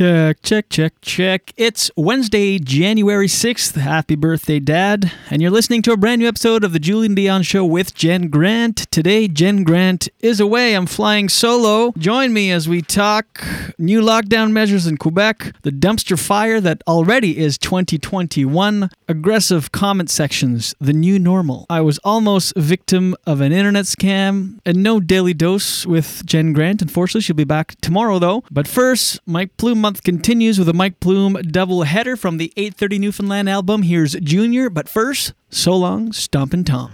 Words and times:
Check, 0.00 0.40
check, 0.40 0.70
check, 0.70 0.94
check. 1.02 1.52
It's 1.58 1.90
Wednesday, 1.94 2.58
January 2.58 3.26
6th. 3.26 3.74
Happy 3.74 4.14
birthday, 4.14 4.58
Dad. 4.58 5.12
And 5.28 5.42
you're 5.42 5.50
listening 5.50 5.82
to 5.82 5.92
a 5.92 5.96
brand 5.98 6.22
new 6.22 6.26
episode 6.26 6.64
of 6.64 6.72
The 6.72 6.78
Julien 6.78 7.14
Dionne 7.14 7.44
Show 7.44 7.66
with 7.66 7.94
Jen 7.94 8.28
Grant. 8.28 8.90
Today, 8.90 9.28
Jen 9.28 9.62
Grant 9.62 10.08
is 10.20 10.40
away. 10.40 10.72
I'm 10.72 10.86
flying 10.86 11.28
solo. 11.28 11.92
Join 11.98 12.32
me 12.32 12.50
as 12.50 12.66
we 12.66 12.80
talk 12.80 13.44
new 13.76 14.00
lockdown 14.00 14.52
measures 14.52 14.86
in 14.86 14.96
Quebec, 14.96 15.52
the 15.64 15.70
dumpster 15.70 16.18
fire 16.18 16.62
that 16.62 16.82
already 16.88 17.36
is 17.36 17.58
2021, 17.58 18.88
aggressive 19.06 19.70
comment 19.70 20.08
sections, 20.08 20.74
the 20.80 20.94
new 20.94 21.18
normal. 21.18 21.66
I 21.68 21.82
was 21.82 21.98
almost 21.98 22.54
victim 22.56 23.14
of 23.26 23.42
an 23.42 23.52
internet 23.52 23.84
scam, 23.84 24.60
and 24.64 24.82
no 24.82 24.98
daily 24.98 25.34
dose 25.34 25.84
with 25.84 26.24
Jen 26.24 26.54
Grant. 26.54 26.80
Unfortunately, 26.80 27.20
she'll 27.20 27.36
be 27.36 27.44
back 27.44 27.78
tomorrow, 27.82 28.18
though. 28.18 28.44
But 28.50 28.66
first, 28.66 29.20
Mike 29.26 29.54
Plume 29.58 29.89
month 29.90 30.04
continues 30.04 30.56
with 30.56 30.68
a 30.68 30.72
Mike 30.72 31.00
Plume 31.00 31.32
double 31.50 31.82
header 31.82 32.14
from 32.14 32.36
the 32.36 32.52
830 32.56 33.00
Newfoundland 33.00 33.48
album. 33.48 33.82
Here's 33.82 34.12
Junior, 34.12 34.70
but 34.70 34.88
first, 34.88 35.34
So 35.48 35.76
Long, 35.76 36.12
Stompin' 36.12 36.62
Tom. 36.62 36.92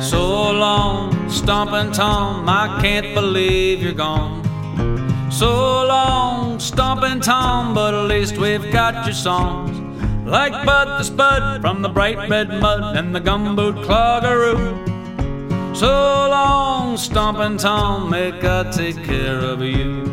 So 0.00 0.50
long, 0.50 1.28
Stompin' 1.28 1.92
Tom, 1.92 2.48
I 2.48 2.78
can't 2.80 3.14
believe 3.14 3.82
you're 3.82 3.92
gone. 3.92 4.42
So 5.30 5.84
long, 5.84 6.58
Stompin' 6.58 7.20
Tom, 7.20 7.74
but 7.74 7.92
at 7.92 8.06
least 8.06 8.38
we've 8.38 8.72
got 8.72 9.04
your 9.04 9.14
songs. 9.14 9.76
Like 10.26 10.52
Bud 10.64 11.00
the 11.00 11.02
Spud 11.02 11.60
from 11.60 11.82
the 11.82 11.90
bright 11.90 12.30
red 12.30 12.48
mud 12.48 12.96
and 12.96 13.14
the 13.14 13.20
gumboot 13.20 13.84
cloggeroo. 13.84 14.93
So 15.74 15.88
long, 15.88 16.96
Stompin' 16.96 17.58
Tom, 17.58 18.08
may 18.08 18.30
God 18.30 18.70
take 18.70 18.94
care 19.02 19.40
of 19.40 19.60
you. 19.60 20.04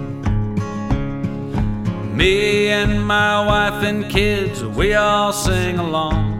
Me 2.16 2.70
and 2.70 3.06
my 3.06 3.45
wife 3.45 3.84
and 3.84 4.09
kids, 4.09 4.64
we 4.64 4.95
all 4.95 5.31
sing 5.31 5.78
along. 5.78 6.40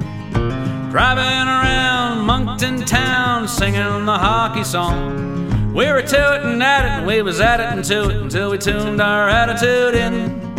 Driving 0.90 1.48
around 1.48 2.26
Moncton 2.26 2.84
town, 2.84 3.48
singing 3.48 4.06
the 4.06 4.18
hockey 4.18 4.64
song. 4.64 5.72
We 5.72 5.86
were 5.86 6.02
tooting 6.02 6.60
at 6.64 6.86
it, 6.86 6.92
and 6.92 7.06
we 7.06 7.22
was 7.22 7.40
at 7.40 7.60
it 7.60 7.78
until 7.78 8.10
it, 8.10 8.18
until 8.18 8.50
we 8.50 8.58
tuned 8.58 9.00
our 9.00 9.30
attitude 9.30 9.94
in. 9.94 10.51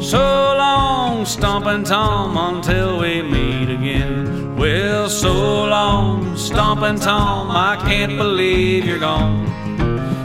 So 0.00 0.18
long, 0.18 1.24
Stompin' 1.24 1.84
Tom, 1.84 2.36
until 2.36 2.98
we 2.98 3.22
meet 3.22 3.70
again. 3.70 4.56
Well, 4.56 5.08
so 5.08 5.32
long, 5.64 6.36
Stompin' 6.36 7.00
Tom, 7.00 7.50
I 7.50 7.76
can't 7.86 8.16
believe 8.16 8.84
you're 8.84 8.98
gone. 8.98 9.46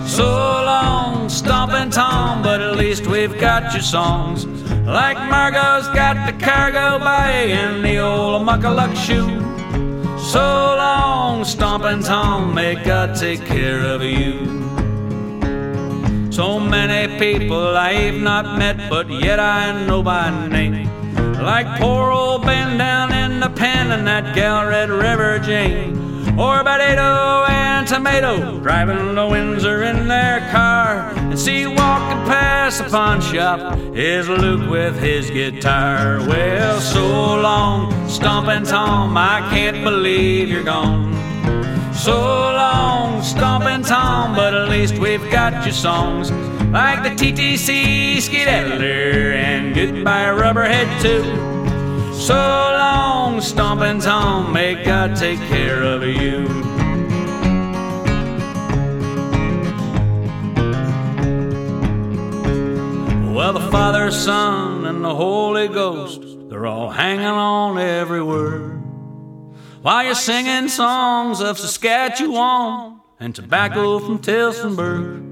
So 0.07 0.25
long, 0.25 1.29
Stompin' 1.29 1.91
Tom, 1.91 2.41
but 2.41 2.61
at 2.61 2.77
least 2.77 3.07
we've 3.07 3.39
got 3.39 3.71
your 3.73 3.81
songs. 3.81 4.45
Like 4.85 5.17
Margot's 5.17 5.87
got 5.89 6.25
the 6.25 6.33
cargo 6.43 6.97
bay 6.99 7.51
and 7.51 7.83
the 7.85 7.99
old 7.99 8.41
muckaluck 8.41 8.95
shoe. 8.95 9.39
So 10.19 10.39
long, 10.39 11.43
Stompin' 11.43 12.03
Tom, 12.03 12.53
may 12.53 12.75
God 12.83 13.15
take 13.15 13.45
care 13.45 13.85
of 13.85 14.01
you. 14.01 14.59
So 16.39 16.57
many 16.57 17.19
people 17.19 17.75
I've 17.75 18.15
not 18.15 18.57
met, 18.57 18.89
but 18.89 19.09
yet 19.09 19.41
I 19.41 19.85
know 19.85 20.01
by 20.01 20.29
name. 20.47 20.87
Like 21.33 21.67
poor 21.81 22.11
old 22.11 22.43
Ben 22.43 22.77
down 22.77 23.11
in 23.11 23.41
the 23.41 23.49
pen 23.49 23.91
and 23.91 24.07
that 24.07 24.33
gal 24.33 24.65
Red 24.65 24.89
River 24.89 25.39
Jane. 25.39 25.97
Or 26.39 26.63
Potato 26.63 27.43
and 27.49 27.85
Tomato 27.85 28.57
driving 28.61 29.15
to 29.15 29.27
Windsor 29.27 29.83
in 29.83 30.07
their 30.07 30.39
car. 30.49 31.11
And 31.17 31.37
see 31.37 31.67
walking 31.67 32.23
past 32.31 32.85
the 32.85 32.89
pawn 32.89 33.19
shop 33.19 33.77
is 33.93 34.29
Luke 34.29 34.69
with 34.69 34.97
his 34.97 35.29
guitar. 35.29 36.19
Well, 36.19 36.79
so 36.79 37.05
long, 37.41 37.91
Stompin' 38.07 38.63
Tom, 38.63 39.17
I 39.17 39.41
can't 39.49 39.83
believe 39.83 40.47
you're 40.47 40.63
gone. 40.63 41.28
So 41.99 42.15
long, 42.15 43.21
Stompin' 43.21 43.83
Tom, 43.83 44.33
but 44.33 44.53
at 44.53 44.69
least 44.69 44.97
we've 44.99 45.29
got 45.29 45.65
your 45.65 45.73
songs. 45.73 46.31
Like 46.71 47.03
the 47.03 47.09
TTC 47.09 48.21
Skedaddler 48.21 49.33
and 49.33 49.75
Goodbye 49.75 50.27
Rubberhead 50.27 50.87
too. 51.01 51.25
So 52.13 52.35
long, 52.35 53.41
Stompin' 53.41 53.99
Tom, 53.99 54.53
may 54.53 54.81
God 54.81 55.17
take 55.17 55.39
care 55.49 55.83
of 55.83 56.03
you. 56.03 56.47
Well, 63.35 63.51
the 63.51 63.67
Father, 63.69 64.09
Son, 64.11 64.85
and 64.85 65.03
the 65.03 65.13
Holy 65.13 65.67
Ghost, 65.67 66.21
they're 66.49 66.65
all 66.65 66.91
hanging 66.91 67.25
on 67.25 67.77
every 67.77 68.23
word. 68.23 68.78
While 69.81 70.03
you're 70.03 70.13
singing 70.13 70.67
songs 70.67 71.39
of 71.39 71.57
Saskatchewan 71.57 72.99
and 73.17 73.33
tobacco 73.33 73.99
from 73.99 74.19
Tillsonburg. 74.19 75.25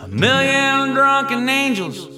A 0.00 0.08
million 0.08 0.94
drunken 0.94 1.46
angels 1.46 2.08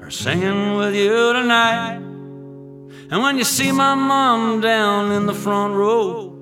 are 0.00 0.10
singing 0.10 0.76
with 0.76 0.94
you 0.94 1.32
tonight. 1.32 1.96
And 1.96 3.22
when 3.22 3.38
you 3.38 3.44
see 3.44 3.72
my 3.72 3.96
mom 3.96 4.60
down 4.60 5.10
in 5.10 5.26
the 5.26 5.34
front 5.34 5.74
row, 5.74 6.38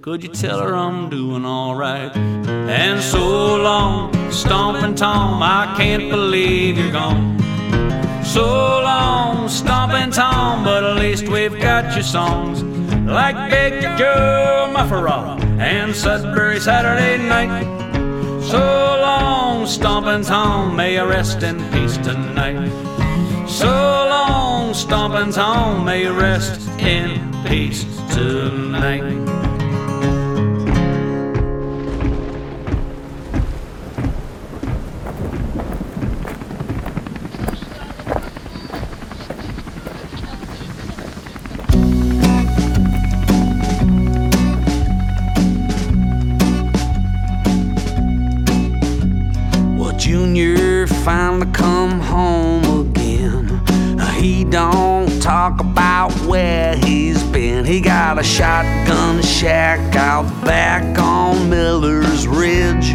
could 0.00 0.22
you 0.22 0.30
tell 0.30 0.58
her 0.58 0.74
I'm 0.74 1.10
doing 1.10 1.44
alright? 1.44 2.16
And 2.16 3.02
so 3.02 3.56
long, 3.56 4.14
Stompin' 4.30 4.94
Tom, 4.94 5.42
I 5.42 5.74
can't 5.76 6.08
believe 6.08 6.78
you're 6.78 6.90
gone. 6.90 7.38
So 8.24 8.46
long, 8.46 9.46
Stompin' 9.48 10.10
Tom, 10.10 10.64
but 10.64 10.84
at 10.84 10.96
least 10.96 11.28
we've 11.28 11.60
got 11.60 11.94
your 11.94 12.02
songs. 12.02 12.71
Like 13.06 13.50
Big 13.50 13.82
Joe 13.98 14.72
Mufferaw 14.72 15.40
and 15.58 15.94
Sudbury 15.94 16.60
Saturday 16.60 17.18
night. 17.18 17.62
So 18.42 18.58
long, 18.58 19.66
Stompin' 19.66 20.24
Tom, 20.24 20.76
may 20.76 20.94
you 20.94 21.04
rest 21.04 21.42
in 21.42 21.58
peace 21.72 21.96
tonight. 21.98 22.68
So 23.48 23.68
long, 23.68 24.72
Stompin' 24.72 25.32
Tom, 25.32 25.84
may 25.84 26.02
you 26.02 26.12
rest 26.12 26.68
in 26.78 27.32
peace 27.44 27.84
tonight. 28.14 29.51
Junior 50.12 50.86
finally 50.86 51.50
come 51.52 51.98
home 51.98 52.86
again. 52.86 53.48
Uh, 53.98 54.06
he 54.10 54.44
don't 54.44 55.22
talk 55.22 55.58
about 55.58 56.12
where 56.26 56.76
he's 56.76 57.22
been. 57.22 57.64
He 57.64 57.80
got 57.80 58.18
a 58.18 58.22
shotgun 58.22 59.22
shack 59.22 59.96
out 59.96 60.26
back 60.44 60.98
on 60.98 61.48
Miller's 61.48 62.28
Ridge. 62.28 62.88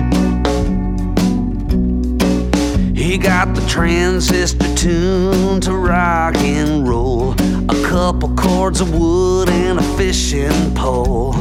He 2.96 3.18
got 3.18 3.56
the 3.56 3.66
transistor 3.68 4.76
tuned 4.76 5.64
to 5.64 5.76
rock 5.76 6.36
and 6.36 6.88
roll. 6.88 7.32
A 7.32 7.84
couple 7.90 8.30
cords 8.36 8.80
of 8.80 8.94
wood 8.94 9.50
and 9.50 9.80
a 9.80 9.98
fishing 9.98 10.76
pole. 10.76 11.34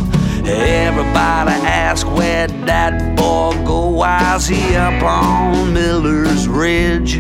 Everybody 0.48 1.50
ask 1.66 2.06
where 2.06 2.46
that 2.46 3.16
boy 3.16 3.52
go. 3.64 3.88
Why's 3.88 4.46
he 4.46 4.76
up 4.76 5.02
on 5.02 5.72
Miller's 5.74 6.46
Ridge? 6.46 7.14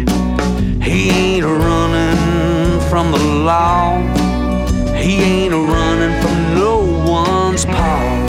He 0.80 1.10
ain't 1.10 1.44
running 1.44 2.80
from 2.88 3.10
the 3.10 3.18
law. 3.18 3.98
He 4.94 5.16
ain't 5.16 5.54
running 5.54 6.22
from 6.22 6.54
no 6.54 6.78
one's 7.10 7.64
paw. 7.64 8.26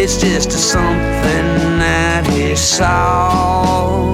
It's 0.00 0.20
just 0.20 0.50
something 0.50 1.78
that 1.78 2.26
he 2.26 2.56
saw 2.56 4.10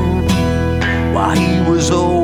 while 1.15 1.35
he 1.35 1.61
was 1.71 1.91
over 1.91 2.24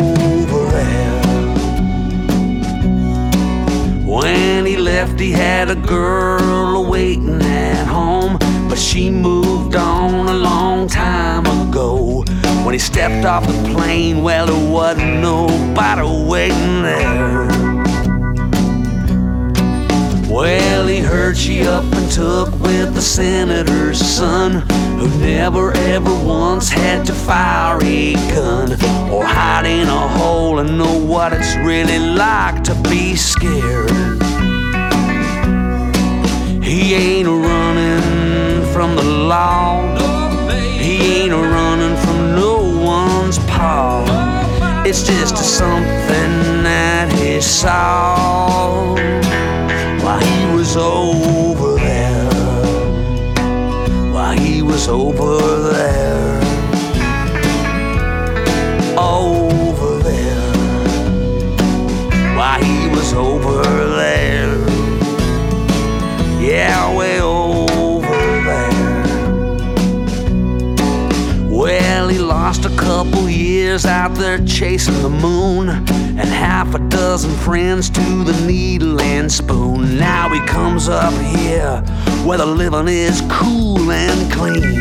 When 4.11 4.67
he 4.67 4.77
left, 4.77 5.21
he 5.21 5.31
had 5.31 5.71
a 5.71 5.77
girl 5.77 6.85
waiting 6.85 7.41
at 7.43 7.87
home, 7.87 8.39
but 8.69 8.77
she 8.77 9.09
moved 9.09 9.77
on 9.77 10.27
a 10.27 10.35
long 10.35 10.89
time 10.89 11.47
ago. 11.47 12.25
When 12.65 12.73
he 12.73 12.81
stepped 12.81 13.25
off 13.25 13.47
the 13.47 13.73
plane, 13.73 14.25
well, 14.25 14.47
there 14.47 14.69
wasn't 14.69 15.21
nobody 15.21 16.27
waiting 16.29 16.83
there. 16.83 17.70
Well, 20.31 20.87
he 20.87 21.01
heard 21.01 21.37
she 21.37 21.67
up 21.67 21.83
and 21.93 22.09
took 22.09 22.53
with 22.61 22.95
the 22.95 23.03
senator's 23.03 23.99
son, 23.99 24.63
who 24.97 25.09
never 25.19 25.73
ever 25.73 26.15
once 26.25 26.69
had 26.69 27.05
to 27.07 27.13
fire 27.13 27.81
a 27.83 28.15
gun 28.33 28.73
or 29.11 29.25
hide 29.25 29.67
in 29.67 29.89
a 29.89 30.09
hole 30.09 30.61
and 30.61 30.79
know 30.79 30.97
what 31.05 31.33
it's 31.33 31.57
really 31.57 31.99
like 31.99 32.63
to 32.63 32.77
be 32.89 33.17
scared. 33.17 33.91
He 36.63 36.95
ain't 36.95 37.27
running 37.27 38.73
from 38.73 38.95
the 38.95 39.03
law. 39.03 39.83
He 40.79 41.23
ain't 41.23 41.33
running 41.33 41.97
from 42.05 42.37
no 42.37 42.57
one's 42.81 43.41
paw. 43.41 44.05
It's 44.87 45.03
just 45.03 45.35
a 45.35 45.39
something 45.39 46.63
that 46.63 47.13
he 47.19 47.41
saw 47.41 48.95
while 50.11 50.21
he 50.21 50.57
was 50.57 50.77
over 50.77 51.77
there. 51.77 52.31
While 54.13 54.37
he 54.37 54.61
was 54.61 54.89
over 54.89 55.37
there. 55.73 56.41
Over 58.99 59.99
there. 60.03 60.53
While 62.37 62.61
he 62.65 62.89
was 62.89 63.13
over 63.13 63.63
there. 64.01 64.59
Yeah, 66.41 66.97
way 66.97 67.21
over 67.21 68.17
there. 68.49 68.81
Well, 71.49 72.09
he 72.09 72.19
lost 72.19 72.65
a 72.65 72.77
couple 72.77 73.31
years 73.31 73.87
out 73.87 74.17
there 74.17 74.45
chasing 74.45 75.01
the 75.03 75.11
moon, 75.11 75.69
and 76.21 76.29
half 76.29 76.75
a 76.75 76.79
dozen 76.91 77.31
friends 77.31 77.89
to 77.89 78.25
the 78.25 78.47
needle 78.47 79.01
and 79.01 79.33
spoon. 79.33 79.99
Now 79.99 80.29
he 80.29 80.41
comes 80.41 80.87
up 80.87 81.15
here 81.15 81.81
where 82.27 82.37
the 82.37 82.45
living 82.45 82.89
is 82.89 83.23
cool 83.31 83.91
and 83.91 84.31
clean. 84.31 84.81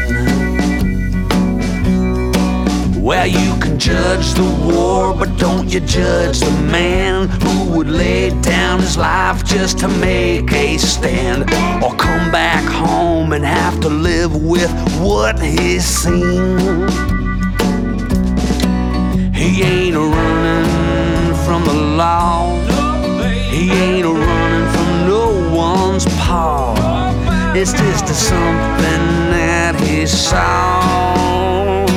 Well, 3.02 3.26
you 3.26 3.58
can 3.62 3.80
judge 3.80 4.34
the 4.34 4.44
war, 4.68 5.16
but 5.16 5.38
don't 5.38 5.70
you 5.70 5.80
judge 5.80 6.42
the 6.42 6.52
man 6.70 7.30
who 7.30 7.78
would 7.78 7.90
lay 7.90 8.30
down 8.42 8.82
his 8.82 8.98
life 8.98 9.46
just 9.46 9.80
to 9.80 9.88
make 9.88 10.52
a 10.52 10.78
stand, 10.78 11.44
or 11.82 11.96
come 11.96 12.32
back 12.32 12.66
home 12.66 13.32
and 13.32 13.46
have 13.46 13.80
to 13.80 13.90
live 13.90 14.44
with 14.44 14.72
what 15.00 15.40
he's 15.40 15.86
seen. 15.86 16.90
He 19.34 19.64
ain't 19.64 19.96
running 19.96 20.79
from 21.50 21.66
the 21.66 21.74
law. 21.74 22.56
He 23.50 23.72
ain't 23.72 24.06
running 24.06 24.68
from 24.72 24.90
no 25.08 25.50
one's 25.52 26.06
paw. 26.20 26.76
It's 27.56 27.74
just 27.74 28.06
a 28.06 28.14
something 28.14 29.06
that 29.34 29.74
he 29.82 30.06
saw 30.06 31.88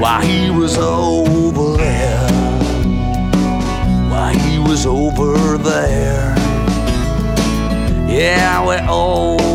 while 0.00 0.20
he 0.20 0.50
was 0.50 0.76
over 0.78 1.76
there. 1.76 2.28
While 4.10 4.34
he 4.34 4.58
was 4.58 4.84
over 4.84 5.58
there. 5.58 6.34
Yeah, 8.08 8.66
we're 8.66 8.84
over 8.90 9.51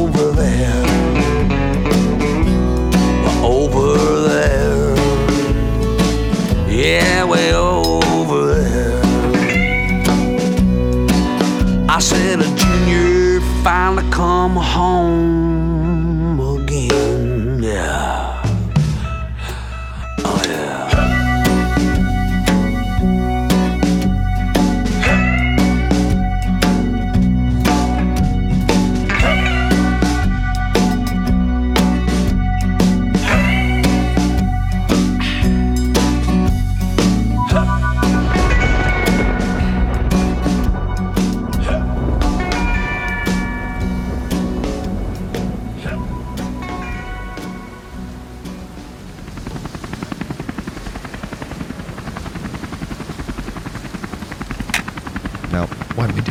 finally 13.63 14.09
come 14.12 14.56
home 14.56 15.06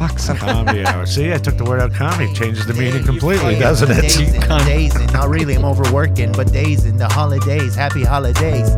Fuck. 0.00 0.18
Some, 0.18 0.38
Comedy 0.38 0.82
hour. 0.86 1.04
See, 1.14 1.30
I 1.30 1.36
took 1.36 1.58
the 1.58 1.64
word 1.64 1.78
out 1.78 1.92
comedy. 1.92 2.32
Changes 2.32 2.64
the 2.64 2.72
meaning 2.72 3.04
completely, 3.04 3.58
doesn't 3.58 3.90
it? 3.90 4.00
Dazing, 4.00 4.40
dazing. 4.64 5.06
Not 5.08 5.28
really. 5.28 5.54
I'm 5.54 5.66
overworking, 5.66 6.32
but 6.32 6.50
dazing. 6.50 6.96
The 6.96 7.06
holidays. 7.06 7.74
Happy 7.74 8.02
holidays. 8.02 8.70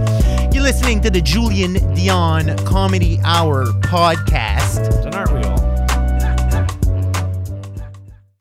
You're 0.52 0.64
listening 0.64 1.00
to 1.02 1.10
the 1.10 1.20
Julien 1.20 1.74
Dionne 1.94 2.58
Comedy 2.66 3.20
Hour 3.22 3.66
podcast. 3.82 5.04
And 5.06 5.14
aren't 5.14 5.32
we 5.32 5.44
all? 5.44 5.62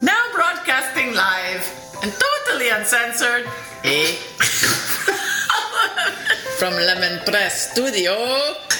Now 0.01 0.31
broadcasting 0.33 1.13
live 1.13 1.63
and 2.01 2.11
totally 2.11 2.69
uncensored, 2.69 3.47
eh? 3.83 4.15
From 6.57 6.73
Lemon 6.73 7.19
Press 7.25 7.71
Studio 7.71 8.13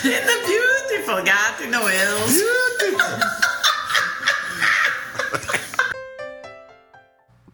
in 0.04 0.26
the 0.26 0.88
beautiful 0.90 1.24
Gatineau 1.24 1.86
Hills. 1.86 3.41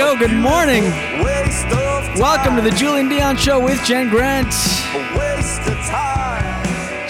Go. 0.00 0.16
Good 0.16 0.32
morning. 0.32 0.84
Welcome 2.18 2.56
to 2.56 2.62
the 2.62 2.72
Julien 2.74 3.10
Dionne 3.10 3.36
Show 3.36 3.62
with 3.62 3.84
Jen 3.84 4.08
Grant. 4.08 4.50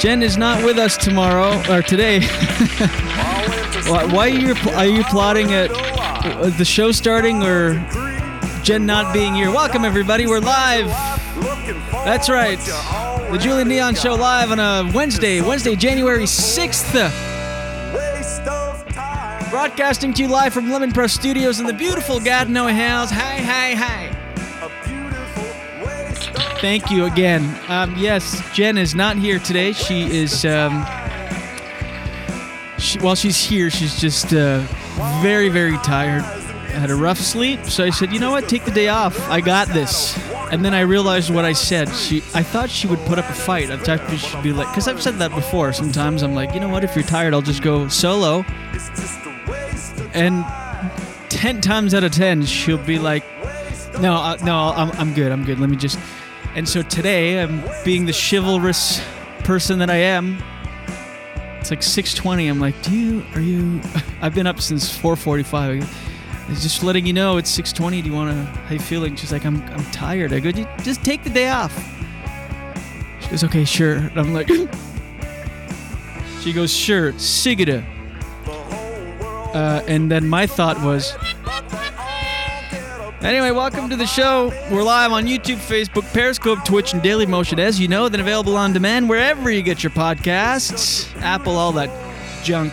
Jen 0.01 0.25
is 0.25 0.37
not 0.37 0.65
with 0.65 0.77
us 0.77 0.97
tomorrow 0.97 1.63
or 1.73 1.83
today. 1.83 2.23
why, 3.87 4.05
why 4.07 4.29
are 4.29 4.29
you 4.29 4.57
are 4.73 4.87
you 4.87 5.05
plotting 5.05 5.53
at 5.53 5.71
the 6.59 6.65
show 6.65 6.91
starting 6.91 7.45
or 7.45 7.75
Jen 8.65 8.87
not 8.87 9.15
being 9.15 9.37
here? 9.37 9.53
Welcome 9.53 9.85
everybody. 9.85 10.27
We're 10.27 10.41
live. 10.41 10.89
That's 12.05 12.29
right. 12.29 12.59
The 12.59 13.39
Julien 13.41 13.69
Dionne 13.69 13.97
Show 13.97 14.17
live 14.17 14.51
on 14.51 14.59
a 14.59 14.91
Wednesday, 14.93 15.41
Wednesday, 15.41 15.77
January 15.77 16.25
6th. 16.25 17.30
Broadcasting 19.61 20.15
to 20.15 20.23
you 20.23 20.29
live 20.29 20.55
from 20.55 20.71
Lemon 20.71 20.91
Press 20.91 21.13
Studios 21.13 21.61
in 21.61 21.67
the 21.67 21.75
beautiful 21.75 22.19
Gatineau 22.19 22.69
Hills. 22.69 23.11
Hi, 23.11 23.37
hi, 23.37 23.75
hi. 23.75 24.09
Thank 26.63 26.91
you 26.91 27.05
again. 27.05 27.61
Um, 27.69 27.95
yes, 27.99 28.41
Jen 28.55 28.79
is 28.79 28.95
not 28.95 29.19
here 29.19 29.39
today. 29.39 29.75
She 29.75 30.05
is, 30.05 30.47
um, 30.47 30.87
she, 32.79 32.99
while 33.01 33.15
she's 33.15 33.37
here, 33.37 33.69
she's 33.69 34.01
just 34.01 34.33
uh, 34.33 34.61
very, 35.21 35.51
very 35.51 35.77
tired. 35.81 36.23
I 36.23 36.79
Had 36.79 36.91
a 36.91 36.95
rough 36.95 37.19
sleep, 37.19 37.67
so 37.67 37.85
I 37.85 37.91
said, 37.91 38.15
you 38.15 38.19
know 38.19 38.31
what, 38.31 38.49
take 38.49 38.65
the 38.65 38.71
day 38.71 38.89
off. 38.89 39.21
I 39.29 39.43
got 39.43 39.69
this. 39.69 40.19
And 40.51 40.65
then 40.65 40.73
I 40.73 40.81
realized 40.81 41.29
what 41.29 41.45
I 41.45 41.53
said. 41.53 41.91
She, 41.91 42.23
I 42.33 42.43
thought 42.43 42.71
she 42.71 42.87
would 42.87 43.01
put 43.01 43.19
up 43.19 43.29
a 43.29 43.35
fight. 43.35 43.71
I 43.71 43.77
thought 43.77 44.09
she'd 44.17 44.43
be 44.43 44.55
like, 44.55 44.69
because 44.69 44.89
I've 44.89 45.03
said 45.03 45.17
that 45.19 45.35
before. 45.35 45.75
Sometimes 45.75 46.23
I'm 46.23 46.33
like, 46.35 46.55
you 46.55 46.61
know 46.61 46.71
what, 46.71 46.83
if 46.83 46.97
you're 46.97 47.05
tired, 47.05 47.35
I'll 47.35 47.43
just 47.43 47.63
go 47.63 47.89
solo. 47.89 48.43
And 50.15 50.45
ten 51.29 51.61
times 51.61 51.95
out 51.95 52.05
of 52.05 52.13
ten, 52.13 52.45
she'll 52.45 52.79
be 52.79 52.99
like, 52.99 53.25
no, 54.01 54.15
uh, 54.15 54.37
no, 54.45 54.57
I'm, 54.75 54.91
I'm 54.93 55.15
good. 55.15 55.33
I'm 55.33 55.45
good. 55.45 55.59
Let 55.59 55.71
me 55.71 55.77
just. 55.77 55.99
And 56.55 56.69
so 56.69 56.83
today, 56.83 57.41
I'm 57.43 57.63
being 57.85 58.07
the 58.07 58.13
chivalrous 58.13 59.01
person 59.45 59.79
that 59.81 59.91
I 59.91 59.97
am. 59.97 60.43
It's 61.61 61.71
like 61.71 61.81
6:20. 61.81 62.49
I'm 62.49 62.59
like, 62.61 62.81
do 62.83 62.93
you? 62.97 63.25
Are 63.35 63.41
you? 63.41 63.81
I've 64.23 64.35
been 64.35 64.47
up 64.47 64.61
since 64.61 64.91
4:45. 64.97 65.87
It's 66.49 66.63
just 66.63 66.83
letting 66.83 67.07
you 67.07 67.13
know 67.13 67.37
it's 67.37 67.57
6:20. 67.57 68.03
Do 68.03 68.09
you 68.09 68.15
want 68.15 68.31
to? 68.31 68.37
How 68.63 68.73
you 68.75 68.81
feeling? 68.81 69.15
She's 69.17 69.31
like, 69.31 69.45
I'm, 69.45 69.63
I'm 69.63 69.85
tired. 69.93 70.33
I 70.33 70.41
go, 70.41 70.49
"You- 70.49 70.67
just 70.83 71.05
take 71.05 71.23
the 71.23 71.31
day 71.31 71.49
off. 71.51 71.73
She 73.21 73.29
goes, 73.29 73.45
okay, 73.45 73.65
sure. 73.65 73.97
And 73.97 74.19
I'm 74.19 74.33
like, 74.35 74.49
she 76.41 76.53
goes, 76.53 76.73
sure, 76.73 77.13
Sigida. 77.13 77.85
Uh, 79.55 79.83
and 79.87 80.11
then 80.11 80.29
my 80.29 80.47
thought 80.47 80.81
was, 80.83 81.15
Anyway, 83.23 83.51
welcome 83.51 83.91
to 83.91 83.97
the 83.97 84.07
show. 84.07 84.51
We're 84.71 84.83
live 84.83 85.13
on 85.13 85.27
YouTube, 85.27 85.59
Facebook, 85.59 86.11
Periscope, 86.15 86.65
Twitch, 86.65 86.95
and 86.95 87.03
Daily 87.03 87.27
Motion, 87.27 87.61
as 87.61 87.79
you 87.79 87.87
know, 87.87 88.09
then 88.09 88.21
available 88.21 88.57
on 88.57 88.73
demand 88.73 89.11
wherever 89.11 89.51
you 89.51 89.61
get 89.61 89.83
your 89.83 89.91
podcasts. 89.91 91.15
Apple, 91.21 91.57
all 91.57 91.73
that 91.73 91.91
junk. 92.43 92.73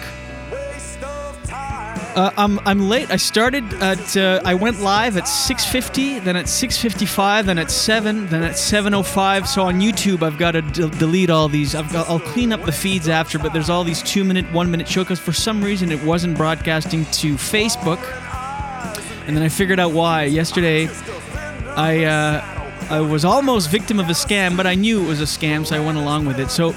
Uh, 2.18 2.32
I'm, 2.36 2.60
I'm 2.66 2.90
late. 2.90 3.12
I 3.12 3.18
started 3.18 3.72
at 3.76 4.18
uh, 4.18 4.42
I 4.44 4.56
went 4.56 4.82
live 4.82 5.18
at 5.18 5.26
6:50, 5.26 6.24
then 6.24 6.36
at 6.36 6.46
6:55, 6.46 7.46
then 7.46 7.60
at 7.60 7.70
7, 7.70 8.26
then 8.30 8.42
at 8.42 8.56
7:05. 8.56 9.46
So 9.46 9.62
on 9.62 9.80
YouTube, 9.80 10.24
I've 10.24 10.40
got 10.40 10.54
to 10.54 10.64
d- 10.64 10.90
delete 10.98 11.30
all 11.30 11.48
these. 11.48 11.76
I've 11.76 11.94
got, 11.94 12.10
I'll 12.10 12.20
clean 12.20 12.52
up 12.52 12.66
the 12.66 12.72
feeds 12.72 13.08
after, 13.08 13.38
but 13.38 13.54
there's 13.54 13.70
all 13.70 13.84
these 13.84 14.02
two-minute, 14.02 14.52
one-minute 14.52 14.88
show 14.88 15.04
because 15.04 15.20
for 15.20 15.32
some 15.32 15.64
reason 15.64 15.92
it 15.92 16.04
wasn't 16.04 16.36
broadcasting 16.36 17.06
to 17.06 17.36
Facebook. 17.36 18.04
And 19.28 19.38
then 19.38 19.44
I 19.44 19.50
figured 19.50 19.80
out 19.80 19.92
why. 19.92 20.24
Yesterday, 20.24 20.90
I 21.76 22.04
uh, 22.06 22.90
I 22.90 23.00
was 23.00 23.26
almost 23.26 23.70
victim 23.70 24.00
of 24.00 24.10
a 24.10 24.14
scam, 24.14 24.58
but 24.58 24.66
I 24.66 24.74
knew 24.74 25.04
it 25.04 25.08
was 25.08 25.22
a 25.22 25.26
scam, 25.26 25.68
so 25.68 25.76
I 25.76 25.86
went 25.86 26.00
along 26.00 26.26
with 26.26 26.40
it. 26.40 26.50
So 26.50 26.74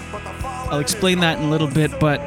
I'll 0.70 0.80
explain 0.80 1.20
that 1.20 1.38
in 1.38 1.46
a 1.46 1.50
little 1.50 1.66
bit. 1.68 1.98
But 1.98 2.20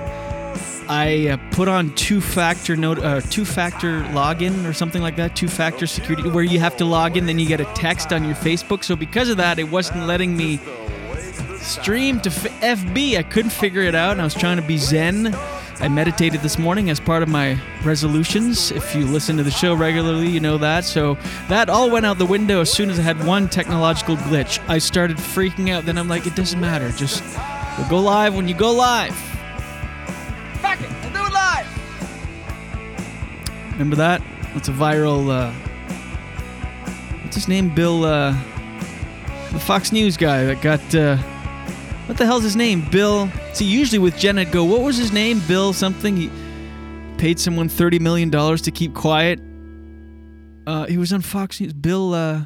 I 0.93 1.29
uh, 1.29 1.37
put 1.49 1.67
on 1.67 1.89
two-factor 1.95 2.75
note, 2.75 2.99
uh, 2.99 3.19
two-factor 3.19 4.01
login 4.11 4.69
or 4.69 4.73
something 4.73 5.01
like 5.01 5.15
that, 5.15 5.35
two-factor 5.35 5.87
security, 5.87 6.29
where 6.29 6.43
you 6.43 6.59
have 6.59 6.77
to 6.77 6.85
log 6.85 7.17
in, 7.17 7.25
then 7.25 7.39
you 7.39 7.47
get 7.47 7.59
a 7.59 7.65
text 7.73 8.13
on 8.13 8.23
your 8.23 8.35
Facebook. 8.35 8.83
So 8.83 8.95
because 8.95 9.29
of 9.29 9.37
that, 9.37 9.57
it 9.57 9.63
wasn't 9.63 10.05
letting 10.05 10.37
me 10.37 10.59
stream 11.57 12.19
to 12.21 12.29
F- 12.29 12.61
FB. 12.61 13.17
I 13.17 13.23
couldn't 13.23 13.49
figure 13.49 13.81
it 13.81 13.95
out, 13.95 14.11
and 14.11 14.21
I 14.21 14.23
was 14.23 14.35
trying 14.35 14.57
to 14.57 14.61
be 14.61 14.77
zen. 14.77 15.35
I 15.79 15.87
meditated 15.87 16.41
this 16.41 16.59
morning 16.59 16.91
as 16.91 16.99
part 16.99 17.23
of 17.23 17.27
my 17.27 17.59
resolutions. 17.83 18.69
If 18.69 18.93
you 18.93 19.03
listen 19.07 19.35
to 19.37 19.43
the 19.43 19.49
show 19.49 19.73
regularly, 19.73 20.29
you 20.29 20.39
know 20.39 20.59
that. 20.59 20.83
So 20.83 21.17
that 21.49 21.69
all 21.69 21.89
went 21.89 22.05
out 22.05 22.19
the 22.19 22.27
window 22.27 22.61
as 22.61 22.71
soon 22.71 22.91
as 22.91 22.99
I 22.99 23.01
had 23.01 23.25
one 23.25 23.49
technological 23.49 24.15
glitch. 24.15 24.61
I 24.69 24.77
started 24.77 25.17
freaking 25.17 25.71
out. 25.71 25.85
Then 25.85 25.97
I'm 25.97 26.07
like, 26.07 26.27
it 26.27 26.35
doesn't 26.35 26.59
matter. 26.59 26.91
Just 26.91 27.23
we'll 27.79 27.89
go 27.89 27.99
live 27.99 28.35
when 28.35 28.47
you 28.47 28.53
go 28.53 28.71
live. 28.71 29.32
Remember 33.73 33.95
that? 33.97 34.21
That's 34.53 34.69
a 34.69 34.71
viral. 34.71 35.29
Uh, 35.29 35.51
what's 37.23 37.35
his 37.35 37.47
name? 37.47 37.73
Bill, 37.73 38.05
uh, 38.05 38.31
the 39.51 39.59
Fox 39.59 39.91
News 39.91 40.17
guy 40.17 40.45
that 40.45 40.61
got. 40.61 40.95
Uh, 40.95 41.17
what 42.05 42.17
the 42.17 42.25
hell's 42.25 42.43
his 42.43 42.55
name? 42.55 42.87
Bill. 42.91 43.29
See, 43.53 43.65
usually 43.65 43.99
with 43.99 44.23
I'd 44.23 44.51
go, 44.51 44.63
what 44.65 44.81
was 44.81 44.97
his 44.97 45.13
name? 45.13 45.41
Bill 45.47 45.71
something. 45.71 46.17
He 46.17 46.29
paid 47.17 47.39
someone 47.39 47.69
$30 47.69 48.01
million 48.01 48.29
to 48.29 48.71
keep 48.71 48.93
quiet. 48.93 49.39
Uh, 50.67 50.85
he 50.85 50.97
was 50.97 51.13
on 51.13 51.21
Fox 51.21 51.61
News. 51.61 51.71
Bill, 51.71 52.13
uh, 52.13 52.41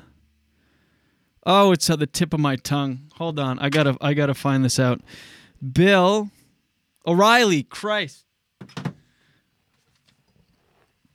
oh, 1.45 1.71
it's 1.71 1.89
at 1.89 1.97
the 1.97 2.05
tip 2.05 2.33
of 2.33 2.39
my 2.39 2.55
tongue. 2.55 3.09
Hold 3.15 3.39
on. 3.39 3.57
I 3.57 3.69
gotta, 3.69 3.97
I 3.99 4.13
gotta 4.13 4.35
find 4.35 4.63
this 4.63 4.79
out. 4.79 5.01
Bill 5.73 6.29
O'Reilly. 7.07 7.63
Christ. 7.63 8.25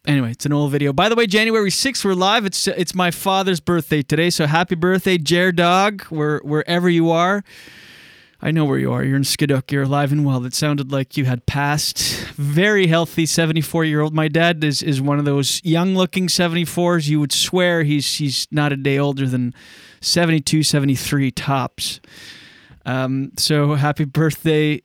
Anyway, 0.05 0.33
it's 0.33 0.45
an 0.45 0.53
old 0.53 0.73
video. 0.73 0.93
By 0.93 1.09
the 1.09 1.15
way, 1.15 1.29
January 1.29 1.71
6th, 1.71 2.05
we're 2.05 2.15
live. 2.15 2.45
It's 2.45 2.67
it's 2.67 2.93
my 2.93 3.13
father's 3.13 3.61
birthday 3.61 4.03
today, 4.03 4.31
so 4.31 4.47
happy 4.47 4.75
birthday, 4.75 5.17
Jer 5.17 5.53
Dog, 5.53 6.03
where, 6.07 6.41
wherever 6.41 6.91
you 6.91 7.13
are. 7.13 7.45
I 8.41 8.51
know 8.51 8.65
where 8.65 8.81
you 8.81 8.93
are. 8.93 9.05
You're 9.05 9.15
in 9.15 9.23
Skiduk. 9.23 9.71
You're 9.71 9.85
alive 9.85 10.11
and 10.11 10.25
well. 10.25 10.45
It 10.45 10.55
sounded 10.55 10.91
like 10.91 11.17
you 11.17 11.27
had 11.27 11.47
passed. 11.47 12.01
Very 12.35 12.89
healthy, 12.89 13.27
74 13.27 13.85
year 13.85 14.01
old. 14.01 14.13
My 14.13 14.27
dad 14.27 14.65
is, 14.65 14.83
is 14.83 15.01
one 15.01 15.21
of 15.21 15.25
those 15.25 15.61
young 15.65 15.95
looking 15.95 16.27
74s. 16.27 17.07
You 17.07 17.21
would 17.21 17.31
swear 17.31 17.85
he's 17.85 18.17
he's 18.17 18.49
not 18.51 18.73
a 18.73 18.77
day 18.77 18.99
older 18.99 19.29
than 19.29 19.55
72, 20.01 20.65
73 20.65 21.31
tops. 21.31 22.01
Um, 22.85 23.31
so 23.39 23.75
happy 23.75 24.05
birthday, 24.05 24.83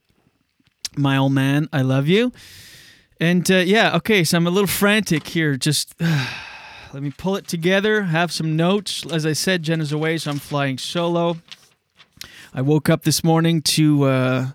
my 0.96 1.18
old 1.18 1.32
man. 1.32 1.70
I 1.74 1.82
love 1.82 2.08
you. 2.08 2.32
And 3.20 3.50
uh, 3.50 3.58
yeah, 3.58 3.96
okay. 3.98 4.24
So 4.24 4.38
I'm 4.38 4.48
a 4.48 4.52
little 4.52 4.68
frantic 4.68 5.28
here. 5.28 5.56
Just 5.58 5.96
let 6.94 7.02
me 7.02 7.12
pull 7.18 7.36
it 7.36 7.48
together. 7.48 8.04
Have 8.04 8.32
some 8.32 8.56
notes. 8.56 9.06
As 9.12 9.26
I 9.26 9.34
said, 9.34 9.64
Jen 9.64 9.82
is 9.82 9.92
away, 9.92 10.18
so 10.18 10.32
I'm 10.32 10.40
flying 10.40 10.78
solo. 10.78 11.38
I 12.54 12.62
woke 12.62 12.90
up 12.90 13.04
this 13.04 13.24
morning 13.24 13.62
to 13.64 14.04
uh, 14.04 14.48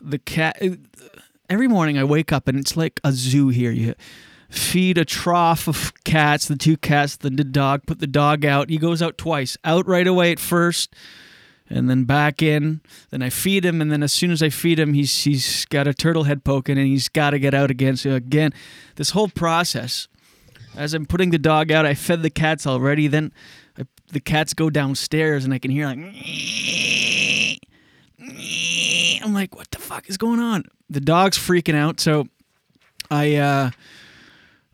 the 0.00 0.18
cat. 0.18 0.62
Every 1.50 1.68
morning 1.68 1.98
I 1.98 2.04
wake 2.04 2.32
up 2.32 2.46
and 2.48 2.58
it's 2.58 2.76
like 2.76 3.00
a 3.04 3.12
zoo 3.12 3.48
here. 3.48 3.70
You 3.70 3.94
feed 4.48 4.98
a 4.98 5.04
trough 5.04 5.68
of 5.68 5.92
cats, 6.04 6.46
the 6.46 6.56
two 6.56 6.76
cats, 6.76 7.16
then 7.16 7.36
the 7.36 7.44
dog, 7.44 7.82
put 7.86 7.98
the 7.98 8.06
dog 8.06 8.44
out. 8.44 8.70
He 8.70 8.78
goes 8.78 9.02
out 9.02 9.18
twice. 9.18 9.56
Out 9.64 9.86
right 9.86 10.06
away 10.06 10.32
at 10.32 10.38
first, 10.38 10.94
and 11.70 11.88
then 11.88 12.04
back 12.04 12.42
in. 12.42 12.80
Then 13.10 13.22
I 13.22 13.30
feed 13.30 13.64
him, 13.64 13.80
and 13.80 13.90
then 13.92 14.02
as 14.02 14.12
soon 14.12 14.30
as 14.30 14.42
I 14.42 14.48
feed 14.48 14.78
him, 14.78 14.94
he's 14.94 15.24
he's 15.24 15.64
got 15.66 15.86
a 15.86 15.94
turtle 15.94 16.24
head 16.24 16.44
poking, 16.44 16.78
and 16.78 16.86
he's 16.86 17.08
got 17.08 17.30
to 17.30 17.38
get 17.38 17.54
out 17.54 17.70
again. 17.70 17.96
So 17.96 18.10
again, 18.12 18.52
this 18.96 19.10
whole 19.10 19.28
process. 19.28 20.08
As 20.76 20.94
I'm 20.94 21.06
putting 21.06 21.30
the 21.30 21.38
dog 21.38 21.72
out, 21.72 21.86
I 21.86 21.94
fed 21.94 22.22
the 22.22 22.30
cats 22.30 22.66
already. 22.66 23.08
Then 23.08 23.32
I, 23.76 23.82
the 24.12 24.20
cats 24.20 24.54
go 24.54 24.70
downstairs, 24.70 25.44
and 25.44 25.52
I 25.52 25.58
can 25.58 25.70
hear 25.70 25.86
like. 25.86 25.98
I'm 29.24 29.34
like, 29.34 29.54
what 29.56 29.70
the 29.70 29.78
fuck 29.78 30.08
is 30.08 30.16
going 30.16 30.40
on? 30.40 30.64
The 30.88 31.00
dog's 31.00 31.36
freaking 31.36 31.74
out, 31.74 32.00
so 32.00 32.28
I 33.10 33.36
uh, 33.36 33.70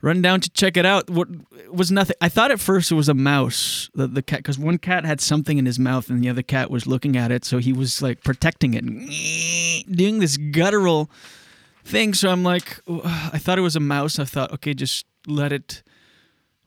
run 0.04 0.20
down 0.20 0.38
to 0.38 0.50
check 0.50 0.76
it 0.76 0.84
out. 0.84 1.08
What 1.08 1.28
was 1.72 1.90
nothing? 1.90 2.14
I 2.20 2.28
thought 2.28 2.50
at 2.50 2.60
first 2.60 2.92
it 2.92 2.94
was 2.94 3.08
a 3.08 3.14
mouse. 3.14 3.88
The 3.94 4.06
the 4.06 4.22
cat, 4.22 4.40
because 4.40 4.58
one 4.58 4.76
cat 4.76 5.06
had 5.06 5.20
something 5.20 5.56
in 5.56 5.64
his 5.64 5.78
mouth, 5.78 6.10
and 6.10 6.22
the 6.22 6.28
other 6.28 6.42
cat 6.42 6.70
was 6.70 6.86
looking 6.86 7.16
at 7.16 7.32
it, 7.32 7.44
so 7.44 7.56
he 7.56 7.72
was 7.72 8.02
like 8.02 8.22
protecting 8.22 8.74
it, 8.74 8.84
doing 9.90 10.18
this 10.18 10.36
guttural 10.36 11.10
thing. 11.84 12.12
So 12.12 12.28
I'm 12.28 12.44
like, 12.44 12.80
I 12.88 13.38
thought 13.38 13.58
it 13.58 13.62
was 13.62 13.76
a 13.76 13.80
mouse. 13.80 14.18
I 14.18 14.24
thought, 14.24 14.52
okay, 14.52 14.74
just 14.74 15.06
let 15.26 15.52
it, 15.52 15.82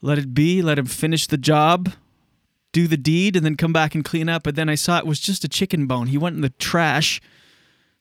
let 0.02 0.18
it 0.18 0.34
be. 0.34 0.64
Let 0.64 0.80
him 0.80 0.88
finish 0.88 1.28
the 1.28 1.38
job, 1.38 1.92
do 2.72 2.88
the 2.88 2.98
deed, 2.98 3.36
and 3.36 3.46
then 3.46 3.56
come 3.56 3.72
back 3.72 3.94
and 3.94 4.04
clean 4.04 4.30
up. 4.30 4.44
But 4.44 4.56
then 4.56 4.68
I 4.68 4.76
saw 4.76 4.98
it 4.98 5.06
was 5.06 5.20
just 5.20 5.44
a 5.44 5.50
chicken 5.50 5.86
bone. 5.86 6.08
He 6.08 6.18
went 6.18 6.36
in 6.36 6.42
the 6.42 6.50
trash. 6.50 7.22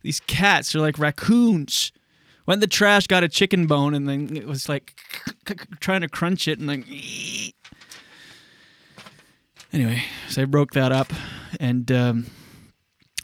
These 0.01 0.21
cats 0.21 0.75
are 0.75 0.81
like 0.81 0.99
raccoons. 0.99 1.93
Went 2.47 2.59
in 2.59 2.61
the 2.61 2.67
trash, 2.69 3.07
got 3.09 3.25
a 3.25 3.29
chicken 3.29 3.67
bone, 3.67 3.93
and 3.93 4.09
then 4.09 4.37
it 4.37 4.47
was 4.47 4.69
like 4.69 4.95
trying 5.81 6.03
to 6.03 6.09
crunch 6.09 6.47
it, 6.47 6.59
and 6.59 6.69
like. 6.69 6.85
Anyway, 9.73 10.03
so 10.29 10.43
I 10.43 10.45
broke 10.45 10.71
that 10.73 10.93
up, 10.93 11.13
and 11.59 11.91
um, 11.91 12.27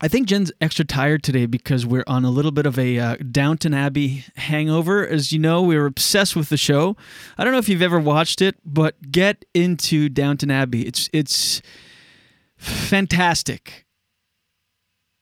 I 0.00 0.08
think 0.08 0.26
Jen's 0.26 0.50
extra 0.60 0.84
tired 0.84 1.22
today 1.22 1.46
because 1.46 1.86
we're 1.86 2.02
on 2.08 2.24
a 2.24 2.30
little 2.30 2.50
bit 2.50 2.66
of 2.66 2.76
a 2.76 2.98
uh, 2.98 3.16
Downton 3.30 3.72
Abbey 3.72 4.24
hangover. 4.34 5.06
As 5.06 5.30
you 5.30 5.38
know, 5.38 5.62
we 5.62 5.78
were 5.78 5.86
obsessed 5.86 6.34
with 6.34 6.48
the 6.48 6.56
show. 6.56 6.96
I 7.38 7.44
don't 7.44 7.52
know 7.52 7.60
if 7.60 7.68
you've 7.68 7.80
ever 7.80 8.00
watched 8.00 8.42
it, 8.42 8.56
but 8.64 9.12
get 9.12 9.44
into 9.54 10.08
Downton 10.08 10.50
Abbey. 10.50 10.82
It's 10.82 11.08
it's 11.12 11.62
fantastic. 12.56 13.86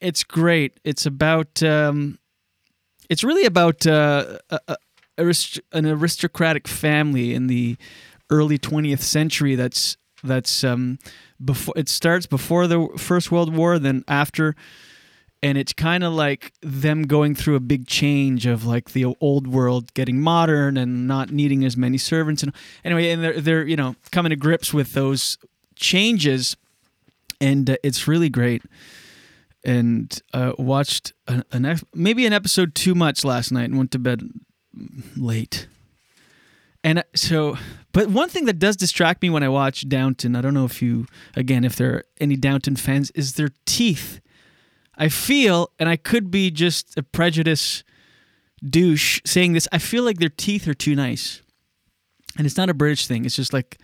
It's 0.01 0.25
great. 0.25 0.81
It's 0.85 1.05
about. 1.05 1.63
Um, 1.63 2.20
it's 3.11 3.25
really 3.25 3.45
about 3.45 3.87
uh, 3.87 4.39
a, 4.49 4.61
a, 4.69 4.77
an 5.73 5.85
aristocratic 5.85 6.67
family 6.67 7.35
in 7.35 7.49
the 7.49 7.77
early 8.31 8.57
20th 8.57 9.01
century. 9.01 9.57
That's 9.57 9.99
that's 10.23 10.63
um, 10.65 10.99
before 11.45 11.75
it 11.77 11.89
starts 11.89 12.27
before 12.27 12.67
the 12.67 12.89
First 12.97 13.33
World 13.33 13.55
War, 13.55 13.79
then 13.79 14.05
after, 14.07 14.55
and 15.43 15.59
it's 15.59 15.73
kind 15.73 16.05
of 16.05 16.13
like 16.13 16.53
them 16.63 17.03
going 17.03 17.35
through 17.35 17.57
a 17.57 17.61
big 17.61 17.87
change 17.87 18.47
of 18.47 18.65
like 18.65 18.93
the 18.93 19.07
old 19.21 19.47
world 19.49 19.93
getting 19.95 20.21
modern 20.21 20.77
and 20.77 21.09
not 21.09 21.31
needing 21.31 21.65
as 21.65 21.77
many 21.77 21.99
servants. 21.99 22.43
And 22.45 22.55
anyway, 22.85 23.11
and 23.11 23.25
they're 23.25 23.41
they're 23.41 23.67
you 23.67 23.77
know 23.77 23.97
coming 24.13 24.31
to 24.31 24.37
grips 24.37 24.73
with 24.73 24.93
those 24.93 25.37
changes, 25.75 26.57
and 27.41 27.71
uh, 27.71 27.77
it's 27.83 28.07
really 28.07 28.29
great. 28.29 28.63
And 29.63 30.19
uh, 30.33 30.53
watched 30.59 31.13
an, 31.29 31.45
an 31.53 31.79
maybe 31.95 32.25
an 32.25 32.33
episode 32.33 32.75
too 32.75 32.95
much 32.95 33.25
last 33.25 33.53
night 33.53 33.65
and 33.65 33.77
went 33.77 33.91
to 33.91 33.99
bed 33.99 34.23
late. 35.17 35.67
And 36.83 37.01
uh, 37.01 37.03
so, 37.15 37.59
but 37.93 38.09
one 38.09 38.29
thing 38.29 38.47
that 38.47 38.59
does 38.59 38.77
distract 38.77 39.23
me 39.23 39.31
when 39.31 39.43
I 39.43 39.49
watch 39.49 39.89
Downton, 39.89 40.35
I 40.35 40.41
don't 40.41 40.55
know 40.55 40.65
if 40.65 40.81
you, 40.81 41.07
again, 41.37 41.65
if 41.65 41.77
there 41.77 41.95
are 41.95 42.05
any 42.21 42.37
Downton 42.37 42.77
fans, 42.77 43.11
is 43.13 43.35
their 43.35 43.51
teeth. 43.67 44.21
I 44.97 45.09
feel, 45.09 45.71
and 45.79 45.89
I 45.89 45.97
could 45.97 46.31
be 46.31 46.51
just 46.51 46.97
a 46.97 47.03
prejudice 47.03 47.85
douche 48.67 49.21
saying 49.25 49.53
this, 49.53 49.69
I 49.73 49.79
feel 49.79 50.05
like 50.05 50.19
their 50.19 50.29
teeth 50.29 50.69
are 50.69 50.75
too 50.75 50.95
nice. 50.95 51.43
And 52.37 52.47
it's 52.47 52.57
not 52.57 52.71
a 52.71 52.75
British 52.75 53.07
thing, 53.07 53.25
it's 53.25 53.37
just 53.37 53.53
like 53.53 53.79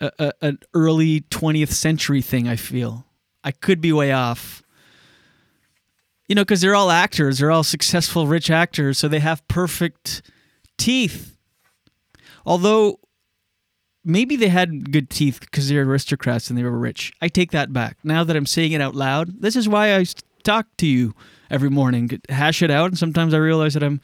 a, 0.00 0.12
a, 0.18 0.32
an 0.42 0.58
early 0.74 1.22
20th 1.22 1.70
century 1.70 2.20
thing, 2.22 2.48
I 2.48 2.56
feel. 2.56 3.06
I 3.44 3.52
could 3.52 3.80
be 3.80 3.92
way 3.92 4.10
off. 4.10 4.62
You 6.26 6.34
know, 6.34 6.42
because 6.42 6.62
they're 6.62 6.74
all 6.74 6.90
actors, 6.90 7.38
they're 7.38 7.50
all 7.50 7.62
successful, 7.62 8.26
rich 8.26 8.50
actors, 8.50 8.98
so 8.98 9.08
they 9.08 9.20
have 9.20 9.46
perfect 9.46 10.22
teeth. 10.78 11.36
Although 12.46 12.98
maybe 14.04 14.36
they 14.36 14.48
had 14.48 14.90
good 14.90 15.10
teeth 15.10 15.40
because 15.40 15.68
they're 15.68 15.82
aristocrats 15.82 16.48
and 16.48 16.58
they 16.58 16.62
were 16.62 16.78
rich. 16.78 17.12
I 17.20 17.28
take 17.28 17.50
that 17.52 17.72
back. 17.72 17.98
Now 18.02 18.24
that 18.24 18.36
I'm 18.36 18.46
saying 18.46 18.72
it 18.72 18.80
out 18.80 18.94
loud, 18.94 19.40
this 19.42 19.54
is 19.54 19.68
why 19.68 19.96
I 19.96 20.04
talk 20.42 20.66
to 20.78 20.86
you 20.86 21.14
every 21.50 21.70
morning, 21.70 22.20
hash 22.28 22.62
it 22.62 22.70
out, 22.70 22.90
and 22.90 22.98
sometimes 22.98 23.34
I 23.34 23.38
realize 23.38 23.74
that 23.74 23.82
I'm 23.82 24.00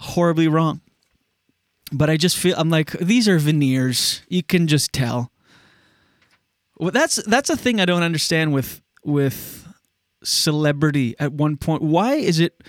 horribly 0.00 0.48
wrong. 0.48 0.80
But 1.92 2.10
I 2.10 2.16
just 2.16 2.36
feel 2.36 2.56
I'm 2.58 2.70
like 2.70 2.90
these 2.92 3.28
are 3.28 3.38
veneers. 3.38 4.22
You 4.28 4.42
can 4.42 4.66
just 4.66 4.92
tell. 4.92 5.30
Well, 6.78 6.90
that's 6.90 7.16
that's 7.24 7.50
a 7.50 7.56
thing 7.56 7.80
I 7.80 7.84
don't 7.84 8.02
understand 8.02 8.52
with 8.52 8.82
with 9.04 9.66
celebrity 10.22 11.14
at 11.18 11.32
one 11.32 11.56
point. 11.56 11.82
Why 11.82 12.14
is 12.14 12.40
it 12.40 12.62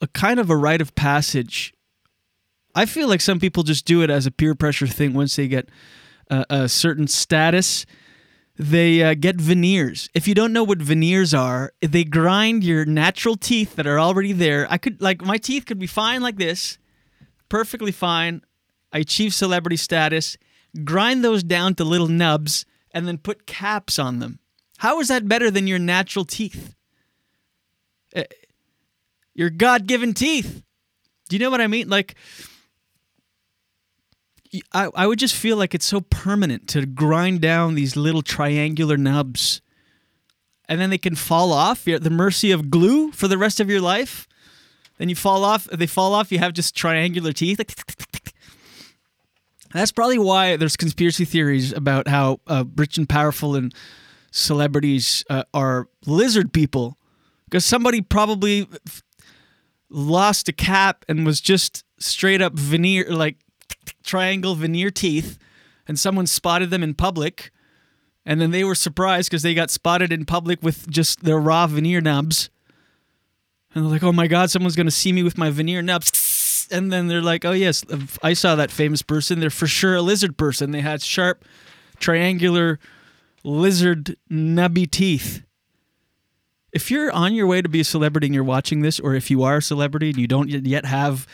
a 0.00 0.06
kind 0.06 0.38
of 0.38 0.50
a 0.50 0.56
rite 0.56 0.80
of 0.80 0.94
passage? 0.94 1.74
I 2.74 2.86
feel 2.86 3.08
like 3.08 3.20
some 3.20 3.40
people 3.40 3.62
just 3.62 3.84
do 3.84 4.02
it 4.02 4.10
as 4.10 4.26
a 4.26 4.30
peer 4.30 4.54
pressure 4.54 4.86
thing 4.86 5.12
once 5.12 5.34
they 5.36 5.48
get 5.48 5.68
uh, 6.30 6.44
a 6.48 6.68
certain 6.68 7.08
status. 7.08 7.84
They 8.56 9.02
uh, 9.02 9.14
get 9.14 9.40
veneers. 9.40 10.08
If 10.14 10.28
you 10.28 10.34
don't 10.34 10.52
know 10.52 10.62
what 10.62 10.78
veneers 10.78 11.32
are, 11.32 11.72
they 11.80 12.04
grind 12.04 12.62
your 12.62 12.84
natural 12.84 13.36
teeth 13.36 13.76
that 13.76 13.86
are 13.86 13.98
already 13.98 14.32
there. 14.32 14.66
I 14.70 14.76
could 14.76 15.00
like 15.00 15.22
my 15.22 15.38
teeth 15.38 15.66
could 15.66 15.78
be 15.78 15.86
fine 15.86 16.20
like 16.20 16.36
this, 16.36 16.78
perfectly 17.48 17.90
fine. 17.90 18.42
I 18.92 18.98
achieve 18.98 19.32
celebrity 19.32 19.76
status, 19.76 20.36
grind 20.84 21.24
those 21.24 21.42
down 21.42 21.74
to 21.76 21.84
little 21.84 22.08
nubs, 22.08 22.66
and 22.92 23.06
then 23.06 23.18
put 23.18 23.46
caps 23.46 23.98
on 23.98 24.18
them. 24.18 24.38
How 24.78 25.00
is 25.00 25.08
that 25.08 25.28
better 25.28 25.50
than 25.50 25.66
your 25.66 25.78
natural 25.78 26.24
teeth? 26.24 26.74
Uh, 28.14 28.24
your 29.34 29.50
God 29.50 29.86
given 29.86 30.14
teeth. 30.14 30.62
Do 31.28 31.36
you 31.36 31.40
know 31.40 31.50
what 31.50 31.60
I 31.60 31.66
mean? 31.66 31.88
Like, 31.88 32.16
I, 34.72 34.88
I 34.94 35.06
would 35.06 35.18
just 35.18 35.36
feel 35.36 35.56
like 35.56 35.74
it's 35.74 35.86
so 35.86 36.00
permanent 36.00 36.68
to 36.68 36.86
grind 36.86 37.40
down 37.40 37.74
these 37.74 37.96
little 37.96 38.22
triangular 38.22 38.96
nubs 38.96 39.60
and 40.70 40.80
then 40.80 40.88
they 40.90 40.98
can 40.98 41.16
fall 41.16 41.52
off. 41.52 41.84
You're 41.84 41.96
at 41.96 42.04
the 42.04 42.10
mercy 42.10 42.52
of 42.52 42.70
glue 42.70 43.10
for 43.10 43.26
the 43.26 43.36
rest 43.36 43.58
of 43.58 43.68
your 43.68 43.80
life. 43.80 44.28
Then 44.98 45.08
you 45.08 45.16
fall 45.16 45.44
off, 45.44 45.64
they 45.64 45.88
fall 45.88 46.14
off, 46.14 46.30
you 46.30 46.38
have 46.38 46.52
just 46.52 46.76
triangular 46.76 47.32
teeth. 47.32 47.58
That's 49.72 49.92
probably 49.92 50.18
why 50.18 50.56
there's 50.56 50.76
conspiracy 50.76 51.24
theories 51.24 51.72
about 51.72 52.08
how 52.08 52.40
uh, 52.46 52.64
rich 52.76 52.98
and 52.98 53.08
powerful 53.08 53.54
and 53.54 53.74
celebrities 54.30 55.24
uh, 55.30 55.44
are 55.54 55.88
lizard 56.06 56.52
people. 56.52 56.96
Because 57.44 57.64
somebody 57.64 58.00
probably 58.00 58.68
f- 58.86 59.02
lost 59.88 60.48
a 60.48 60.52
cap 60.52 61.04
and 61.08 61.26
was 61.26 61.40
just 61.40 61.84
straight 61.98 62.40
up 62.42 62.54
veneer, 62.54 63.10
like 63.10 63.36
triangle 64.02 64.54
veneer 64.54 64.90
teeth, 64.90 65.38
and 65.86 65.98
someone 65.98 66.26
spotted 66.26 66.70
them 66.70 66.82
in 66.82 66.94
public. 66.94 67.50
And 68.24 68.40
then 68.40 68.50
they 68.50 68.64
were 68.64 68.74
surprised 68.74 69.30
because 69.30 69.42
they 69.42 69.54
got 69.54 69.70
spotted 69.70 70.12
in 70.12 70.24
public 70.24 70.62
with 70.62 70.88
just 70.88 71.24
their 71.24 71.38
raw 71.38 71.66
veneer 71.66 72.00
nubs. 72.00 72.50
And 73.74 73.84
they're 73.84 73.90
like, 73.90 74.02
oh 74.02 74.12
my 74.12 74.26
God, 74.26 74.50
someone's 74.50 74.76
to 74.86 74.92
see 74.92 75.12
me 75.12 75.22
with 75.22 75.38
my 75.38 75.50
veneer 75.50 75.80
nubs. 75.80 76.10
And 76.70 76.92
then 76.92 77.08
they're 77.08 77.20
like, 77.22 77.44
oh 77.44 77.52
yes, 77.52 77.84
I 78.22 78.32
saw 78.32 78.54
that 78.54 78.70
famous 78.70 79.02
person. 79.02 79.40
They're 79.40 79.50
for 79.50 79.66
sure 79.66 79.96
a 79.96 80.02
lizard 80.02 80.36
person. 80.36 80.70
They 80.70 80.80
had 80.80 81.02
sharp, 81.02 81.44
triangular, 81.98 82.78
lizard 83.44 84.16
nubby 84.30 84.90
teeth. 84.90 85.42
If 86.72 86.90
you're 86.90 87.10
on 87.10 87.34
your 87.34 87.46
way 87.46 87.62
to 87.62 87.68
be 87.68 87.80
a 87.80 87.84
celebrity 87.84 88.28
and 88.28 88.34
you're 88.34 88.44
watching 88.44 88.82
this, 88.82 89.00
or 89.00 89.14
if 89.14 89.30
you 89.30 89.42
are 89.42 89.56
a 89.56 89.62
celebrity 89.62 90.10
and 90.10 90.18
you 90.18 90.28
don't 90.28 90.48
yet 90.48 90.84
have 90.84 91.26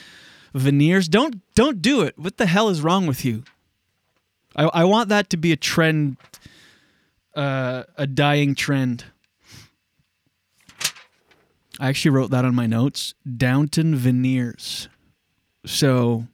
veneers, 0.55 1.09
don't 1.09 1.43
don't 1.55 1.83
do 1.83 2.01
it. 2.03 2.19
What 2.19 2.39
the 2.39 2.47
hell 2.47 2.71
is 2.71 2.81
wrong 2.81 3.07
with 3.07 3.25
you? 3.25 3.45
I, 4.55 4.65
I 4.73 4.85
want 4.85 5.11
that 5.11 5.29
to 5.31 5.37
be 5.37 5.53
a 5.53 5.57
trend, 5.57 6.17
uh, 7.35 7.85
a 7.97 8.07
dying 8.07 8.55
trend. 8.55 9.05
I 11.79 11.89
actually 11.89 12.13
wrote 12.13 12.31
that 12.31 12.47
on 12.47 12.55
my 12.55 12.67
notes. 12.67 13.13
Downton 13.37 13.95
veneers. 13.95 14.89
So 15.67 16.29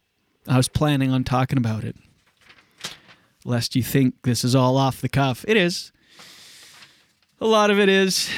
I 0.46 0.58
was 0.58 0.68
planning 0.68 1.10
on 1.10 1.24
talking 1.24 1.58
about 1.58 1.84
it. 1.84 1.96
Lest 3.44 3.74
you 3.74 3.82
think 3.82 4.14
this 4.22 4.44
is 4.44 4.54
all 4.54 4.76
off 4.76 5.00
the 5.00 5.08
cuff. 5.08 5.44
It 5.48 5.56
is. 5.56 5.90
A 7.40 7.46
lot 7.46 7.70
of 7.70 7.80
it 7.80 7.88
is. 7.88 8.28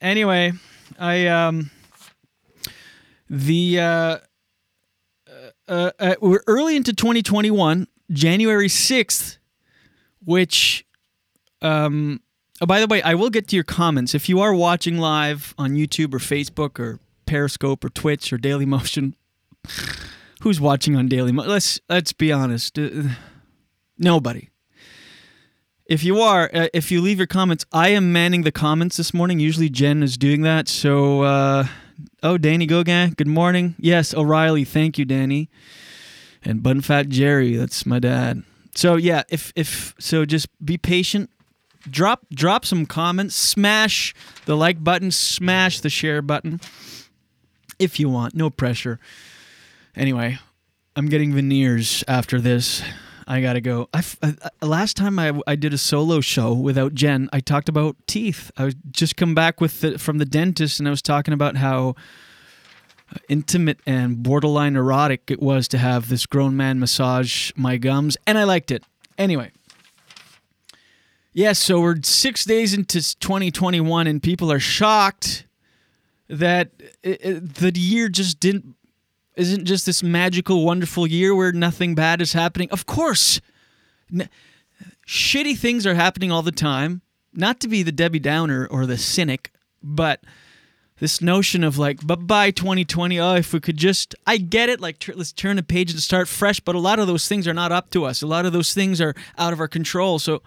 Anyway, 0.00 0.52
I 0.98 1.26
um 1.28 1.70
the 3.30 3.80
uh, 3.80 4.18
uh, 5.68 5.90
uh 5.98 6.14
we're 6.20 6.42
early 6.46 6.76
into 6.76 6.92
2021, 6.92 7.86
January 8.10 8.68
6th, 8.68 9.38
which 10.24 10.84
um 11.62 12.20
oh, 12.60 12.66
by 12.66 12.80
the 12.80 12.88
way, 12.88 13.00
I 13.02 13.14
will 13.14 13.30
get 13.30 13.46
to 13.48 13.56
your 13.56 13.64
comments. 13.64 14.14
If 14.14 14.28
you 14.28 14.40
are 14.40 14.52
watching 14.52 14.98
live 14.98 15.54
on 15.56 15.74
YouTube 15.74 16.12
or 16.12 16.18
Facebook 16.18 16.78
or 16.80 16.98
Periscope 17.26 17.84
or 17.84 17.90
Twitch 17.90 18.32
or 18.32 18.38
Daily 18.38 18.66
Motion, 18.66 19.14
who's 20.42 20.60
watching 20.60 20.96
on 20.96 21.08
Daily 21.08 21.32
Motion? 21.32 21.50
Let's 21.50 21.80
let's 21.88 22.12
be 22.12 22.32
honest. 22.32 22.78
Uh, 22.78 23.08
nobody. 23.98 24.48
If 25.86 26.04
you 26.04 26.20
are, 26.20 26.48
uh, 26.54 26.68
if 26.72 26.92
you 26.92 27.00
leave 27.00 27.18
your 27.18 27.26
comments, 27.26 27.66
I 27.72 27.88
am 27.88 28.12
manning 28.12 28.42
the 28.42 28.52
comments 28.52 28.96
this 28.96 29.12
morning. 29.12 29.40
Usually 29.40 29.68
Jen 29.68 30.04
is 30.04 30.16
doing 30.16 30.42
that. 30.42 30.68
So, 30.68 31.22
uh, 31.22 31.66
oh, 32.22 32.38
Danny 32.38 32.64
Gauguin, 32.66 33.14
good 33.14 33.26
morning. 33.26 33.74
Yes, 33.76 34.14
O'Reilly, 34.14 34.64
thank 34.64 34.98
you, 34.98 35.04
Danny. 35.04 35.50
And 36.44 36.62
Bun 36.62 36.80
Fat 36.80 37.08
Jerry, 37.08 37.56
that's 37.56 37.84
my 37.84 37.98
dad. 37.98 38.44
So 38.74 38.96
yeah, 38.96 39.24
if 39.28 39.52
if 39.56 39.94
so, 39.98 40.24
just 40.24 40.48
be 40.64 40.78
patient. 40.78 41.28
Drop 41.88 42.24
drop 42.32 42.64
some 42.64 42.86
comments. 42.86 43.34
Smash 43.34 44.14
the 44.44 44.56
like 44.56 44.84
button. 44.84 45.10
Smash 45.10 45.80
the 45.80 45.90
share 45.90 46.22
button. 46.22 46.60
if 47.80 47.98
you 47.98 48.08
want, 48.08 48.34
no 48.34 48.50
pressure. 48.50 49.00
Anyway, 50.00 50.38
I'm 50.96 51.10
getting 51.10 51.34
veneers 51.34 52.02
after 52.08 52.40
this. 52.40 52.82
I 53.28 53.42
gotta 53.42 53.60
go. 53.60 53.90
I, 53.92 53.98
f- 53.98 54.16
uh, 54.22 54.32
uh, 54.42 54.66
last 54.66 54.96
time 54.96 55.18
I, 55.18 55.38
I 55.46 55.56
did 55.56 55.74
a 55.74 55.78
solo 55.78 56.22
show 56.22 56.54
without 56.54 56.94
Jen, 56.94 57.28
I 57.34 57.40
talked 57.40 57.68
about 57.68 57.96
teeth. 58.06 58.50
I 58.56 58.64
was 58.64 58.74
just 58.90 59.18
come 59.18 59.34
back 59.34 59.60
with 59.60 59.82
the, 59.82 59.98
from 59.98 60.16
the 60.16 60.24
dentist, 60.24 60.78
and 60.80 60.88
I 60.88 60.90
was 60.90 61.02
talking 61.02 61.34
about 61.34 61.58
how 61.58 61.96
uh, 63.12 63.18
intimate 63.28 63.80
and 63.84 64.22
borderline 64.22 64.74
erotic 64.74 65.30
it 65.30 65.42
was 65.42 65.68
to 65.68 65.76
have 65.76 66.08
this 66.08 66.24
grown 66.24 66.56
man 66.56 66.80
massage 66.80 67.52
my 67.54 67.76
gums, 67.76 68.16
and 68.26 68.38
I 68.38 68.44
liked 68.44 68.70
it. 68.70 68.82
Anyway, 69.18 69.50
yeah. 71.34 71.52
So 71.52 71.78
we're 71.78 71.96
six 72.04 72.46
days 72.46 72.72
into 72.72 73.02
2021, 73.18 74.06
and 74.06 74.22
people 74.22 74.50
are 74.50 74.60
shocked 74.60 75.44
that 76.30 76.70
it, 77.02 77.22
it, 77.22 77.54
the 77.56 77.78
year 77.78 78.08
just 78.08 78.40
didn't 78.40 78.76
isn't 79.40 79.64
just 79.64 79.86
this 79.86 80.02
magical, 80.02 80.64
wonderful 80.64 81.06
year 81.06 81.34
where 81.34 81.52
nothing 81.52 81.94
bad 81.94 82.20
is 82.20 82.32
happening. 82.32 82.68
Of 82.70 82.86
course, 82.86 83.40
N- 84.12 84.28
shitty 85.06 85.56
things 85.56 85.86
are 85.86 85.94
happening 85.94 86.30
all 86.30 86.42
the 86.42 86.52
time. 86.52 87.02
Not 87.32 87.60
to 87.60 87.68
be 87.68 87.82
the 87.82 87.92
Debbie 87.92 88.18
Downer 88.18 88.66
or 88.66 88.86
the 88.86 88.98
cynic, 88.98 89.52
but 89.82 90.22
this 90.98 91.20
notion 91.20 91.64
of 91.64 91.78
like, 91.78 92.04
bye 92.06 92.16
bye 92.16 92.50
2020. 92.50 93.18
Oh, 93.20 93.34
if 93.36 93.52
we 93.52 93.60
could 93.60 93.76
just, 93.76 94.14
I 94.26 94.36
get 94.36 94.68
it. 94.68 94.80
Like, 94.80 95.08
let's 95.14 95.32
turn 95.32 95.58
a 95.58 95.62
page 95.62 95.92
and 95.92 96.00
start 96.00 96.28
fresh. 96.28 96.60
But 96.60 96.74
a 96.74 96.80
lot 96.80 96.98
of 96.98 97.06
those 97.06 97.28
things 97.28 97.46
are 97.48 97.54
not 97.54 97.72
up 97.72 97.90
to 97.90 98.04
us. 98.04 98.20
A 98.22 98.26
lot 98.26 98.46
of 98.46 98.52
those 98.52 98.74
things 98.74 99.00
are 99.00 99.14
out 99.38 99.52
of 99.52 99.60
our 99.60 99.68
control. 99.68 100.18
So, 100.18 100.42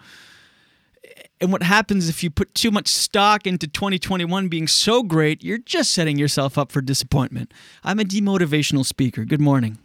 and 1.40 1.52
what 1.52 1.62
happens 1.62 2.08
if 2.08 2.22
you 2.22 2.30
put 2.30 2.54
too 2.54 2.70
much 2.70 2.88
stock 2.88 3.46
into 3.46 3.66
2021 3.66 4.48
being 4.48 4.66
so 4.66 5.02
great, 5.02 5.42
you're 5.44 5.58
just 5.58 5.90
setting 5.90 6.18
yourself 6.18 6.56
up 6.56 6.72
for 6.72 6.80
disappointment. 6.80 7.52
I'm 7.82 8.00
a 8.00 8.04
demotivational 8.04 8.84
speaker. 8.84 9.24
Good 9.24 9.40
morning. 9.40 9.78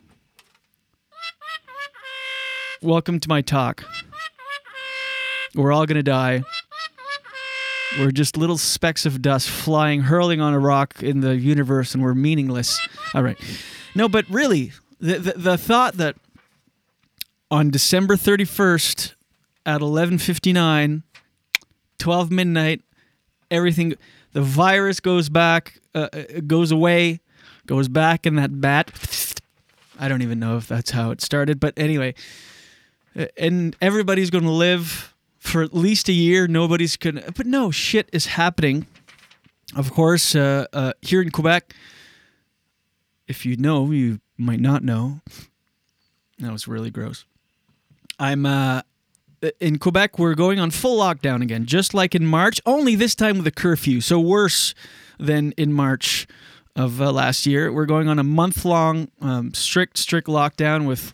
Welcome 2.82 3.19
to 3.19 3.27
my 3.27 3.41
talk. 3.41 3.84
We're 5.53 5.73
all 5.73 5.86
going 5.86 5.97
to 5.97 6.03
die. 6.03 6.43
We're 7.97 8.12
just 8.12 8.38
little 8.38 8.58
specks 8.58 9.05
of 9.05 9.21
dust 9.21 9.49
flying, 9.49 10.01
hurling 10.01 10.39
on 10.39 10.53
a 10.53 10.60
rock 10.60 11.01
in 11.01 11.21
the 11.21 11.36
universe, 11.36 11.93
and 11.93 12.03
we're 12.03 12.13
meaningless. 12.13 12.79
All 13.13 13.23
right. 13.23 13.38
No, 13.95 14.08
but 14.08 14.29
really, 14.29 14.71
the, 14.99 15.17
the, 15.17 15.34
the 15.34 15.58
thought 15.58 15.95
that 15.95 16.15
on 17.49 17.71
December 17.71 18.15
31st 18.15 19.15
at 19.65 19.82
11:59 19.82 21.03
12 22.00 22.32
midnight 22.32 22.82
everything 23.52 23.94
the 24.34 24.42
virus 24.42 25.00
goes 25.00 25.30
back 25.30 25.80
uh, 25.96 26.08
uh, 26.14 26.24
goes 26.48 26.72
away 26.72 27.20
goes 27.68 27.88
back 27.88 28.26
in 28.26 28.36
that 28.36 28.60
bat. 28.60 28.92
I 30.00 30.08
don't 30.08 30.22
even 30.22 30.40
know 30.40 30.58
if 30.58 30.68
that's 30.68 30.92
how 30.92 31.12
it 31.12 31.22
started 31.22 31.60
but 31.60 31.74
anyway 31.78 32.16
uh, 33.16 33.26
and 33.38 33.76
everybody's 33.82 34.30
going 34.30 34.44
to 34.44 34.52
live 34.52 35.14
for 35.40 35.62
at 35.64 35.74
least 35.74 36.10
a 36.10 36.14
year. 36.14 36.48
Nobody's 36.48 36.98
to 36.98 37.32
but 37.36 37.46
no 37.46 37.72
shit 37.72 38.10
is 38.12 38.28
happening. 38.28 38.88
Of 39.76 39.92
course 39.92 40.36
uh, 40.36 40.66
uh, 40.74 40.94
here 41.02 41.22
in 41.22 41.32
quebec 41.32 41.74
if 43.28 43.46
you 43.46 43.56
know 43.58 43.92
you 43.92 44.20
might 44.38 44.60
not 44.60 44.84
know. 44.84 45.22
That 46.40 46.52
was 46.52 46.68
really 46.68 46.90
gross. 46.90 47.26
I'm 48.18 48.46
uh 48.46 48.82
in 49.60 49.78
Quebec, 49.80 50.19
we're 50.19 50.36
going 50.36 50.60
on 50.60 50.71
full 50.71 50.99
lockdown 50.99 51.41
again, 51.41 51.65
just 51.65 51.93
like 51.93 52.15
in 52.15 52.25
March, 52.25 52.62
only 52.65 52.95
this 52.95 53.15
time 53.15 53.38
with 53.38 53.47
a 53.47 53.52
curfew. 53.52 54.02
So 54.02 54.19
worse 54.19 54.73
than 55.17 55.52
in 55.54 55.73
March 55.73 56.28
of 56.75 57.02
uh, 57.02 57.12
last 57.12 57.45
year. 57.45 57.71
We're 57.71 57.86
going 57.86 58.08
on 58.08 58.19
a 58.19 58.23
month 58.23 58.63
long, 58.65 59.10
um, 59.21 59.54
strict, 59.54 59.97
strict 59.97 60.28
lockdown 60.28 60.88
with 60.88 61.13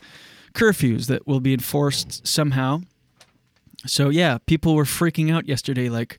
curfews 0.54 1.08
that 1.08 1.28
will 1.28 1.40
be 1.40 1.54
enforced 1.54 2.26
somehow. 2.26 2.82
So, 3.86 4.10
yeah, 4.10 4.38
people 4.46 4.76
were 4.76 4.84
freaking 4.84 5.34
out 5.34 5.48
yesterday, 5.48 5.90
like 5.90 6.18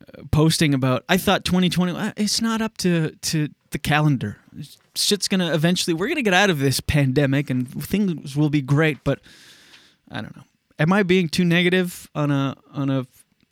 uh, 0.00 0.22
posting 0.30 0.74
about, 0.74 1.04
I 1.08 1.16
thought 1.16 1.44
2020, 1.44 1.92
uh, 1.92 2.12
it's 2.16 2.40
not 2.40 2.60
up 2.60 2.76
to, 2.78 3.10
to 3.10 3.48
the 3.70 3.78
calendar. 3.78 4.38
Shit's 4.94 5.28
going 5.28 5.40
to 5.40 5.52
eventually, 5.52 5.94
we're 5.94 6.08
going 6.08 6.16
to 6.16 6.22
get 6.22 6.34
out 6.34 6.50
of 6.50 6.58
this 6.58 6.80
pandemic 6.80 7.50
and 7.50 7.68
things 7.82 8.36
will 8.36 8.50
be 8.50 8.62
great, 8.62 9.02
but 9.04 9.20
I 10.10 10.20
don't 10.20 10.36
know 10.36 10.42
am 10.78 10.92
I 10.92 11.02
being 11.02 11.28
too 11.28 11.44
negative 11.44 12.08
on 12.14 12.30
a 12.30 12.56
on 12.72 12.90
a 12.90 13.06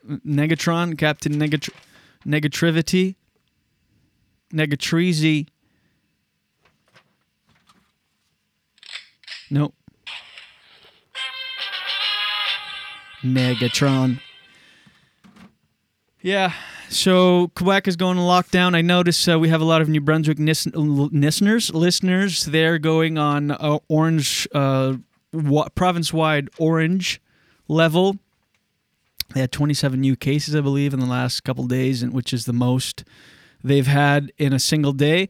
Negatron, 0.09 0.97
Captain 0.97 1.33
Negatr- 1.35 1.75
Negativity, 2.25 3.17
Negatreezy? 4.53 5.49
Nope. 9.51 9.75
Negatron. 13.23 14.21
Yeah, 16.21 16.53
so 16.89 17.53
Quebec 17.55 17.87
is 17.87 17.97
going 17.97 18.17
to 18.17 18.23
lockdown. 18.23 18.75
I 18.75 18.83
notice 18.83 19.29
uh, 19.29 19.39
we 19.39 19.49
have 19.49 19.61
a 19.61 19.65
lot 19.65 19.81
of 19.81 19.89
New 19.89 20.01
Brunswick 20.01 20.39
listeners. 20.41 21.73
Listeners, 21.73 22.45
they're 22.47 22.79
going 22.79 23.17
on 23.17 23.53
uh, 23.53 23.79
orange 23.89 24.49
uh, 24.53 24.95
wa- 25.33 25.69
province-wide 25.75 26.49
orange 26.59 27.21
level. 27.69 28.19
They 29.35 29.41
had 29.41 29.53
27 29.53 30.01
new 30.01 30.17
cases, 30.17 30.55
I 30.55 30.61
believe, 30.61 30.95
in 30.95 31.01
the 31.01 31.07
last 31.07 31.43
couple 31.43 31.67
days, 31.67 32.03
and 32.03 32.13
which 32.13 32.33
is 32.33 32.45
the 32.45 32.53
most 32.53 33.05
they've 33.63 33.87
had 33.87 34.33
in 34.39 34.53
a 34.53 34.59
single 34.61 34.93
day. 34.93 35.29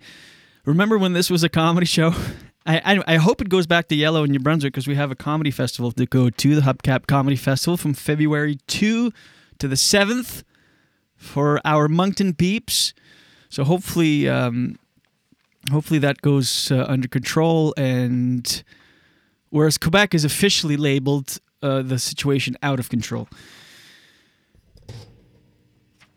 Remember 0.64 0.98
when 0.98 1.12
this 1.12 1.30
was 1.30 1.42
a 1.42 1.48
comedy 1.48 1.86
show? 1.86 2.12
I, 2.66 2.96
I, 2.96 3.14
I 3.14 3.16
hope 3.16 3.40
it 3.40 3.48
goes 3.48 3.66
back 3.66 3.88
to 3.88 3.94
yellow 3.94 4.24
in 4.24 4.32
New 4.32 4.40
Brunswick 4.40 4.72
because 4.72 4.88
we 4.88 4.96
have 4.96 5.10
a 5.10 5.14
comedy 5.14 5.50
festival 5.50 5.92
to 5.92 6.04
go 6.04 6.30
to, 6.30 6.54
the 6.54 6.62
Hubcap 6.62 7.06
Comedy 7.06 7.36
Festival 7.36 7.76
from 7.76 7.94
February 7.94 8.58
2 8.66 9.12
to 9.58 9.68
the 9.68 9.76
7th 9.76 10.42
for 11.16 11.60
our 11.64 11.88
Moncton 11.88 12.34
peeps. 12.34 12.92
So 13.48 13.62
hopefully, 13.62 14.28
um, 14.28 14.78
hopefully 15.70 16.00
that 16.00 16.20
goes 16.20 16.72
uh, 16.72 16.84
under 16.88 17.06
control. 17.06 17.72
And 17.76 18.62
whereas 19.50 19.78
Quebec 19.78 20.14
is 20.14 20.24
officially 20.24 20.76
labeled 20.76 21.38
uh, 21.62 21.82
the 21.82 21.98
situation 21.98 22.56
out 22.62 22.78
of 22.78 22.88
control. 22.88 23.28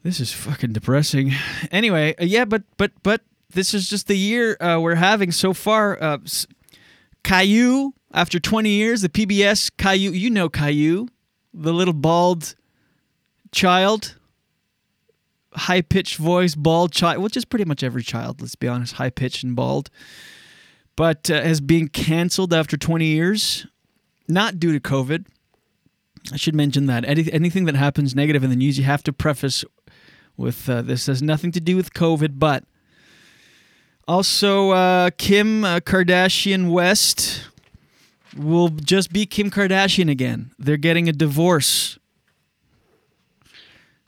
This 0.03 0.19
is 0.19 0.31
fucking 0.31 0.73
depressing. 0.73 1.33
Anyway, 1.71 2.15
uh, 2.19 2.25
yeah, 2.25 2.45
but 2.45 2.63
but 2.77 2.91
but 3.03 3.21
this 3.53 3.73
is 3.73 3.89
just 3.89 4.07
the 4.07 4.17
year 4.17 4.57
uh, 4.61 4.79
we're 4.79 4.95
having 4.95 5.31
so 5.31 5.53
far. 5.53 6.01
Uh, 6.01 6.19
Caillou, 7.23 7.91
after 8.13 8.39
20 8.39 8.69
years, 8.69 9.01
the 9.01 9.09
PBS 9.09 9.71
Caillou, 9.77 10.11
you 10.11 10.29
know 10.29 10.49
Caillou, 10.49 11.07
the 11.53 11.73
little 11.73 11.93
bald 11.93 12.55
child, 13.51 14.15
high 15.53 15.81
pitched 15.81 16.17
voice, 16.17 16.55
bald 16.55 16.91
child, 16.91 17.21
which 17.21 17.35
is 17.35 17.45
pretty 17.45 17.65
much 17.65 17.83
every 17.83 18.03
child, 18.03 18.41
let's 18.41 18.55
be 18.55 18.67
honest, 18.67 18.93
high 18.93 19.09
pitched 19.09 19.43
and 19.43 19.55
bald, 19.55 19.89
but 20.99 21.31
uh, 21.31 21.41
has 21.41 21.61
been 21.61 21.87
canceled 21.87 22.53
after 22.53 22.75
20 22.75 23.05
years, 23.05 23.65
not 24.27 24.59
due 24.59 24.77
to 24.77 24.81
COVID. 24.81 25.25
I 26.33 26.35
should 26.35 26.53
mention 26.53 26.87
that 26.87 27.05
Any, 27.05 27.31
anything 27.31 27.63
that 27.65 27.75
happens 27.75 28.13
negative 28.13 28.43
in 28.43 28.49
the 28.49 28.57
news, 28.57 28.77
you 28.77 28.83
have 28.83 29.01
to 29.03 29.13
preface 29.13 29.63
with 30.35 30.69
uh, 30.69 30.81
this 30.81 31.05
has 31.05 31.21
nothing 31.21 31.53
to 31.53 31.61
do 31.61 31.77
with 31.77 31.93
COVID, 31.93 32.37
but 32.37 32.65
also 34.09 34.71
uh, 34.71 35.11
Kim 35.17 35.63
uh, 35.63 35.79
Kardashian 35.79 36.69
West 36.69 37.47
will 38.35 38.67
just 38.67 39.13
be 39.13 39.25
Kim 39.25 39.49
Kardashian 39.49 40.11
again. 40.11 40.51
They're 40.59 40.75
getting 40.75 41.07
a 41.07 41.13
divorce. 41.13 41.97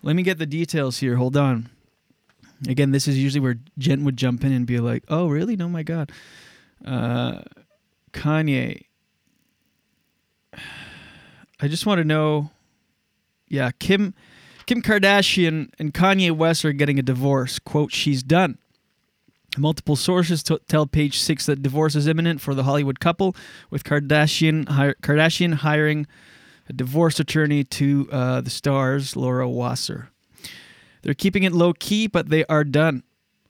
Let 0.04 0.17
me 0.17 0.23
get 0.23 0.39
the 0.39 0.45
details 0.45 0.97
here. 0.97 1.15
Hold 1.15 1.38
on. 1.38 1.69
Again, 2.67 2.91
this 2.91 3.08
is 3.08 3.17
usually 3.17 3.39
where 3.39 3.60
Jen 3.77 4.04
would 4.04 4.17
jump 4.17 4.43
in 4.43 4.51
and 4.51 4.65
be 4.65 4.80
like, 4.80 5.06
"Oh, 5.08 5.30
really? 5.30 5.56
No, 5.56 5.69
my 5.69 5.84
God." 5.84 6.12
Uh, 6.85 7.41
Kanye. 8.13 8.85
I 11.59 11.67
just 11.67 11.85
want 11.85 11.99
to 11.99 12.03
know. 12.03 12.49
Yeah, 13.47 13.71
Kim, 13.79 14.13
Kim 14.65 14.81
Kardashian 14.81 15.69
and 15.77 15.93
Kanye 15.93 16.31
West 16.31 16.63
are 16.65 16.71
getting 16.71 16.97
a 16.97 17.03
divorce. 17.03 17.59
"Quote: 17.59 17.91
She's 17.91 18.23
done." 18.23 18.57
Multiple 19.57 19.97
sources 19.97 20.43
t- 20.43 20.57
tell 20.69 20.87
Page 20.87 21.19
Six 21.19 21.45
that 21.45 21.61
divorce 21.61 21.95
is 21.95 22.07
imminent 22.07 22.39
for 22.39 22.55
the 22.55 22.63
Hollywood 22.63 22.99
couple, 23.01 23.35
with 23.69 23.83
Kardashian 23.83 24.67
hi- 24.69 24.95
Kardashian 25.01 25.55
hiring 25.55 26.07
a 26.69 26.73
divorce 26.73 27.19
attorney 27.19 27.63
to 27.65 28.07
uh, 28.11 28.41
the 28.41 28.49
stars, 28.49 29.15
Laura 29.17 29.49
Wasser. 29.49 30.09
They're 31.01 31.13
keeping 31.13 31.43
it 31.43 31.51
low 31.51 31.73
key, 31.73 32.07
but 32.07 32.29
they 32.29 32.45
are 32.45 32.63
done. 32.63 33.03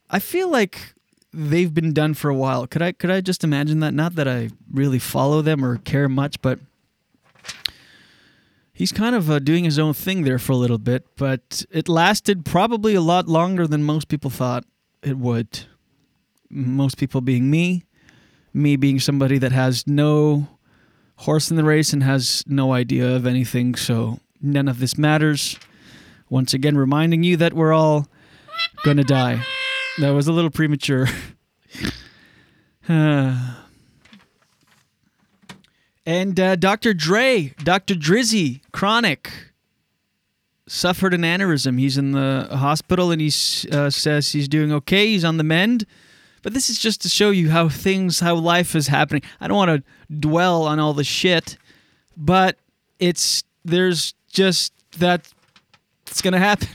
I 0.09 0.19
feel 0.19 0.49
like 0.49 0.95
they've 1.33 1.73
been 1.73 1.93
done 1.93 2.13
for 2.13 2.29
a 2.29 2.35
while. 2.35 2.67
Could 2.67 2.81
I 2.81 2.91
could 2.91 3.09
I 3.11 3.21
just 3.21 3.43
imagine 3.43 3.79
that? 3.79 3.93
Not 3.93 4.15
that 4.15 4.27
I 4.27 4.49
really 4.71 4.99
follow 4.99 5.41
them 5.41 5.63
or 5.63 5.77
care 5.77 6.09
much, 6.09 6.41
but 6.41 6.59
he's 8.73 8.91
kind 8.91 9.15
of 9.15 9.29
uh, 9.29 9.39
doing 9.39 9.63
his 9.63 9.79
own 9.79 9.93
thing 9.93 10.23
there 10.23 10.39
for 10.39 10.51
a 10.53 10.57
little 10.57 10.77
bit. 10.77 11.05
But 11.15 11.65
it 11.71 11.87
lasted 11.87 12.45
probably 12.45 12.95
a 12.95 13.01
lot 13.01 13.27
longer 13.27 13.67
than 13.67 13.83
most 13.83 14.07
people 14.07 14.29
thought 14.29 14.65
it 15.01 15.17
would. 15.17 15.65
Most 16.49 16.97
people 16.97 17.21
being 17.21 17.49
me, 17.49 17.85
me 18.53 18.75
being 18.75 18.99
somebody 18.99 19.37
that 19.37 19.53
has 19.53 19.87
no 19.87 20.47
horse 21.17 21.49
in 21.49 21.55
the 21.57 21.63
race 21.63 21.93
and 21.93 22.03
has 22.03 22.43
no 22.47 22.73
idea 22.73 23.15
of 23.15 23.25
anything. 23.25 23.75
So 23.75 24.19
none 24.41 24.67
of 24.67 24.79
this 24.79 24.97
matters. 24.97 25.57
Once 26.29 26.53
again, 26.53 26.77
reminding 26.77 27.23
you 27.23 27.37
that 27.37 27.53
we're 27.53 27.73
all 27.73 28.07
gonna 28.83 29.03
die. 29.03 29.45
That 30.01 30.15
was 30.15 30.27
a 30.27 30.31
little 30.31 30.49
premature. 30.49 31.07
and 32.87 33.59
uh, 36.39 36.55
Dr. 36.55 36.95
Dre, 36.95 37.53
Dr. 37.63 37.93
Drizzy, 37.93 38.61
chronic, 38.71 39.31
suffered 40.67 41.13
an 41.13 41.21
aneurysm. 41.21 41.77
He's 41.77 41.99
in 41.99 42.13
the 42.13 42.47
hospital 42.51 43.11
and 43.11 43.21
he 43.21 43.31
uh, 43.71 43.91
says 43.91 44.31
he's 44.31 44.47
doing 44.47 44.71
okay. 44.73 45.05
He's 45.05 45.23
on 45.23 45.37
the 45.37 45.43
mend. 45.43 45.85
But 46.41 46.55
this 46.55 46.71
is 46.71 46.79
just 46.79 47.03
to 47.03 47.09
show 47.09 47.29
you 47.29 47.51
how 47.51 47.69
things, 47.69 48.21
how 48.21 48.33
life 48.33 48.75
is 48.75 48.87
happening. 48.87 49.21
I 49.39 49.47
don't 49.47 49.57
want 49.57 49.85
to 49.85 50.15
dwell 50.15 50.63
on 50.63 50.79
all 50.79 50.95
the 50.95 51.03
shit, 51.03 51.59
but 52.17 52.57
it's 52.97 53.43
there's 53.63 54.15
just 54.31 54.73
that 54.97 55.31
it's 56.07 56.23
gonna 56.23 56.39
happen. 56.39 56.69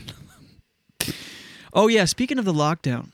oh 1.73 1.89
yeah, 1.89 2.05
speaking 2.05 2.39
of 2.39 2.45
the 2.45 2.53
lockdown, 2.53 3.11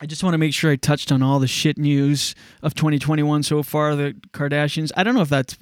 I 0.00 0.06
just 0.06 0.22
want 0.22 0.34
to 0.34 0.38
make 0.38 0.52
sure 0.52 0.70
I 0.70 0.76
touched 0.76 1.10
on 1.10 1.22
all 1.22 1.38
the 1.38 1.46
shit 1.46 1.78
news 1.78 2.34
of 2.62 2.74
2021 2.74 3.42
so 3.42 3.62
far. 3.62 3.96
The 3.96 4.14
Kardashians. 4.32 4.92
I 4.96 5.02
don't 5.02 5.14
know 5.14 5.22
if 5.22 5.28
that's 5.28 5.56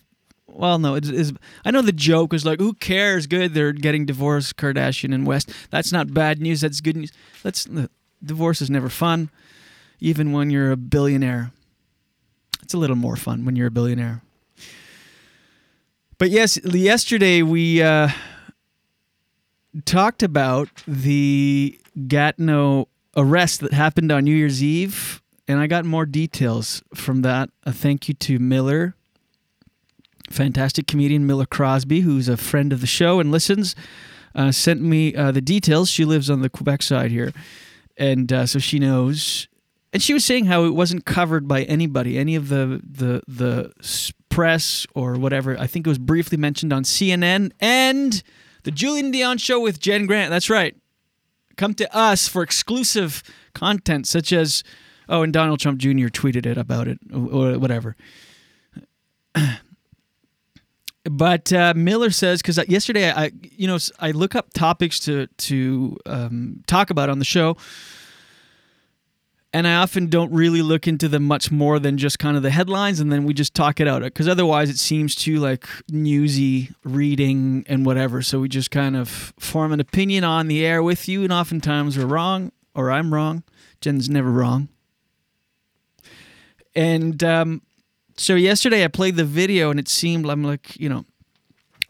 well, 0.47 0.79
no, 0.79 0.95
it 0.95 1.09
is. 1.09 1.33
I 1.65 1.71
know 1.71 1.83
the 1.83 1.93
joke 1.93 2.33
is 2.33 2.45
like, 2.45 2.61
who 2.61 2.75
cares? 2.75 3.27
Good, 3.27 3.55
they're 3.55 3.73
getting 3.73 4.07
divorced, 4.07 4.57
Kardashian 4.57 5.15
and 5.15 5.27
West. 5.27 5.51
That's 5.71 5.93
not 5.93 6.15
bad 6.15 6.41
news. 6.41 6.61
That's 6.61 6.81
good 6.81 6.97
news. 6.97 7.13
That's 7.43 7.69
divorce 8.23 8.63
is 8.63 8.71
never 8.71 8.89
fun, 8.89 9.31
even 10.01 10.33
when 10.33 10.51
you're 10.51 10.71
a 10.71 10.77
billionaire. 10.77 11.51
It's 12.63 12.75
a 12.75 12.79
little 12.79 12.97
more 12.97 13.17
fun 13.17 13.45
when 13.45 13.57
you're 13.57 13.67
a 13.67 13.73
billionaire. 13.73 14.23
But 16.19 16.31
yes, 16.31 16.59
yesterday 16.65 17.43
we 17.43 17.83
uh, 17.83 18.09
talked 19.85 20.23
about 20.23 20.69
the 20.87 21.79
Gatineau 22.07 22.89
arrest 23.17 23.61
that 23.61 23.73
happened 23.73 24.11
on 24.13 24.25
New 24.25 24.35
Year's 24.35 24.63
Eve, 24.63 25.23
and 25.47 25.61
I 25.61 25.67
got 25.67 25.85
more 25.85 26.07
details 26.07 26.83
from 26.95 27.23
that. 27.23 27.51
A 27.65 27.73
thank 27.73 28.09
you 28.09 28.15
to 28.15 28.39
Miller 28.39 28.95
fantastic 30.31 30.87
comedian 30.87 31.27
Miller 31.27 31.47
Crosby, 31.47 32.01
who's 32.01 32.29
a 32.29 32.37
friend 32.37 32.73
of 32.73 32.81
the 32.81 32.87
show 32.87 33.21
and 33.21 33.31
listens, 33.31 33.75
uh, 34.35 34.51
sent 34.51 34.81
me 34.81 35.15
uh, 35.15 35.31
the 35.31 35.41
details. 35.41 35.91
She 35.91 36.05
lives 36.05 36.31
on 36.31 36.41
the 36.41 36.49
Quebec 36.49 36.83
side 36.83 37.11
here, 37.11 37.33
and 37.97 38.33
uh, 38.33 38.47
so 38.47 38.59
she 38.59 38.79
knows. 38.79 39.49
And 39.93 40.03
she 40.03 40.13
was 40.13 40.25
saying 40.25 40.47
how 40.47 40.65
it 40.65 40.71
wasn't 40.71 41.05
covered 41.05 41.47
by 41.47 41.63
anybody, 41.63 42.19
any 42.19 42.35
of 42.35 42.49
the 42.49 42.81
the 42.85 43.23
the 43.29 43.73
press 44.29 44.87
or 44.95 45.15
whatever. 45.15 45.59
I 45.59 45.69
think 45.69 45.87
it 45.87 45.91
was 45.91 45.99
briefly 45.99 46.37
mentioned 46.37 46.73
on 46.73 46.83
CNN 46.83 47.53
and 47.61 48.23
the 48.65 48.73
Julien 48.73 49.13
Dionne 49.13 49.39
show 49.39 49.61
with 49.61 49.79
Jen 49.79 50.07
Grant. 50.07 50.31
That's 50.31 50.51
right. 50.51 50.75
Come 51.57 51.75
to 51.75 51.97
us 51.97 52.29
for 52.29 52.43
exclusive 52.43 53.23
content, 53.55 54.07
such 54.07 54.33
as 54.33 54.65
oh, 55.09 55.23
and 55.23 55.33
Donald 55.33 55.61
Trump 55.61 55.79
Jr. 55.79 56.09
tweeted 56.09 56.47
it 56.47 56.57
about 56.57 56.89
it 56.89 56.99
or 57.13 57.59
whatever. 57.59 57.97
but 61.05 61.53
uh, 61.53 61.75
Miller 61.77 62.11
says 62.11 62.43
because 62.43 62.59
yesterday 62.69 63.11
I, 63.11 63.31
you 63.43 63.67
know, 63.67 63.79
I 64.01 64.13
look 64.13 64.35
up 64.35 64.53
topics 64.53 64.99
to 65.01 65.27
to 65.27 65.97
um, 66.07 66.63
talk 66.67 66.91
about 66.91 67.09
on 67.11 67.19
the 67.19 67.25
show, 67.25 67.57
and 69.55 69.69
I 69.69 69.77
often 69.77 70.09
don't 70.09 70.33
really 70.33 70.63
look 70.63 70.89
into 70.89 71.09
them 71.09 71.23
much 71.23 71.53
more 71.53 71.79
than 71.79 71.97
just 71.97 72.19
kind 72.19 72.37
of 72.37 72.43
the 72.43 72.51
headlines, 72.51 72.99
and 72.99 73.13
then 73.13 73.23
we 73.25 73.33
just 73.33 73.55
talk 73.55 73.79
it 73.79 73.87
out 73.87 74.03
because 74.03 74.27
otherwise 74.27 74.69
it 74.69 74.79
seems 74.79 75.15
too 75.15 75.37
like 75.37 75.67
newsy 75.89 76.71
reading 76.83 77.65
and 77.69 77.87
whatever. 77.87 78.21
So 78.21 78.41
we 78.41 78.49
just 78.49 78.73
kind 78.73 78.97
of 78.97 79.33
form 79.39 79.73
an 79.73 79.79
opinion 79.79 80.25
on 80.25 80.49
the 80.49 80.67
air 80.67 80.83
with 80.83 81.09
you, 81.09 81.23
and 81.23 81.33
oftentimes 81.33 81.97
we're 81.97 82.05
wrong 82.05 82.51
or 82.75 82.91
I'm 82.91 83.15
wrong. 83.15 83.45
Jen's 83.81 84.11
never 84.11 84.31
wrong, 84.31 84.69
and. 86.75 87.23
Um, 87.25 87.63
so 88.17 88.37
yesterday 88.37 88.85
I 88.85 88.89
played 88.89 89.17
the 89.17 89.25
video 89.25 89.71
and 89.71 89.81
it 89.81 89.89
seemed 89.89 90.31
I'm 90.31 90.45
like 90.45 90.79
you 90.79 90.89
know 90.89 91.05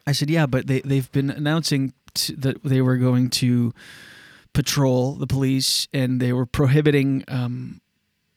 I 0.07 0.13
said 0.13 0.31
yeah 0.31 0.47
but 0.47 0.67
they 0.67 0.81
they've 0.81 1.13
been 1.13 1.29
announcing 1.29 1.93
that 2.39 2.63
they 2.65 2.81
were 2.81 2.97
going 2.97 3.29
to 3.29 3.75
patrol 4.55 5.15
the 5.15 5.27
police 5.27 5.87
and 5.93 6.21
they 6.21 6.33
were 6.33 6.47
prohibiting 6.47 7.25
um, 7.29 7.81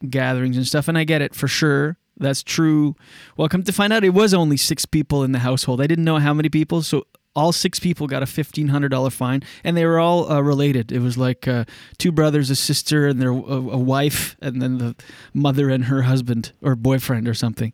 gatherings 0.10 0.58
and 0.58 0.68
stuff 0.68 0.88
and 0.88 0.98
I 0.98 1.06
get 1.06 1.22
it 1.22 1.34
for 1.34 1.48
sure 1.48 1.98
that's 2.18 2.44
true 2.44 2.96
well 3.38 3.48
come 3.48 3.64
to 3.64 3.72
find 3.72 3.94
out 3.94 4.04
it 4.04 4.10
was 4.10 4.34
only 4.34 4.58
six 4.58 4.86
people 4.86 5.24
in 5.24 5.32
the 5.32 5.40
household 5.40 5.80
I 5.82 5.88
didn't 5.88 6.04
know 6.04 6.18
how 6.18 6.34
many 6.34 6.50
people 6.50 6.82
so 6.82 7.06
all 7.38 7.52
six 7.52 7.80
people 7.80 8.08
got 8.08 8.24
a 8.24 8.26
fifteen 8.26 8.70
hundred 8.70 8.90
dollar 8.90 9.12
fine, 9.12 9.44
and 9.64 9.78
they 9.78 9.86
were 9.86 10.00
all 10.00 10.30
uh, 10.30 10.42
related. 10.42 10.92
It 10.92 11.00
was 11.00 11.20
like 11.20 11.48
uh, 11.48 11.66
two 12.00 12.12
brothers, 12.12 12.50
a 12.50 12.56
sister, 12.56 13.06
and 13.06 13.22
their 13.22 13.30
a, 13.30 13.36
a, 13.36 13.78
wife, 13.78 14.36
and 14.42 14.60
then 14.60 14.80
the 14.80 14.96
mother 15.36 15.70
and 15.70 15.86
her 15.86 16.02
husband 16.02 16.52
or 16.64 16.76
boyfriend 16.76 17.28
or 17.28 17.36
something. 17.36 17.74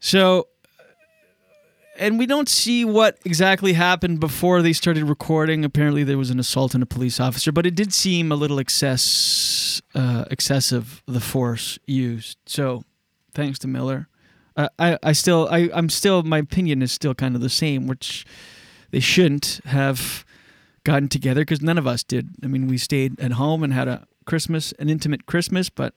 So, 0.00 0.48
and 1.96 2.18
we 2.18 2.26
don't 2.26 2.48
see 2.48 2.84
what 2.84 3.18
exactly 3.24 3.74
happened 3.74 4.20
before 4.20 4.62
they 4.62 4.72
started 4.72 5.04
recording. 5.04 5.64
Apparently, 5.64 6.04
there 6.04 6.18
was 6.18 6.30
an 6.30 6.38
assault 6.38 6.74
on 6.74 6.82
a 6.82 6.86
police 6.86 7.20
officer, 7.20 7.52
but 7.52 7.66
it 7.66 7.74
did 7.74 7.92
seem 7.92 8.32
a 8.32 8.34
little 8.34 8.58
excess, 8.58 9.80
uh, 9.94 10.24
excessive 10.30 11.02
the 11.06 11.20
force 11.20 11.78
used. 11.86 12.38
So, 12.46 12.82
thanks 13.32 13.58
to 13.60 13.68
Miller. 13.68 14.08
Uh, 14.56 14.68
I, 14.78 14.98
I 15.02 15.12
still 15.12 15.48
I, 15.50 15.70
I'm 15.74 15.88
still 15.88 16.22
my 16.22 16.38
opinion 16.38 16.82
is 16.82 16.92
still 16.92 17.14
kind 17.14 17.34
of 17.34 17.40
the 17.40 17.50
same, 17.50 17.86
which 17.86 18.24
they 18.90 19.00
shouldn't 19.00 19.60
have 19.64 20.24
gotten 20.84 21.08
together 21.08 21.40
because 21.40 21.60
none 21.60 21.78
of 21.78 21.86
us 21.86 22.04
did. 22.04 22.28
I 22.42 22.46
mean, 22.46 22.68
we 22.68 22.78
stayed 22.78 23.18
at 23.18 23.32
home 23.32 23.64
and 23.64 23.72
had 23.72 23.88
a 23.88 24.06
Christmas, 24.26 24.72
an 24.78 24.88
intimate 24.88 25.26
Christmas, 25.26 25.70
but 25.70 25.94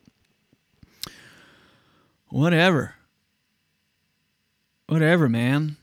whatever. 2.29 2.95
Whatever, 4.87 5.27
man. 5.27 5.75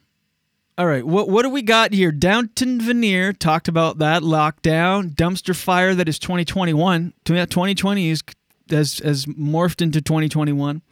All 0.77 0.87
right, 0.87 1.07
what 1.07 1.29
what 1.29 1.43
do 1.43 1.51
we 1.51 1.63
got 1.63 1.93
here? 1.93 2.11
Downton 2.11 2.81
Veneer 2.81 3.33
talked 3.33 3.69
about 3.69 3.99
that 3.99 4.23
lockdown, 4.23 5.15
dumpster 5.15 5.55
fire 5.55 5.95
that 5.95 6.09
is 6.09 6.19
2021. 6.19 7.13
2020 7.25 8.11
is 8.11 8.25
has 8.69 8.99
has 8.99 9.27
morphed 9.27 9.81
into 9.81 10.03
2021. 10.03 10.83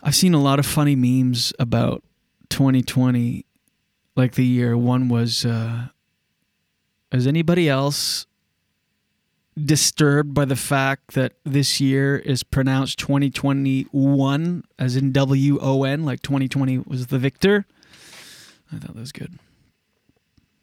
I've 0.00 0.14
seen 0.14 0.32
a 0.32 0.40
lot 0.40 0.60
of 0.60 0.66
funny 0.66 0.94
memes 0.94 1.52
about 1.58 2.04
2020, 2.50 3.44
like 4.14 4.34
the 4.34 4.46
year. 4.46 4.76
One 4.76 5.08
was, 5.08 5.44
uh, 5.44 5.88
is 7.12 7.26
anybody 7.26 7.68
else 7.68 8.26
disturbed 9.62 10.32
by 10.32 10.44
the 10.46 10.56
fact 10.56 11.14
that 11.14 11.34
this 11.44 11.80
year 11.80 12.16
is 12.16 12.42
pronounced 12.44 12.98
2021, 13.00 14.64
as 14.78 14.96
in 14.96 15.12
W 15.12 15.58
O 15.60 15.82
N, 15.82 16.04
like 16.04 16.22
2020 16.22 16.78
was 16.78 17.08
the 17.08 17.18
victor? 17.18 17.66
I 18.72 18.78
thought 18.78 18.94
that 18.94 19.00
was 19.00 19.12
good. 19.12 19.38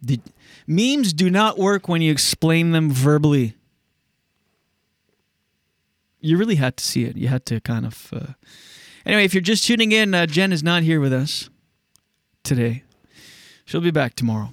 The, 0.02 0.20
memes 0.66 1.14
do 1.14 1.30
not 1.30 1.58
work 1.58 1.88
when 1.88 2.02
you 2.02 2.12
explain 2.12 2.72
them 2.72 2.92
verbally. 2.92 3.56
You 6.20 6.38
really 6.38 6.56
had 6.56 6.78
to 6.78 6.84
see 6.84 7.06
it. 7.06 7.16
You 7.16 7.28
had 7.28 7.46
to 7.48 7.60
kind 7.62 7.86
of. 7.86 8.14
Uh, 8.14 8.34
Anyway, 9.08 9.24
if 9.24 9.34
you're 9.34 9.40
just 9.40 9.66
tuning 9.66 9.94
in, 9.94 10.14
uh, 10.14 10.26
Jen 10.26 10.52
is 10.52 10.62
not 10.62 10.84
here 10.84 11.00
with 11.00 11.14
us 11.14 11.50
today. 12.44 12.84
She'll 13.64 13.80
be 13.80 13.90
back 13.90 14.16
tomorrow. 14.16 14.52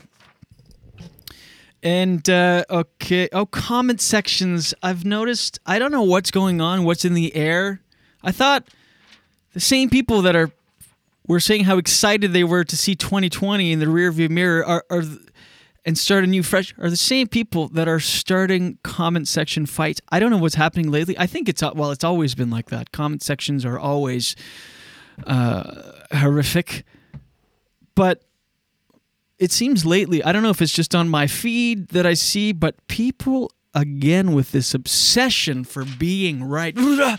And 1.83 2.31
uh, 2.31 2.64
okay, 2.71 3.29
oh, 3.33 3.47
comment 3.47 4.01
sections. 4.01 4.73
I've 4.81 5.05
noticed. 5.05 5.59
I 5.67 5.81
don't 5.81 5.90
know 5.90 6.05
what's 6.05 6.31
going 6.31 6.61
on. 6.61 6.85
What's 6.85 7.05
in 7.05 7.14
the 7.14 7.35
air? 7.35 7.81
I 8.23 8.31
thought 8.31 8.69
the 9.55 9.61
same 9.61 9.90
people 9.90 10.23
that 10.23 10.37
are 10.37 10.53
were 11.27 11.41
saying 11.41 11.65
how 11.65 11.79
excited 11.79 12.33
they 12.33 12.45
were 12.45 12.65
to 12.65 12.77
see 12.77 12.95
2020 12.95 13.73
in 13.73 13.79
the 13.79 13.87
rearview 13.87 14.29
mirror 14.29 14.65
are, 14.65 14.85
are 14.91 15.03
and 15.87 15.99
start 15.99 16.25
a 16.25 16.27
new 16.27 16.43
fresh 16.43 16.75
are 16.79 16.89
the 16.89 16.97
same 16.97 17.29
people 17.29 17.69
that 17.69 17.89
are 17.89 18.01
starting 18.01 18.79
comment 18.83 19.29
section 19.29 19.67
fights. 19.67 20.01
I 20.11 20.19
don't 20.19 20.31
know 20.31 20.39
what's 20.39 20.55
happening 20.55 20.91
lately. 20.91 21.19
I 21.19 21.27
think 21.27 21.49
it's 21.49 21.63
well, 21.63 21.91
it's 21.91 22.05
always 22.05 22.35
been 22.35 22.51
like 22.51 22.71
that. 22.71 22.93
Comment 22.93 23.23
sections 23.23 23.65
are 23.65 23.79
always 23.79 24.35
uh, 25.27 25.93
horrific, 26.13 26.85
but 27.95 28.25
it 29.39 29.53
seems 29.53 29.85
lately. 29.85 30.23
I 30.25 30.33
don't 30.33 30.43
know 30.43 30.51
if 30.51 30.63
it's 30.63 30.73
just 30.73 30.95
on 30.95 31.09
my 31.09 31.27
feed 31.27 31.89
that 31.89 32.07
I 32.07 32.15
see, 32.15 32.53
but 32.53 32.87
people 32.87 33.53
again 33.75 34.33
with 34.33 34.53
this 34.53 34.73
obsession 34.73 35.65
for 35.65 35.85
being 35.85 36.45
right. 36.45 36.75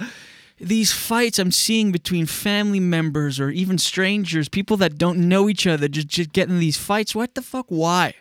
These 0.59 0.93
fights 0.93 1.37
I'm 1.37 1.51
seeing 1.51 1.91
between 1.91 2.25
family 2.25 2.79
members 2.79 3.39
or 3.39 3.49
even 3.49 3.77
strangers, 3.77 4.47
people 4.47 4.77
that 4.77 4.97
don't 4.97 5.27
know 5.27 5.49
each 5.49 5.67
other, 5.67 5.87
just, 5.87 6.07
just 6.07 6.31
getting 6.31 6.59
these 6.59 6.77
fights. 6.77 7.13
What 7.13 7.35
the 7.35 7.41
fuck? 7.41 7.65
Why? 7.67 8.13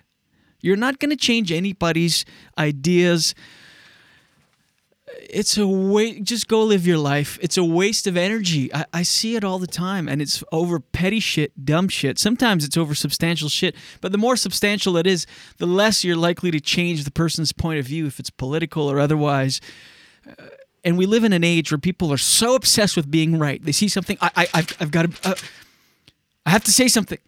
You're 0.61 0.77
not 0.77 0.99
going 0.99 1.11
to 1.11 1.16
change 1.16 1.53
anybody's 1.53 2.25
ideas. 2.59 3.35
it's 5.31 5.57
a 5.59 5.66
way 5.66 6.20
just 6.20 6.49
go 6.49 6.64
live 6.64 6.87
your 6.87 6.99
life 6.99 7.38
it's 7.40 7.57
a 7.57 7.64
waste 7.64 8.07
of 8.07 8.16
energy 8.16 8.73
I, 8.75 8.85
I 8.92 9.03
see 9.03 9.37
it 9.37 9.44
all 9.44 9.59
the 9.59 9.66
time 9.66 10.09
and 10.09 10.20
it's 10.20 10.42
over 10.51 10.81
petty 10.81 11.20
shit 11.20 11.64
dumb 11.64 11.88
shit 11.88 12.18
sometimes 12.18 12.64
it's 12.64 12.77
over 12.77 12.94
substantial 12.94 13.49
shit 13.49 13.77
but 14.01 14.12
the 14.12 14.18
more 14.18 14.37
substantial 14.37 14.97
it 14.97 15.07
is 15.07 15.27
the 15.59 15.66
less 15.66 16.03
you're 16.05 16.16
likely 16.16 16.51
to 16.51 16.61
change 16.61 17.05
the 17.05 17.11
person's 17.11 17.53
point 17.53 17.79
of 17.79 17.87
view 17.87 18.07
if 18.07 18.18
it's 18.18 18.31
political 18.31 18.90
or 18.90 18.99
otherwise 18.99 19.61
Uh, 20.27 20.33
and 20.85 20.99
we 20.99 21.07
live 21.07 21.25
in 21.25 21.33
an 21.33 21.44
age 21.44 21.73
where 21.73 21.79
people 21.79 22.12
are 22.12 22.18
so 22.18 22.55
obsessed 22.55 22.97
with 22.97 23.11
being 23.11 23.38
right 23.38 23.64
they 23.64 23.73
see 23.73 23.88
something 23.88 24.16
i, 24.20 24.31
I 24.37 24.49
I've, 24.55 24.77
I've 24.81 24.90
got 24.90 25.11
to 25.11 25.31
uh, 25.31 25.35
i 26.47 26.51
have 26.51 26.64
to 26.64 26.73
say 26.73 26.88
something 26.88 27.18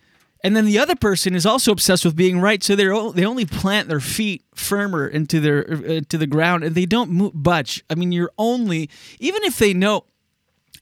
and 0.47 0.55
then 0.55 0.65
the 0.65 0.79
other 0.79 0.95
person 0.95 1.35
is 1.35 1.45
also 1.45 1.73
obsessed 1.73 2.05
with 2.05 2.15
being 2.15 2.41
right, 2.41 2.63
so 2.63 2.77
they 2.77 2.85
they 2.85 3.27
only 3.27 3.45
plant 3.45 3.89
their 3.89 3.99
feet 3.99 4.45
firmer 4.55 5.09
into 5.09 5.41
their 5.41 5.69
uh, 5.69 6.01
to 6.09 6.17
the 6.17 6.27
ground, 6.29 6.63
and 6.63 6.75
they 6.77 6.87
don't 6.87 7.11
move, 7.11 7.33
budge. 7.35 7.83
I 7.91 7.97
mean, 7.97 8.13
you're 8.13 8.31
only 8.39 8.89
even 9.19 9.43
if 9.43 9.59
they 9.59 9.75
know, 9.75 10.05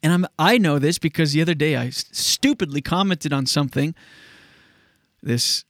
and 0.03 0.13
I'm 0.13 0.27
I 0.39 0.59
know 0.59 0.79
this 0.79 0.99
because 0.99 1.33
the 1.33 1.41
other 1.41 1.55
day 1.55 1.77
I 1.77 1.89
stupidly 1.91 2.83
commented 2.83 3.33
on 3.33 3.47
something. 3.47 3.95
This 5.23 5.65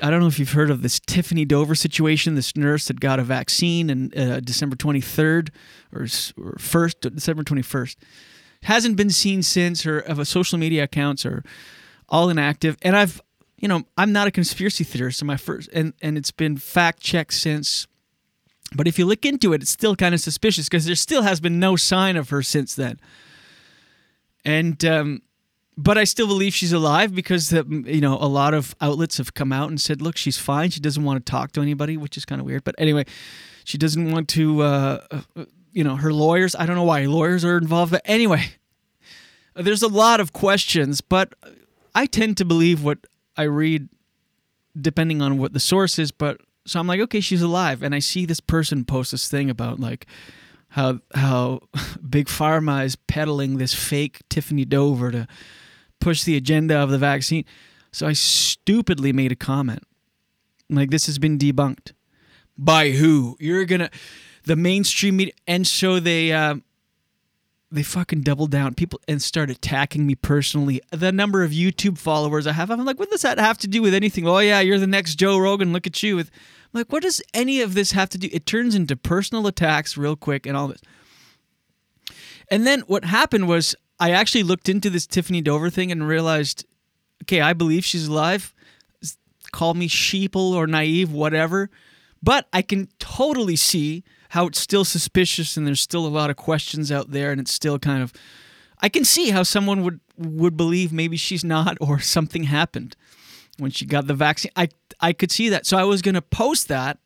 I 0.00 0.10
don't 0.10 0.20
know 0.20 0.26
if 0.26 0.38
you've 0.38 0.52
heard 0.52 0.70
of 0.70 0.82
this 0.82 0.98
Tiffany 1.00 1.44
Dover 1.44 1.74
situation. 1.74 2.34
This 2.34 2.56
nurse 2.56 2.86
that 2.88 3.00
got 3.00 3.18
a 3.18 3.22
vaccine 3.22 3.90
in 3.90 4.12
uh, 4.16 4.40
December 4.40 4.76
23rd 4.76 5.50
or, 5.92 6.06
or 6.42 6.56
first 6.58 7.00
December 7.00 7.42
21st 7.42 7.96
hasn't 8.62 8.96
been 8.96 9.10
seen 9.10 9.42
since. 9.42 9.82
Her 9.82 9.98
of 9.98 10.18
a 10.18 10.24
social 10.24 10.58
media 10.58 10.84
accounts 10.84 11.26
are 11.26 11.44
all 12.08 12.30
inactive. 12.30 12.76
And 12.82 12.96
I've, 12.96 13.20
you 13.58 13.68
know, 13.68 13.82
I'm 13.96 14.12
not 14.12 14.26
a 14.26 14.30
conspiracy 14.30 14.84
theorist. 14.84 15.18
So 15.18 15.26
my 15.26 15.36
first, 15.36 15.68
and 15.72 15.92
and 16.00 16.16
it's 16.16 16.30
been 16.30 16.56
fact 16.56 17.00
checked 17.00 17.34
since. 17.34 17.86
But 18.74 18.88
if 18.88 18.98
you 18.98 19.04
look 19.04 19.26
into 19.26 19.52
it, 19.52 19.62
it's 19.62 19.70
still 19.70 19.94
kind 19.94 20.14
of 20.14 20.20
suspicious 20.20 20.66
because 20.66 20.86
there 20.86 20.94
still 20.94 21.22
has 21.22 21.40
been 21.40 21.58
no 21.58 21.76
sign 21.76 22.16
of 22.16 22.30
her 22.30 22.42
since 22.42 22.74
then. 22.74 22.98
And 24.44 24.82
um, 24.84 25.22
but 25.76 25.96
I 25.96 26.04
still 26.04 26.26
believe 26.26 26.54
she's 26.54 26.72
alive 26.72 27.14
because 27.14 27.48
the, 27.48 27.64
you 27.86 28.00
know 28.00 28.18
a 28.20 28.28
lot 28.28 28.54
of 28.54 28.74
outlets 28.80 29.18
have 29.18 29.34
come 29.34 29.52
out 29.52 29.68
and 29.68 29.80
said, 29.80 30.02
look, 30.02 30.16
she's 30.16 30.38
fine. 30.38 30.70
She 30.70 30.80
doesn't 30.80 31.02
want 31.02 31.24
to 31.24 31.30
talk 31.30 31.52
to 31.52 31.62
anybody, 31.62 31.96
which 31.96 32.16
is 32.16 32.24
kind 32.24 32.40
of 32.40 32.46
weird. 32.46 32.64
But 32.64 32.74
anyway, 32.78 33.04
she 33.64 33.78
doesn't 33.78 34.10
want 34.10 34.28
to. 34.30 34.62
Uh, 34.62 35.06
uh, 35.10 35.44
you 35.72 35.82
know, 35.82 35.96
her 35.96 36.12
lawyers. 36.12 36.54
I 36.54 36.66
don't 36.66 36.76
know 36.76 36.84
why 36.84 37.06
lawyers 37.06 37.44
are 37.44 37.56
involved, 37.56 37.92
but 37.92 38.02
anyway, 38.04 38.44
there's 39.54 39.82
a 39.82 39.88
lot 39.88 40.20
of 40.20 40.32
questions. 40.32 41.00
But 41.00 41.34
I 41.94 42.06
tend 42.06 42.36
to 42.38 42.44
believe 42.44 42.84
what 42.84 42.98
I 43.36 43.44
read, 43.44 43.88
depending 44.78 45.22
on 45.22 45.38
what 45.38 45.54
the 45.54 45.60
source 45.60 45.98
is. 45.98 46.12
But 46.12 46.40
so 46.66 46.78
I'm 46.78 46.86
like, 46.86 47.00
okay, 47.00 47.20
she's 47.20 47.42
alive, 47.42 47.82
and 47.82 47.94
I 47.94 47.98
see 47.98 48.26
this 48.26 48.40
person 48.40 48.84
post 48.84 49.12
this 49.12 49.28
thing 49.28 49.48
about 49.48 49.80
like 49.80 50.06
how 50.68 51.00
how 51.14 51.60
big 52.08 52.26
pharma 52.26 52.84
is 52.84 52.96
peddling 52.96 53.56
this 53.56 53.74
fake 53.74 54.20
Tiffany 54.28 54.66
Dover 54.66 55.10
to 55.10 55.26
push 56.02 56.24
the 56.24 56.36
agenda 56.36 56.76
of 56.76 56.90
the 56.90 56.98
vaccine. 56.98 57.44
So 57.92 58.06
I 58.06 58.12
stupidly 58.12 59.12
made 59.12 59.32
a 59.32 59.36
comment 59.36 59.82
like 60.68 60.90
this 60.90 61.06
has 61.06 61.18
been 61.18 61.38
debunked 61.38 61.92
by 62.56 62.90
who? 62.90 63.36
You're 63.40 63.64
gonna 63.64 63.90
the 64.44 64.56
mainstream 64.56 65.16
media, 65.16 65.34
and 65.46 65.66
so 65.66 66.00
they. 66.00 66.32
Um, 66.32 66.64
they 67.74 67.82
fucking 67.82 68.20
doubled 68.20 68.50
down 68.50 68.74
people 68.74 69.00
and 69.08 69.22
start 69.22 69.48
attacking 69.48 70.06
me 70.06 70.14
personally. 70.14 70.82
The 70.90 71.10
number 71.10 71.42
of 71.42 71.52
YouTube 71.52 71.96
followers 71.96 72.46
I 72.46 72.52
have, 72.52 72.70
I'm 72.70 72.84
like, 72.84 72.98
what 72.98 73.08
does 73.08 73.22
that 73.22 73.38
have 73.38 73.56
to 73.58 73.66
do 73.66 73.80
with 73.80 73.94
anything? 73.94 74.28
Oh 74.28 74.40
yeah, 74.40 74.60
you're 74.60 74.78
the 74.78 74.86
next 74.86 75.14
Joe 75.14 75.38
Rogan. 75.38 75.72
Look 75.72 75.86
at 75.86 76.02
you. 76.02 76.16
With 76.16 76.30
I'm 76.74 76.80
like, 76.80 76.92
what 76.92 77.02
does 77.02 77.22
any 77.32 77.62
of 77.62 77.72
this 77.72 77.92
have 77.92 78.10
to 78.10 78.18
do? 78.18 78.28
It 78.30 78.44
turns 78.44 78.74
into 78.74 78.94
personal 78.94 79.46
attacks 79.46 79.96
real 79.96 80.16
quick 80.16 80.44
and 80.44 80.54
all 80.54 80.68
this. 80.68 80.82
And 82.50 82.66
then 82.66 82.80
what 82.80 83.06
happened 83.06 83.48
was 83.48 83.74
I 84.02 84.10
actually 84.10 84.42
looked 84.42 84.68
into 84.68 84.90
this 84.90 85.06
Tiffany 85.06 85.40
Dover 85.40 85.70
thing 85.70 85.92
and 85.92 86.08
realized, 86.08 86.66
okay, 87.22 87.40
I 87.40 87.52
believe 87.52 87.84
she's 87.84 88.08
alive. 88.08 88.52
Call 89.52 89.74
me 89.74 89.88
sheeple 89.88 90.54
or 90.54 90.66
naive, 90.66 91.12
whatever. 91.12 91.70
But 92.20 92.48
I 92.52 92.62
can 92.62 92.88
totally 92.98 93.54
see 93.54 94.02
how 94.30 94.46
it's 94.48 94.58
still 94.58 94.84
suspicious 94.84 95.56
and 95.56 95.68
there's 95.68 95.80
still 95.80 96.04
a 96.04 96.08
lot 96.08 96.30
of 96.30 96.36
questions 96.36 96.90
out 96.90 97.12
there 97.12 97.30
and 97.30 97.40
it's 97.40 97.52
still 97.52 97.78
kind 97.78 98.02
of 98.02 98.12
I 98.80 98.88
can 98.88 99.04
see 99.04 99.30
how 99.30 99.44
someone 99.44 99.84
would 99.84 100.00
would 100.18 100.56
believe 100.56 100.92
maybe 100.92 101.16
she's 101.16 101.44
not 101.44 101.76
or 101.80 102.00
something 102.16 102.44
happened 102.44 102.96
when 103.58 103.70
she 103.70 103.86
got 103.86 104.08
the 104.08 104.14
vaccine. 104.14 104.50
I 104.56 104.70
I 104.98 105.12
could 105.12 105.30
see 105.30 105.48
that. 105.50 105.64
So 105.64 105.78
I 105.78 105.84
was 105.84 106.02
going 106.02 106.16
to 106.16 106.22
post 106.22 106.66
that, 106.66 106.98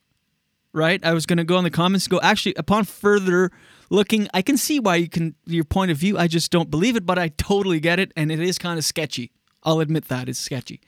right? 0.73 1.05
I 1.05 1.13
was 1.13 1.27
going 1.27 1.37
to 1.37 1.45
go 1.45 1.59
in 1.59 1.65
the 1.65 1.71
comments 1.71 2.09
go 2.09 2.21
actually 2.23 2.55
upon 2.55 2.85
further 2.85 3.51
looking, 3.91 4.29
I 4.35 4.43
can 4.43 4.57
see 4.57 4.81
why 4.81 4.97
you 4.97 5.09
can 5.09 5.35
your 5.45 5.65
point 5.65 5.91
of 5.91 5.97
view. 5.97 6.19
I 6.19 6.29
just 6.29 6.51
don't 6.51 6.71
believe 6.71 6.97
it, 6.97 7.07
but 7.07 7.19
I 7.19 7.29
totally 7.29 7.81
get 7.81 7.99
it 7.99 8.13
and 8.17 8.31
it 8.33 8.41
is 8.41 8.59
kind 8.59 8.79
of 8.79 8.85
sketchy. 8.85 9.33
I'll 9.63 9.81
admit 9.81 10.09
that 10.09 10.29
it's 10.29 10.39
sketchy 10.39 10.81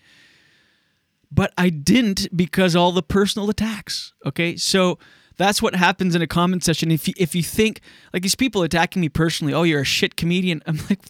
but 1.30 1.52
I 1.58 1.70
didn't 1.70 2.34
because 2.36 2.74
all 2.74 2.92
the 2.92 3.02
personal 3.02 3.50
attacks. 3.50 4.12
Okay, 4.24 4.56
so 4.56 4.98
that's 5.36 5.62
what 5.62 5.74
happens 5.74 6.14
in 6.14 6.22
a 6.22 6.26
comment 6.26 6.64
section. 6.64 6.90
If 6.90 7.08
you, 7.08 7.14
if 7.16 7.34
you 7.34 7.42
think 7.42 7.80
like 8.12 8.22
these 8.22 8.34
people 8.34 8.62
attacking 8.62 9.00
me 9.00 9.08
personally, 9.08 9.52
oh, 9.52 9.62
you're 9.62 9.80
a 9.82 9.84
shit 9.84 10.16
comedian. 10.16 10.62
I'm 10.66 10.78
like, 10.88 11.00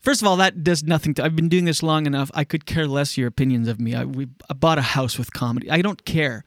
first 0.00 0.22
of 0.22 0.28
all, 0.28 0.36
that 0.36 0.62
does 0.62 0.84
nothing 0.84 1.14
to. 1.14 1.24
I've 1.24 1.36
been 1.36 1.48
doing 1.48 1.64
this 1.64 1.82
long 1.82 2.06
enough. 2.06 2.30
I 2.34 2.44
could 2.44 2.66
care 2.66 2.86
less 2.86 3.18
your 3.18 3.28
opinions 3.28 3.68
of 3.68 3.80
me. 3.80 3.94
I, 3.94 4.04
we, 4.04 4.28
I 4.48 4.54
bought 4.54 4.78
a 4.78 4.82
house 4.82 5.18
with 5.18 5.32
comedy. 5.32 5.70
I 5.70 5.82
don't 5.82 6.04
care. 6.04 6.44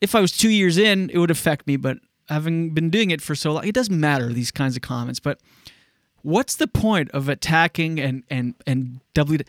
If 0.00 0.14
I 0.14 0.20
was 0.20 0.32
two 0.32 0.50
years 0.50 0.78
in, 0.78 1.10
it 1.10 1.18
would 1.18 1.30
affect 1.30 1.66
me. 1.66 1.76
But 1.76 1.98
having 2.28 2.70
been 2.70 2.90
doing 2.90 3.10
it 3.10 3.20
for 3.20 3.34
so 3.34 3.52
long, 3.52 3.66
it 3.66 3.74
doesn't 3.74 3.98
matter 3.98 4.32
these 4.32 4.50
kinds 4.50 4.76
of 4.76 4.82
comments. 4.82 5.20
But 5.20 5.40
what's 6.22 6.56
the 6.56 6.66
point 6.66 7.10
of 7.10 7.28
attacking 7.28 8.00
and 8.00 8.22
and 8.30 8.54
and 8.66 9.00
doubly 9.14 9.40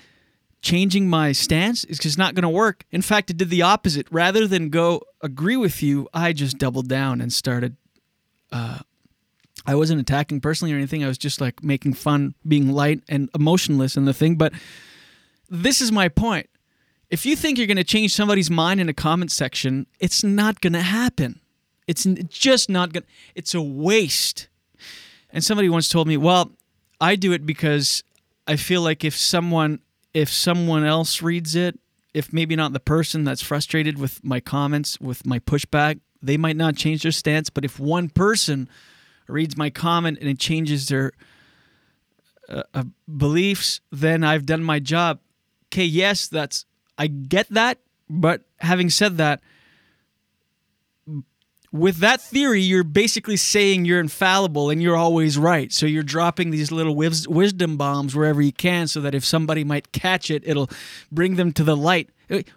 changing 0.61 1.09
my 1.09 1.31
stance? 1.31 1.83
It's 1.85 1.99
just 1.99 2.17
not 2.17 2.35
going 2.35 2.43
to 2.43 2.49
work. 2.49 2.85
In 2.91 3.01
fact 3.01 3.29
it 3.29 3.37
did 3.37 3.49
the 3.49 3.61
opposite. 3.61 4.07
Rather 4.11 4.47
than 4.47 4.69
go 4.69 5.01
agree 5.21 5.57
with 5.57 5.83
you 5.83 6.09
i 6.13 6.33
just 6.33 6.57
doubled 6.57 6.87
down 6.87 7.21
and 7.21 7.31
started 7.31 7.75
uh 8.51 8.79
i 9.67 9.75
wasn't 9.75 9.99
attacking 9.99 10.41
personally 10.41 10.73
or 10.73 10.77
anything. 10.77 11.03
I 11.03 11.07
was 11.07 11.17
just 11.17 11.39
like 11.39 11.63
making 11.63 11.93
fun 11.93 12.35
being 12.47 12.71
light 12.71 13.03
and 13.07 13.29
emotionless 13.35 13.95
in 13.95 14.05
the 14.05 14.13
thing. 14.13 14.35
But 14.35 14.53
this 15.49 15.81
is 15.81 15.91
my 15.91 16.07
point 16.09 16.49
if 17.11 17.25
you 17.25 17.35
think 17.35 17.57
you're 17.57 17.67
going 17.67 17.77
to 17.77 17.83
change 17.83 18.15
somebody's 18.15 18.49
mind 18.49 18.79
in 18.79 18.89
a 18.89 18.93
comment 18.93 19.31
section 19.31 19.85
it's 19.99 20.23
not 20.23 20.61
going 20.61 20.73
to 20.73 20.81
happen 20.81 21.39
it's 21.87 22.05
just 22.29 22.69
not 22.69 22.93
going 22.93 23.03
to 23.03 23.09
it's 23.35 23.53
a 23.53 23.61
waste 23.61 24.47
and 25.33 25.43
somebody 25.43 25.69
once 25.69 25.89
told 25.89 26.07
me, 26.07 26.17
"Well, 26.17 26.51
I 26.99 27.15
do 27.15 27.31
it 27.31 27.45
because 27.45 28.03
I 28.47 28.55
feel 28.55 28.81
like 28.81 29.03
if 29.03 29.15
someone 29.15 29.79
if 30.13 30.29
someone 30.29 30.83
else 30.83 31.21
reads 31.21 31.55
it, 31.55 31.79
if 32.13 32.33
maybe 32.33 32.55
not 32.55 32.73
the 32.73 32.79
person 32.79 33.23
that's 33.23 33.41
frustrated 33.41 33.97
with 33.97 34.23
my 34.23 34.41
comments, 34.41 34.99
with 34.99 35.25
my 35.25 35.39
pushback, 35.39 35.99
they 36.21 36.35
might 36.35 36.57
not 36.57 36.75
change 36.75 37.03
their 37.03 37.13
stance, 37.13 37.49
but 37.49 37.63
if 37.63 37.79
one 37.79 38.09
person 38.09 38.67
reads 39.27 39.55
my 39.55 39.69
comment 39.69 40.17
and 40.19 40.29
it 40.29 40.37
changes 40.37 40.89
their 40.89 41.13
uh, 42.49 42.63
uh, 42.73 42.83
beliefs, 43.17 43.79
then 43.91 44.23
I've 44.23 44.45
done 44.45 44.63
my 44.63 44.79
job." 44.79 45.19
Okay, 45.67 45.85
yes, 45.85 46.27
that's 46.27 46.65
I 47.01 47.07
get 47.07 47.49
that, 47.49 47.79
but 48.07 48.43
having 48.59 48.91
said 48.91 49.17
that, 49.17 49.41
with 51.71 51.97
that 51.97 52.21
theory, 52.21 52.61
you're 52.61 52.83
basically 52.83 53.37
saying 53.37 53.85
you're 53.85 53.99
infallible 53.99 54.69
and 54.69 54.83
you're 54.83 54.95
always 54.95 55.35
right. 55.35 55.71
So 55.71 55.87
you're 55.87 56.03
dropping 56.03 56.51
these 56.51 56.71
little 56.71 56.95
wis- 56.95 57.27
wisdom 57.27 57.75
bombs 57.75 58.15
wherever 58.15 58.39
you 58.39 58.51
can 58.51 58.87
so 58.87 59.01
that 59.01 59.15
if 59.15 59.25
somebody 59.25 59.63
might 59.63 59.91
catch 59.91 60.29
it, 60.29 60.43
it'll 60.45 60.69
bring 61.11 61.37
them 61.37 61.51
to 61.53 61.63
the 61.63 61.75
light. 61.75 62.11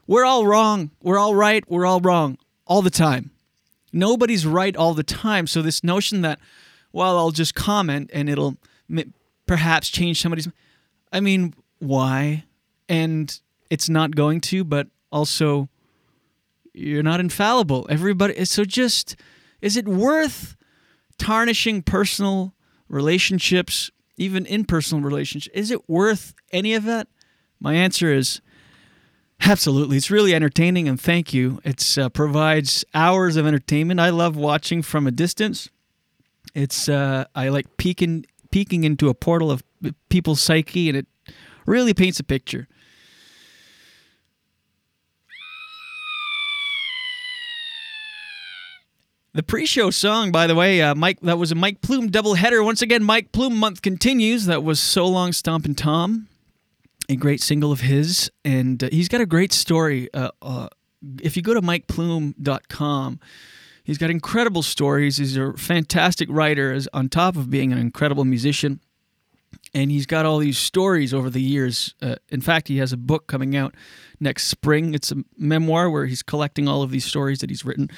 We're 0.06 0.26
all 0.26 0.46
wrong. 0.46 0.90
We're 1.00 1.18
all 1.18 1.34
right. 1.34 1.64
We're 1.66 1.86
all 1.86 2.00
wrong 2.00 2.36
all 2.66 2.82
the 2.82 2.90
time. 2.90 3.30
Nobody's 3.94 4.44
right 4.44 4.76
all 4.76 4.92
the 4.92 5.02
time. 5.02 5.46
So 5.46 5.62
this 5.62 5.82
notion 5.82 6.20
that, 6.20 6.38
well, 6.92 7.16
I'll 7.16 7.30
just 7.30 7.54
comment 7.54 8.10
and 8.12 8.28
it'll 8.28 8.58
perhaps 9.46 9.88
change 9.88 10.20
somebody's. 10.20 10.48
I 11.10 11.20
mean, 11.20 11.54
why? 11.78 12.44
And 12.90 13.40
it's 13.70 13.88
not 13.88 14.14
going 14.14 14.40
to, 14.42 14.64
but 14.64 14.88
also 15.10 15.68
you're 16.72 17.02
not 17.02 17.20
infallible. 17.20 17.86
Everybody 17.88 18.44
so 18.44 18.64
just 18.64 19.16
is 19.60 19.76
it 19.76 19.88
worth 19.88 20.56
tarnishing 21.18 21.82
personal 21.82 22.54
relationships, 22.88 23.90
even 24.16 24.44
in-personal 24.44 25.02
relationships? 25.02 25.56
Is 25.56 25.70
it 25.70 25.88
worth 25.88 26.34
any 26.52 26.74
of 26.74 26.84
that? 26.84 27.08
My 27.60 27.74
answer 27.74 28.12
is 28.12 28.40
absolutely. 29.40 29.96
It's 29.96 30.10
really 30.10 30.34
entertaining 30.34 30.88
and 30.88 31.00
thank 31.00 31.32
you. 31.32 31.60
It 31.64 31.96
uh, 31.96 32.08
provides 32.10 32.84
hours 32.92 33.36
of 33.36 33.46
entertainment. 33.46 34.00
I 34.00 34.10
love 34.10 34.36
watching 34.36 34.82
from 34.82 35.06
a 35.06 35.10
distance. 35.10 35.68
It's 36.54 36.88
uh, 36.88 37.24
I 37.34 37.48
like 37.48 37.76
peeking 37.76 38.26
peeking 38.50 38.84
into 38.84 39.08
a 39.08 39.14
portal 39.14 39.50
of 39.50 39.64
people's 40.08 40.40
psyche 40.40 40.88
and 40.88 40.98
it 40.98 41.06
really 41.66 41.94
paints 41.94 42.20
a 42.20 42.24
picture. 42.24 42.68
The 49.34 49.42
pre-show 49.42 49.90
song, 49.90 50.30
by 50.30 50.46
the 50.46 50.54
way, 50.54 50.80
uh, 50.80 50.94
Mike. 50.94 51.18
That 51.22 51.38
was 51.38 51.50
a 51.50 51.56
Mike 51.56 51.80
Plume 51.80 52.08
doubleheader. 52.08 52.64
Once 52.64 52.82
again, 52.82 53.02
Mike 53.02 53.32
Plume 53.32 53.56
month 53.56 53.82
continues. 53.82 54.46
That 54.46 54.62
was 54.62 54.78
"So 54.78 55.08
Long 55.08 55.32
Stompin' 55.32 55.74
Tom," 55.74 56.28
a 57.08 57.16
great 57.16 57.40
single 57.40 57.72
of 57.72 57.80
his, 57.80 58.30
and 58.44 58.84
uh, 58.84 58.88
he's 58.92 59.08
got 59.08 59.20
a 59.20 59.26
great 59.26 59.52
story. 59.52 60.08
Uh, 60.14 60.30
uh, 60.40 60.68
if 61.20 61.36
you 61.36 61.42
go 61.42 61.52
to 61.52 61.60
mikeplume.com, 61.60 63.18
he's 63.82 63.98
got 63.98 64.08
incredible 64.08 64.62
stories. 64.62 65.16
He's 65.16 65.36
a 65.36 65.52
fantastic 65.54 66.28
writer, 66.30 66.72
as 66.72 66.88
on 66.92 67.08
top 67.08 67.34
of 67.34 67.50
being 67.50 67.72
an 67.72 67.78
incredible 67.78 68.24
musician, 68.24 68.78
and 69.74 69.90
he's 69.90 70.06
got 70.06 70.24
all 70.24 70.38
these 70.38 70.58
stories 70.58 71.12
over 71.12 71.28
the 71.28 71.42
years. 71.42 71.96
Uh, 72.00 72.14
in 72.28 72.40
fact, 72.40 72.68
he 72.68 72.76
has 72.76 72.92
a 72.92 72.96
book 72.96 73.26
coming 73.26 73.56
out 73.56 73.74
next 74.20 74.46
spring. 74.46 74.94
It's 74.94 75.10
a 75.10 75.16
memoir 75.36 75.90
where 75.90 76.06
he's 76.06 76.22
collecting 76.22 76.68
all 76.68 76.82
of 76.82 76.92
these 76.92 77.04
stories 77.04 77.40
that 77.40 77.50
he's 77.50 77.64
written 77.64 77.90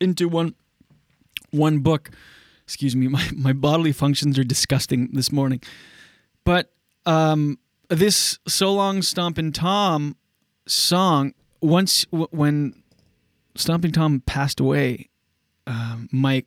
into 0.00 0.28
one 0.28 0.54
one 1.50 1.80
book. 1.80 2.10
Excuse 2.64 2.96
me, 2.96 3.08
my, 3.16 3.28
my 3.34 3.52
bodily 3.52 3.92
functions 3.92 4.38
are 4.38 4.44
disgusting 4.44 5.10
this 5.12 5.30
morning. 5.32 5.60
But 6.44 6.72
um, 7.04 7.58
this 7.88 8.38
"So 8.46 8.72
Long 8.72 9.02
Stompin' 9.02 9.52
Tom" 9.52 10.16
song, 10.66 11.32
once 11.60 12.04
w- 12.06 12.28
when 12.30 12.82
Stomping 13.54 13.92
Tom 13.92 14.22
passed 14.26 14.60
away, 14.60 15.08
uh, 15.66 15.98
Mike 16.12 16.46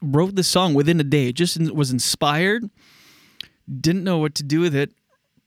wrote 0.00 0.34
the 0.34 0.42
song 0.42 0.74
within 0.74 0.98
a 1.00 1.04
day. 1.04 1.32
Just 1.32 1.56
in- 1.56 1.74
was 1.74 1.90
inspired, 1.90 2.68
didn't 3.80 4.04
know 4.04 4.18
what 4.18 4.34
to 4.36 4.42
do 4.42 4.60
with 4.60 4.74
it, 4.74 4.92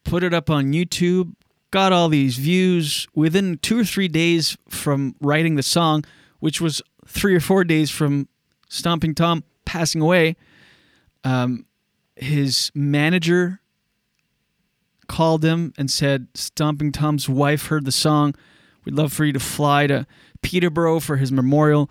put 0.03 0.23
it 0.23 0.33
up 0.33 0.49
on 0.49 0.71
YouTube, 0.71 1.33
got 1.71 1.91
all 1.91 2.07
these 2.07 2.37
views 2.37 3.07
within 3.15 3.57
two 3.57 3.79
or 3.79 3.83
three 3.83 4.07
days 4.07 4.57
from 4.69 5.15
writing 5.19 5.55
the 5.55 5.63
song, 5.63 6.05
which 6.39 6.59
was 6.61 6.81
three 7.07 7.35
or 7.35 7.39
four 7.39 7.63
days 7.63 7.91
from 7.91 8.27
Stomping 8.69 9.15
Tom 9.15 9.43
passing 9.65 10.01
away. 10.01 10.35
Um, 11.23 11.65
his 12.15 12.71
manager 12.73 13.59
called 15.07 15.43
him 15.43 15.73
and 15.77 15.89
said, 15.89 16.27
Stomping 16.33 16.91
Tom's 16.91 17.29
wife 17.29 17.67
heard 17.67 17.85
the 17.85 17.91
song. 17.91 18.35
We'd 18.83 18.95
love 18.95 19.13
for 19.13 19.25
you 19.25 19.33
to 19.33 19.39
fly 19.39 19.87
to 19.87 20.05
Peterborough 20.41 20.99
for 20.99 21.17
his 21.17 21.31
memorial. 21.31 21.89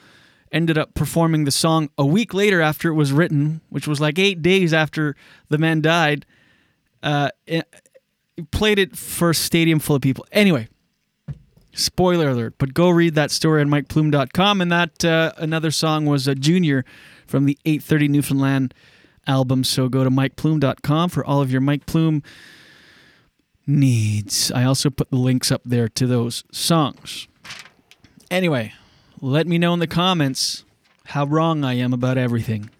Ended 0.52 0.78
up 0.78 0.94
performing 0.94 1.44
the 1.44 1.50
song 1.50 1.90
a 1.98 2.06
week 2.06 2.32
later 2.32 2.60
after 2.60 2.88
it 2.88 2.94
was 2.94 3.12
written, 3.12 3.60
which 3.70 3.88
was 3.88 4.00
like 4.00 4.18
eight 4.18 4.40
days 4.40 4.72
after 4.72 5.16
the 5.48 5.58
man 5.58 5.80
died. 5.80 6.26
Uh, 7.02 7.30
it- 7.46 7.68
played 8.50 8.80
it 8.80 8.96
for 8.96 9.30
a 9.30 9.34
stadium 9.34 9.78
full 9.78 9.94
of 9.94 10.02
people. 10.02 10.26
Anyway, 10.32 10.66
spoiler 11.74 12.30
alert, 12.30 12.54
but 12.58 12.74
go 12.74 12.90
read 12.90 13.14
that 13.14 13.30
story 13.30 13.60
on 13.60 13.68
mikeplume.com. 13.68 14.60
And 14.60 14.72
that 14.72 15.04
uh, 15.04 15.32
another 15.36 15.70
song 15.70 16.06
was 16.06 16.26
a 16.26 16.34
junior 16.34 16.84
from 17.26 17.44
the 17.46 17.58
830 17.64 18.08
Newfoundland 18.08 18.74
album. 19.26 19.64
So 19.64 19.88
go 19.88 20.04
to 20.04 20.10
mikeplume.com 20.10 21.10
for 21.10 21.24
all 21.24 21.40
of 21.40 21.50
your 21.50 21.60
Mike 21.60 21.86
Plume 21.86 22.22
needs. 23.66 24.50
I 24.52 24.64
also 24.64 24.90
put 24.90 25.10
the 25.10 25.16
links 25.16 25.50
up 25.50 25.62
there 25.64 25.88
to 25.88 26.06
those 26.06 26.44
songs. 26.52 27.28
Anyway, 28.30 28.72
let 29.20 29.46
me 29.46 29.58
know 29.58 29.72
in 29.74 29.78
the 29.78 29.86
comments 29.86 30.64
how 31.06 31.24
wrong 31.24 31.64
I 31.64 31.74
am 31.74 31.92
about 31.92 32.18
everything. 32.18 32.70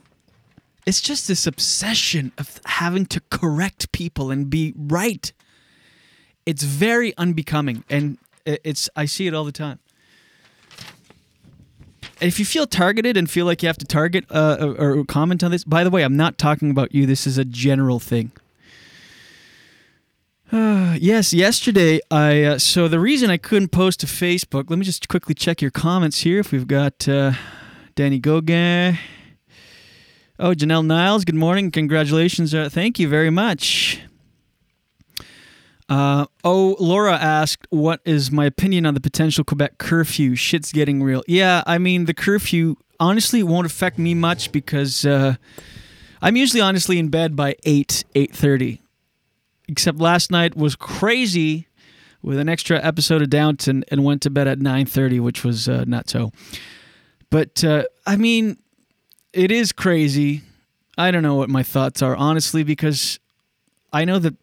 It's 0.87 1.01
just 1.01 1.29
this 1.29 1.47
obsession 1.47 2.33
of 2.37 2.61
having 2.67 3.07
to 3.07 3.21
correct 3.31 3.93
people 3.93 4.31
and 4.31 4.51
be 4.51 4.75
right. 4.77 5.33
It's 6.45 6.63
very 6.63 7.17
unbecoming, 7.17 7.85
and 7.89 8.19
it's 8.47 8.89
I 8.97 9.07
see 9.07 9.27
it 9.27 9.35
all 9.35 9.45
the 9.45 9.53
time. 9.53 9.79
If 12.21 12.39
you 12.39 12.45
feel 12.45 12.67
targeted 12.67 13.17
and 13.17 13.29
feel 13.29 13.45
like 13.45 13.63
you 13.63 13.67
have 13.67 13.79
to 13.79 13.85
target 13.85 14.25
uh, 14.31 14.75
or, 14.79 14.99
or 14.99 15.05
comment 15.05 15.43
on 15.43 15.51
this, 15.51 15.65
by 15.65 15.85
the 15.85 15.91
way, 15.91 16.03
I'm 16.03 16.17
not 16.17 16.39
talking 16.39 16.71
about 16.71 16.95
you. 16.95 17.07
This 17.07 17.27
is 17.27 17.39
a 17.39 17.45
general 17.45 17.99
thing. 17.99 18.31
Uh, 20.53 20.97
yes, 21.01 21.33
yesterday 21.33 22.01
I. 22.11 22.43
Uh, 22.43 22.59
so 22.59 22.89
the 22.89 23.01
reason 23.01 23.31
I 23.31 23.37
couldn't 23.37 23.69
post 23.69 24.01
to 24.01 24.07
Facebook. 24.07 24.71
Let 24.71 24.79
me 24.79 24.85
just 24.85 25.09
quickly 25.09 25.35
check 25.35 25.61
your 25.61 25.71
comments 25.71 26.21
here. 26.21 26.41
If 26.41 26.53
we've 26.53 26.69
got 26.69 27.09
uh, 27.09 27.33
Danny 27.95 28.19
Gauguin. 28.19 28.99
Oh, 30.37 30.51
Janelle 30.51 30.85
Niles. 30.85 31.25
Good 31.25 31.37
morning. 31.37 31.71
Congratulations. 31.71 32.53
Uh, 32.55 32.69
thank 32.69 32.99
you 32.99 33.09
very 33.09 33.31
much. 33.31 34.01
Uh, 35.89 36.27
oh, 36.43 36.77
Laura 36.79 37.15
asked, 37.15 37.67
"What 37.71 38.01
is 38.05 38.31
my 38.31 38.47
opinion 38.47 38.87
on 38.87 38.95
the 38.95 39.01
potential 39.01 39.45
Quebec 39.45 39.79
curfew? 39.79 40.35
Shit's 40.35 40.73
getting 40.73 41.03
real." 41.03 41.23
Yeah, 41.29 41.63
I 41.67 41.79
mean 41.79 42.07
the 42.07 42.15
curfew 42.15 42.77
honestly 42.99 43.43
won't 43.43 43.67
affect 43.67 43.99
me 43.99 44.15
much 44.15 44.51
because 44.51 45.05
uh, 45.05 45.37
I'm 46.23 46.37
usually 46.37 46.61
honestly 46.63 46.99
in 46.99 47.09
bed 47.09 47.37
by 47.37 47.57
eight 47.65 48.05
eight 48.15 48.35
thirty. 48.35 48.81
Except 49.69 49.99
last 49.99 50.31
night 50.31 50.57
was 50.57 50.77
crazy 50.77 51.69
with 52.23 52.39
an 52.39 52.49
extra 52.49 52.83
episode 52.83 53.23
of 53.23 53.31
Downton 53.31 53.85
and 53.89 54.05
went 54.05 54.23
to 54.23 54.31
bed 54.31 54.49
at 54.49 54.59
nine 54.59 54.87
thirty, 54.87 55.21
which 55.21 55.45
was 55.45 55.69
uh, 55.69 55.85
not 55.87 56.09
so. 56.09 56.33
But 57.29 57.63
uh, 57.63 57.85
I 58.07 58.17
mean, 58.17 58.57
it 59.35 59.53
is 59.53 59.73
crazy. 59.73 60.43
I 60.97 61.11
don't 61.11 61.23
know 61.23 61.35
what 61.35 61.51
my 61.51 61.63
thoughts 61.63 62.01
are 62.01 62.17
honestly 62.17 62.63
because 62.63 63.19
I 63.93 64.05
know 64.05 64.19
that 64.19 64.35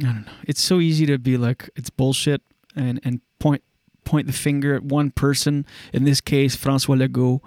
I 0.00 0.04
don't 0.04 0.26
know. 0.26 0.32
It's 0.46 0.60
so 0.60 0.80
easy 0.80 1.06
to 1.06 1.18
be 1.18 1.36
like 1.36 1.70
it's 1.76 1.90
bullshit 1.90 2.42
and 2.74 3.00
and 3.04 3.20
point 3.38 3.62
point 4.04 4.26
the 4.26 4.32
finger 4.32 4.74
at 4.74 4.82
one 4.82 5.10
person. 5.10 5.66
In 5.92 6.04
this 6.04 6.20
case, 6.20 6.56
François 6.56 6.98
Legault. 6.98 7.40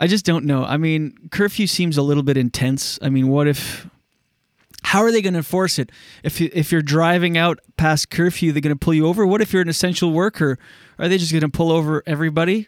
I 0.00 0.06
just 0.06 0.24
don't 0.24 0.46
know. 0.46 0.64
I 0.64 0.76
mean, 0.78 1.14
curfew 1.30 1.66
seems 1.66 1.98
a 1.98 2.02
little 2.02 2.22
bit 2.22 2.36
intense. 2.36 2.98
I 3.02 3.10
mean, 3.10 3.28
what 3.28 3.46
if? 3.46 3.86
How 4.82 5.02
are 5.02 5.12
they 5.12 5.20
going 5.20 5.34
to 5.34 5.38
enforce 5.38 5.78
it? 5.78 5.90
If 6.24 6.40
if 6.40 6.72
you're 6.72 6.82
driving 6.82 7.36
out 7.36 7.60
past 7.76 8.10
curfew, 8.10 8.50
they're 8.50 8.62
going 8.62 8.74
to 8.74 8.78
pull 8.78 8.94
you 8.94 9.06
over. 9.06 9.26
What 9.26 9.40
if 9.40 9.52
you're 9.52 9.62
an 9.62 9.68
essential 9.68 10.10
worker? 10.12 10.58
Are 10.98 11.08
they 11.08 11.18
just 11.18 11.32
going 11.32 11.42
to 11.42 11.48
pull 11.48 11.70
over 11.70 12.02
everybody 12.06 12.66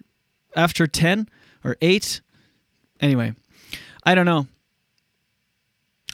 after 0.54 0.86
ten 0.86 1.28
or 1.64 1.76
eight? 1.80 2.20
Anyway, 3.00 3.34
I 4.04 4.14
don't 4.14 4.26
know. 4.26 4.46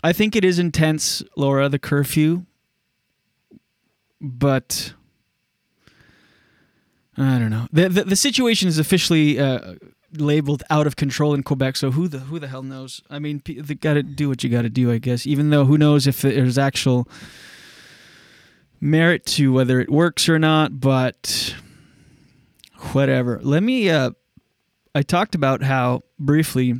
I 0.03 0.13
think 0.13 0.37
it 0.37 0.45
is 0.45 0.59
intense, 0.59 1.23
Laura, 1.37 1.69
the 1.69 1.79
curfew. 1.79 2.45
But 4.21 4.93
I 7.17 7.39
don't 7.39 7.51
know. 7.51 7.67
The 7.73 7.89
the, 7.89 8.05
the 8.05 8.17
situation 8.17 8.69
is 8.69 8.79
officially 8.79 9.39
uh, 9.39 9.75
labeled 10.13 10.63
out 10.71 10.87
of 10.87 10.97
control 10.97 11.35
in 11.35 11.43
Quebec, 11.43 11.77
so 11.77 11.91
who 11.91 12.09
the 12.09 12.21
who 12.21 12.39
the 12.39 12.49
hell 12.49 12.63
knows? 12.63 13.03
I 13.11 13.19
mean, 13.19 13.43
they 13.45 13.75
got 13.75 13.95
to 13.95 14.03
do 14.03 14.29
what 14.29 14.43
you 14.43 14.51
got 14.51 14.63
to 14.63 14.71
do, 14.71 14.91
I 14.91 14.99
guess. 14.99 15.27
Even 15.27 15.51
though 15.51 15.65
who 15.65 15.79
knows 15.79 16.07
if 16.07 16.23
there's 16.23 16.59
actual 16.59 17.09
merit 18.81 19.27
to 19.27 19.53
whether 19.53 19.81
it 19.81 19.91
works 19.91 20.29
or 20.29 20.39
not, 20.39 20.81
but 20.81 21.55
whatever. 22.93 23.41
Let 23.43 23.63
me 23.63 23.91
uh 23.91 24.13
I 24.95 25.03
talked 25.03 25.35
about 25.35 25.63
how 25.63 26.03
briefly 26.19 26.75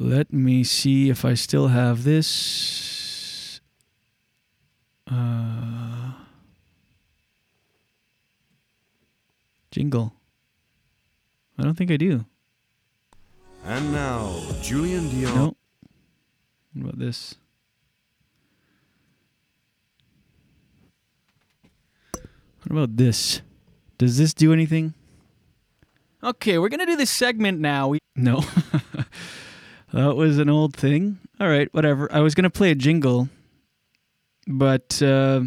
Let 0.00 0.32
me 0.32 0.62
see 0.62 1.10
if 1.10 1.24
I 1.24 1.34
still 1.34 1.68
have 1.68 2.04
this. 2.04 3.60
Uh, 5.10 6.12
jingle. 9.72 10.12
I 11.58 11.64
don't 11.64 11.74
think 11.74 11.90
I 11.90 11.96
do. 11.96 12.24
And 13.64 13.92
now, 13.92 14.40
Julien 14.62 15.08
Dionne. 15.08 15.34
No. 15.34 15.56
What 16.74 16.82
about 16.82 16.98
this? 17.00 17.34
What 22.12 22.70
about 22.70 22.96
this? 22.96 23.42
Does 23.98 24.16
this 24.16 24.32
do 24.32 24.52
anything? 24.52 24.94
Okay, 26.22 26.56
we're 26.58 26.68
gonna 26.68 26.86
do 26.86 26.94
this 26.96 27.10
segment 27.10 27.58
now. 27.58 27.88
We 27.88 27.98
no. 28.14 28.44
That 29.92 30.16
was 30.16 30.38
an 30.38 30.48
old 30.48 30.76
thing. 30.76 31.18
All 31.40 31.48
right, 31.48 31.72
whatever. 31.72 32.12
I 32.12 32.20
was 32.20 32.34
gonna 32.34 32.50
play 32.50 32.70
a 32.70 32.74
jingle, 32.74 33.28
but 34.46 35.00
uh, 35.02 35.42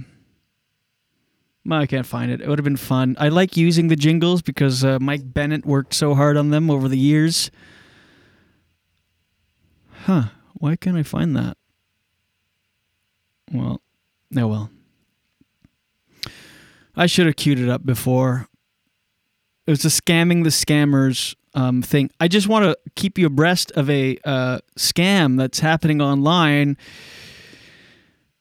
well, 1.65 1.79
I 1.79 1.85
can't 1.85 2.05
find 2.07 2.31
it. 2.31 2.41
It 2.41 2.47
would 2.47 2.57
have 2.57 2.63
been 2.63 2.77
fun. 2.77 3.15
I 3.19 3.29
like 3.29 3.55
using 3.55 3.87
the 3.87 3.95
jingles 3.95 4.41
because 4.41 4.83
uh, 4.83 4.97
Mike 4.99 5.21
Bennett 5.23 5.65
worked 5.65 5.93
so 5.93 6.15
hard 6.15 6.37
on 6.37 6.49
them 6.49 6.71
over 6.71 6.87
the 6.87 6.97
years. 6.97 7.51
Huh? 10.05 10.23
Why 10.53 10.75
can't 10.75 10.97
I 10.97 11.03
find 11.03 11.35
that? 11.35 11.57
Well, 13.51 13.81
oh 14.37 14.47
well. 14.47 14.69
I 16.95 17.05
should 17.05 17.25
have 17.25 17.35
queued 17.35 17.59
it 17.59 17.69
up 17.69 17.85
before. 17.85 18.47
It 19.67 19.71
was 19.71 19.85
a 19.85 19.89
scamming 19.89 20.43
the 20.43 20.49
scammers 20.49 21.35
um, 21.53 21.81
thing. 21.81 22.09
I 22.19 22.27
just 22.27 22.47
want 22.47 22.65
to 22.65 22.77
keep 22.95 23.17
you 23.17 23.25
abreast 23.27 23.71
of 23.71 23.89
a 23.89 24.17
uh, 24.25 24.59
scam 24.77 25.37
that's 25.37 25.59
happening 25.59 26.01
online. 26.01 26.77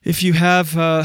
If 0.02 0.22
you 0.22 0.32
have, 0.34 0.76
uh, 0.78 1.04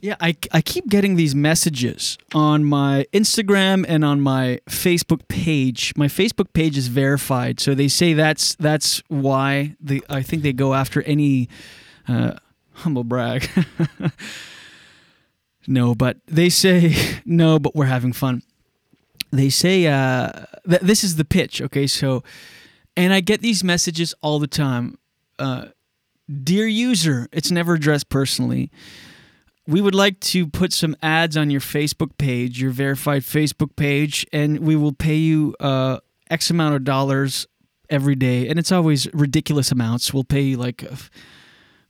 Yeah, 0.00 0.16
I, 0.20 0.36
I 0.52 0.60
keep 0.60 0.88
getting 0.88 1.16
these 1.16 1.34
messages 1.34 2.18
on 2.34 2.62
my 2.64 3.06
Instagram 3.14 3.86
and 3.88 4.04
on 4.04 4.20
my 4.20 4.60
Facebook 4.68 5.26
page. 5.28 5.94
My 5.96 6.08
Facebook 6.08 6.52
page 6.52 6.76
is 6.76 6.88
verified, 6.88 7.58
so 7.58 7.74
they 7.74 7.88
say 7.88 8.12
that's 8.12 8.54
that's 8.56 9.02
why 9.08 9.76
they 9.80 10.02
I 10.10 10.20
think 10.20 10.42
they 10.42 10.52
go 10.52 10.74
after 10.74 11.00
any 11.04 11.48
uh, 12.06 12.32
humble 12.72 13.04
brag. 13.04 13.48
no, 15.66 15.94
but 15.94 16.18
they 16.26 16.50
say 16.50 16.94
no, 17.24 17.58
but 17.58 17.74
we're 17.74 17.86
having 17.86 18.12
fun. 18.12 18.42
They 19.34 19.50
say 19.50 19.86
uh, 19.86 20.30
th- 20.68 20.82
this 20.82 21.04
is 21.04 21.16
the 21.16 21.24
pitch. 21.24 21.60
Okay, 21.60 21.86
so 21.86 22.22
and 22.96 23.12
I 23.12 23.20
get 23.20 23.40
these 23.40 23.64
messages 23.64 24.14
all 24.22 24.38
the 24.38 24.46
time. 24.46 24.98
Uh, 25.38 25.66
Dear 26.42 26.66
user, 26.66 27.28
it's 27.32 27.50
never 27.50 27.74
addressed 27.74 28.08
personally 28.08 28.70
we 29.66 29.80
would 29.80 29.94
like 29.94 30.20
to 30.20 30.46
put 30.46 30.72
some 30.72 30.96
ads 31.02 31.36
on 31.36 31.50
your 31.50 31.60
Facebook 31.60 32.16
page, 32.18 32.60
your 32.60 32.70
verified 32.70 33.22
Facebook 33.22 33.76
page, 33.76 34.26
and 34.32 34.60
we 34.60 34.76
will 34.76 34.92
pay 34.92 35.16
you 35.16 35.54
uh, 35.60 35.98
X 36.30 36.50
amount 36.50 36.74
of 36.74 36.84
dollars 36.84 37.46
every 37.88 38.14
day. 38.14 38.48
And 38.48 38.58
it's 38.58 38.72
always 38.72 39.12
ridiculous 39.14 39.72
amounts. 39.72 40.12
We'll 40.12 40.24
pay 40.24 40.42
you 40.42 40.56
like 40.58 40.84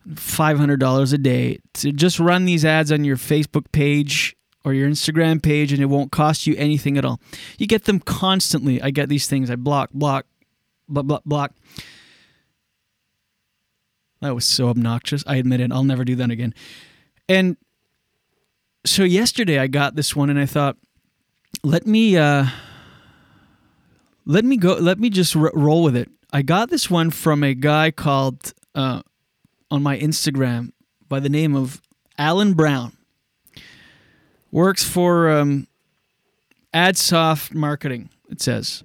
$500 0.08 1.12
a 1.12 1.18
day 1.18 1.58
to 1.74 1.92
just 1.92 2.20
run 2.20 2.44
these 2.44 2.64
ads 2.64 2.92
on 2.92 3.04
your 3.04 3.16
Facebook 3.16 3.72
page 3.72 4.36
or 4.64 4.72
your 4.72 4.88
Instagram 4.88 5.42
page, 5.42 5.72
and 5.72 5.82
it 5.82 5.86
won't 5.86 6.10
cost 6.10 6.46
you 6.46 6.54
anything 6.56 6.96
at 6.96 7.04
all. 7.04 7.20
You 7.58 7.66
get 7.66 7.84
them 7.84 8.00
constantly. 8.00 8.80
I 8.80 8.90
get 8.90 9.08
these 9.08 9.26
things. 9.26 9.50
I 9.50 9.56
block, 9.56 9.90
block, 9.92 10.26
block, 10.88 11.06
block, 11.06 11.22
block. 11.24 11.52
That 14.20 14.34
was 14.34 14.46
so 14.46 14.68
obnoxious. 14.68 15.22
I 15.26 15.36
admit 15.36 15.60
it. 15.60 15.70
I'll 15.70 15.84
never 15.84 16.04
do 16.04 16.16
that 16.16 16.30
again. 16.30 16.54
And 17.28 17.58
so 18.86 19.02
yesterday 19.02 19.58
I 19.58 19.66
got 19.66 19.96
this 19.96 20.16
one 20.16 20.30
and 20.30 20.38
I 20.38 20.46
thought, 20.46 20.76
let 21.62 21.86
me 21.86 22.16
uh, 22.16 22.46
let 24.24 24.44
me 24.44 24.56
go. 24.56 24.74
Let 24.74 24.98
me 24.98 25.10
just 25.10 25.36
r- 25.36 25.52
roll 25.54 25.82
with 25.82 25.94
it. 25.94 26.10
I 26.32 26.42
got 26.42 26.70
this 26.70 26.90
one 26.90 27.10
from 27.10 27.44
a 27.44 27.54
guy 27.54 27.90
called 27.90 28.54
uh, 28.74 29.02
on 29.70 29.82
my 29.82 29.98
Instagram 29.98 30.72
by 31.08 31.20
the 31.20 31.28
name 31.28 31.54
of 31.54 31.82
Alan 32.18 32.54
Brown. 32.54 32.93
Works 34.54 34.84
for 34.84 35.28
um, 35.28 35.66
AdSoft 36.72 37.54
Marketing. 37.54 38.08
It 38.30 38.40
says. 38.40 38.84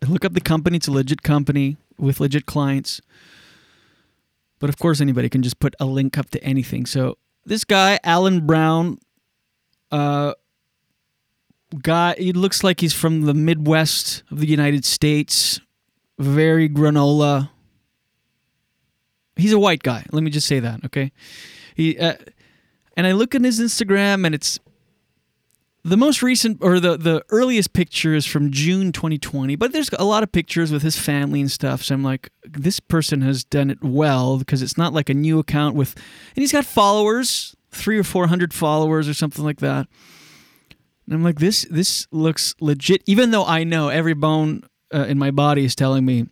I 0.00 0.06
look 0.06 0.24
up 0.24 0.34
the 0.34 0.40
company. 0.40 0.76
It's 0.76 0.86
a 0.86 0.92
legit 0.92 1.24
company 1.24 1.78
with 1.98 2.20
legit 2.20 2.46
clients. 2.46 3.00
But 4.60 4.70
of 4.70 4.78
course, 4.78 5.00
anybody 5.00 5.28
can 5.28 5.42
just 5.42 5.58
put 5.58 5.74
a 5.80 5.84
link 5.84 6.16
up 6.16 6.30
to 6.30 6.44
anything. 6.44 6.86
So 6.86 7.18
this 7.44 7.64
guy, 7.64 7.98
Alan 8.04 8.46
Brown, 8.46 8.98
uh, 9.90 10.34
guy, 11.82 12.14
he 12.16 12.32
looks 12.32 12.62
like 12.62 12.78
he's 12.78 12.94
from 12.94 13.22
the 13.22 13.34
Midwest 13.34 14.22
of 14.30 14.38
the 14.38 14.46
United 14.46 14.84
States. 14.84 15.60
Very 16.20 16.68
granola. 16.68 17.50
He's 19.34 19.52
a 19.52 19.58
white 19.58 19.82
guy. 19.82 20.06
Let 20.12 20.22
me 20.22 20.30
just 20.30 20.46
say 20.46 20.60
that, 20.60 20.84
okay? 20.84 21.10
He 21.74 21.98
uh, 21.98 22.14
and 22.96 23.06
I 23.06 23.12
look 23.12 23.34
at 23.34 23.42
his 23.42 23.60
Instagram, 23.60 24.24
and 24.24 24.34
it's 24.34 24.58
the 25.84 25.96
most 25.96 26.22
recent 26.22 26.58
or 26.62 26.80
the 26.80 26.96
the 26.96 27.24
earliest 27.30 27.72
picture 27.72 28.14
is 28.14 28.24
from 28.24 28.50
June 28.50 28.90
2020. 28.90 29.56
But 29.56 29.72
there's 29.72 29.90
a 29.98 30.04
lot 30.04 30.22
of 30.22 30.32
pictures 30.32 30.72
with 30.72 30.82
his 30.82 30.98
family 30.98 31.40
and 31.40 31.50
stuff. 31.50 31.82
So 31.82 31.94
I'm 31.94 32.02
like, 32.02 32.30
this 32.42 32.80
person 32.80 33.20
has 33.22 33.44
done 33.44 33.70
it 33.70 33.82
well 33.82 34.38
because 34.38 34.62
it's 34.62 34.78
not 34.78 34.92
like 34.92 35.08
a 35.08 35.14
new 35.14 35.38
account 35.38 35.76
with, 35.76 35.94
and 35.96 36.42
he's 36.42 36.52
got 36.52 36.64
followers, 36.64 37.54
three 37.70 37.98
or 37.98 38.04
four 38.04 38.28
hundred 38.28 38.54
followers 38.54 39.08
or 39.08 39.14
something 39.14 39.44
like 39.44 39.58
that. 39.58 39.86
And 41.06 41.14
I'm 41.14 41.22
like, 41.22 41.38
this 41.38 41.66
this 41.70 42.06
looks 42.10 42.54
legit, 42.60 43.02
even 43.06 43.30
though 43.30 43.44
I 43.44 43.64
know 43.64 43.88
every 43.88 44.14
bone 44.14 44.62
uh, 44.92 45.04
in 45.06 45.18
my 45.18 45.30
body 45.30 45.64
is 45.64 45.74
telling 45.74 46.06
me, 46.06 46.26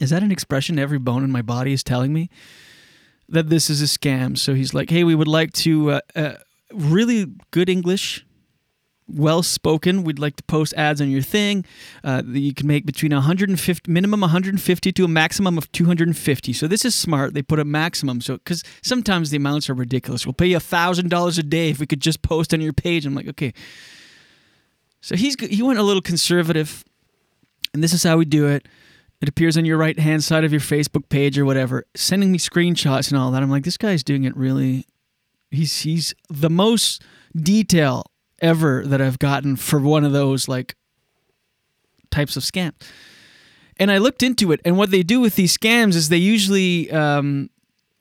is 0.00 0.10
that 0.10 0.22
an 0.22 0.30
expression? 0.30 0.78
Every 0.78 0.98
bone 0.98 1.24
in 1.24 1.32
my 1.32 1.42
body 1.42 1.72
is 1.72 1.82
telling 1.82 2.12
me 2.12 2.28
that 3.28 3.48
this 3.48 3.70
is 3.70 3.82
a 3.82 3.86
scam. 3.86 4.36
So 4.36 4.54
he's 4.54 4.74
like, 4.74 4.90
hey, 4.90 5.04
we 5.04 5.14
would 5.14 5.28
like 5.28 5.52
to 5.54 5.92
uh, 5.92 6.00
uh, 6.14 6.34
really 6.72 7.26
good 7.50 7.68
English 7.68 8.24
well 9.08 9.42
spoken. 9.42 10.04
We'd 10.04 10.18
like 10.18 10.36
to 10.36 10.42
post 10.44 10.74
ads 10.74 11.00
on 11.00 11.10
your 11.10 11.22
thing. 11.22 11.64
Uh, 12.04 12.22
that 12.22 12.38
you 12.38 12.52
can 12.52 12.66
make 12.66 12.84
between 12.84 13.12
150 13.12 13.90
minimum 13.90 14.20
150 14.20 14.92
to 14.92 15.04
a 15.04 15.08
maximum 15.08 15.58
of 15.58 15.70
250. 15.72 16.52
So 16.52 16.68
this 16.68 16.84
is 16.84 16.94
smart. 16.94 17.34
They 17.34 17.42
put 17.42 17.58
a 17.58 17.64
maximum. 17.64 18.20
So 18.20 18.34
because 18.34 18.62
sometimes 18.82 19.30
the 19.30 19.38
amounts 19.38 19.70
are 19.70 19.74
ridiculous. 19.74 20.26
We'll 20.26 20.34
pay 20.34 20.46
you 20.46 20.56
a 20.56 20.60
thousand 20.60 21.08
dollars 21.08 21.38
a 21.38 21.42
day 21.42 21.70
if 21.70 21.80
we 21.80 21.86
could 21.86 22.00
just 22.00 22.22
post 22.22 22.52
on 22.52 22.60
your 22.60 22.72
page. 22.72 23.06
I'm 23.06 23.14
like, 23.14 23.28
okay. 23.28 23.54
So 25.00 25.16
he's 25.16 25.36
he 25.40 25.62
went 25.62 25.78
a 25.78 25.82
little 25.82 26.02
conservative, 26.02 26.84
and 27.72 27.82
this 27.82 27.92
is 27.92 28.02
how 28.02 28.16
we 28.16 28.24
do 28.24 28.46
it. 28.48 28.66
It 29.20 29.28
appears 29.28 29.56
on 29.56 29.64
your 29.64 29.78
right 29.78 29.98
hand 29.98 30.22
side 30.22 30.44
of 30.44 30.52
your 30.52 30.60
Facebook 30.60 31.08
page 31.08 31.38
or 31.38 31.44
whatever, 31.44 31.84
sending 31.96 32.30
me 32.30 32.38
screenshots 32.38 33.10
and 33.10 33.18
all 33.18 33.30
that. 33.32 33.42
I'm 33.42 33.50
like, 33.50 33.64
this 33.64 33.76
guy's 33.76 34.04
doing 34.04 34.24
it 34.24 34.36
really. 34.36 34.86
He's 35.50 35.80
he's 35.80 36.14
the 36.28 36.50
most 36.50 37.02
detail 37.34 38.04
ever 38.40 38.84
that 38.86 39.00
I've 39.00 39.18
gotten 39.18 39.56
for 39.56 39.80
one 39.80 40.04
of 40.04 40.12
those 40.12 40.46
like 40.46 40.76
types 42.10 42.36
of 42.36 42.42
scams. 42.42 42.74
And 43.80 43.90
I 43.90 43.98
looked 43.98 44.22
into 44.22 44.50
it, 44.52 44.60
and 44.64 44.76
what 44.76 44.90
they 44.90 45.02
do 45.02 45.20
with 45.20 45.36
these 45.36 45.56
scams 45.56 45.94
is 45.94 46.08
they 46.08 46.16
usually 46.16 46.90
um, 46.90 47.48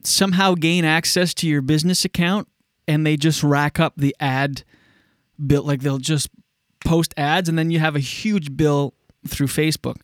somehow 0.04 0.56
gain 0.56 0.86
access 0.86 1.34
to 1.36 1.48
your 1.48 1.62
business 1.62 2.04
account, 2.04 2.48
and 2.88 3.06
they 3.06 3.16
just 3.16 3.44
rack 3.44 3.80
up 3.80 3.94
the 3.96 4.16
ad 4.20 4.64
bill. 5.46 5.64
Like 5.64 5.82
they'll 5.82 6.00
just 6.00 6.30
post 6.84 7.14
ads, 7.18 7.48
and 7.48 7.58
then 7.58 7.70
you 7.70 7.80
have 7.80 7.96
a 7.96 8.00
huge 8.00 8.56
bill 8.58 8.94
through 9.28 9.48
Facebook. 9.48 9.98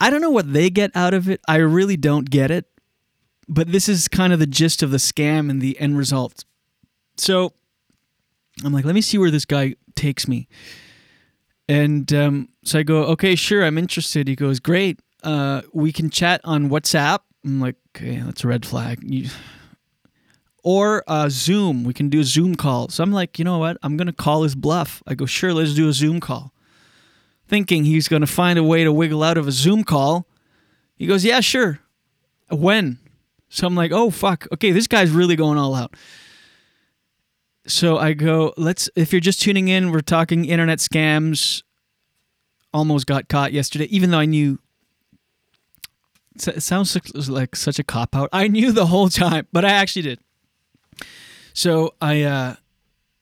I 0.00 0.10
don't 0.10 0.22
know 0.22 0.30
what 0.30 0.52
they 0.52 0.70
get 0.70 0.90
out 0.94 1.14
of 1.14 1.28
it. 1.28 1.40
I 1.46 1.56
really 1.56 1.96
don't 1.96 2.30
get 2.30 2.50
it. 2.50 2.66
But 3.48 3.72
this 3.72 3.88
is 3.88 4.08
kind 4.08 4.32
of 4.32 4.38
the 4.38 4.46
gist 4.46 4.82
of 4.82 4.90
the 4.92 4.96
scam 4.96 5.50
and 5.50 5.60
the 5.60 5.78
end 5.80 5.98
result. 5.98 6.44
So 7.16 7.52
I'm 8.64 8.72
like, 8.72 8.84
let 8.84 8.94
me 8.94 9.00
see 9.00 9.18
where 9.18 9.30
this 9.30 9.44
guy 9.44 9.74
takes 9.96 10.28
me. 10.28 10.48
And 11.68 12.12
um, 12.12 12.48
so 12.64 12.78
I 12.78 12.82
go, 12.82 13.04
okay, 13.06 13.34
sure, 13.34 13.64
I'm 13.64 13.76
interested. 13.76 14.28
He 14.28 14.36
goes, 14.36 14.60
great. 14.60 15.00
Uh, 15.22 15.62
we 15.72 15.92
can 15.92 16.10
chat 16.10 16.40
on 16.44 16.70
WhatsApp. 16.70 17.20
I'm 17.44 17.60
like, 17.60 17.76
okay, 17.94 18.18
that's 18.18 18.44
a 18.44 18.48
red 18.48 18.64
flag. 18.64 19.00
You... 19.02 19.28
Or 20.62 21.02
uh, 21.08 21.28
Zoom. 21.28 21.84
We 21.84 21.94
can 21.94 22.08
do 22.08 22.20
a 22.20 22.24
Zoom 22.24 22.54
call. 22.54 22.88
So 22.88 23.02
I'm 23.02 23.12
like, 23.12 23.38
you 23.38 23.44
know 23.44 23.58
what? 23.58 23.78
I'm 23.82 23.96
going 23.96 24.06
to 24.06 24.12
call 24.12 24.42
his 24.42 24.54
bluff. 24.54 25.02
I 25.06 25.14
go, 25.14 25.26
sure, 25.26 25.52
let's 25.54 25.74
do 25.74 25.88
a 25.88 25.92
Zoom 25.92 26.20
call. 26.20 26.52
Thinking 27.50 27.84
he's 27.84 28.08
going 28.08 28.20
to 28.20 28.28
find 28.28 28.58
a 28.58 28.62
way 28.62 28.84
to 28.84 28.92
wiggle 28.92 29.22
out 29.22 29.36
of 29.36 29.48
a 29.48 29.52
Zoom 29.52 29.84
call. 29.84 30.26
He 30.96 31.06
goes, 31.06 31.24
yeah, 31.24 31.40
sure. 31.40 31.80
When? 32.48 32.98
So 33.48 33.66
I'm 33.66 33.74
like, 33.74 33.90
oh, 33.92 34.10
fuck. 34.10 34.46
Okay, 34.52 34.70
this 34.70 34.86
guy's 34.86 35.10
really 35.10 35.34
going 35.36 35.58
all 35.58 35.74
out 35.74 35.96
so 37.66 37.98
I 37.98 38.12
go, 38.12 38.52
let's, 38.56 38.90
if 38.96 39.12
you're 39.12 39.20
just 39.20 39.40
tuning 39.40 39.68
in, 39.68 39.90
we're 39.90 40.00
talking 40.00 40.44
internet 40.44 40.78
scams. 40.78 41.62
Almost 42.72 43.06
got 43.06 43.28
caught 43.28 43.52
yesterday, 43.52 43.86
even 43.86 44.10
though 44.10 44.18
I 44.18 44.26
knew. 44.26 44.58
It 46.46 46.62
sounds 46.62 46.96
like 47.28 47.56
such 47.56 47.78
a 47.78 47.84
cop 47.84 48.14
out. 48.14 48.28
I 48.32 48.48
knew 48.48 48.72
the 48.72 48.86
whole 48.86 49.08
time, 49.10 49.46
but 49.52 49.64
I 49.64 49.70
actually 49.70 50.02
did. 50.02 50.20
So 51.52 51.94
I, 52.00 52.22
uh, 52.22 52.54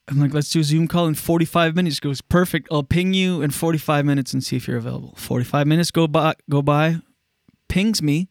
I'm 0.09 0.19
like, 0.19 0.33
let's 0.33 0.51
do 0.51 0.61
a 0.61 0.65
Zoom 0.65 0.89
call 0.89 1.07
in 1.07 1.15
45 1.15 1.77
minutes. 1.77 2.01
Goes, 2.01 2.21
perfect. 2.21 2.69
I'll 2.73 2.83
ping 2.83 3.13
you 3.13 3.43
in 3.43 3.51
45 3.51 4.05
minutes 4.07 4.33
and 4.33 4.43
see 4.43 4.57
if 4.57 4.67
you're 4.67 4.79
available. 4.79 5.15
45 5.17 5.67
minutes 5.67 5.91
go 5.91 6.07
by, 6.07 6.35
go 6.49 6.63
by, 6.63 7.01
pings 7.69 8.03
me. 8.03 8.29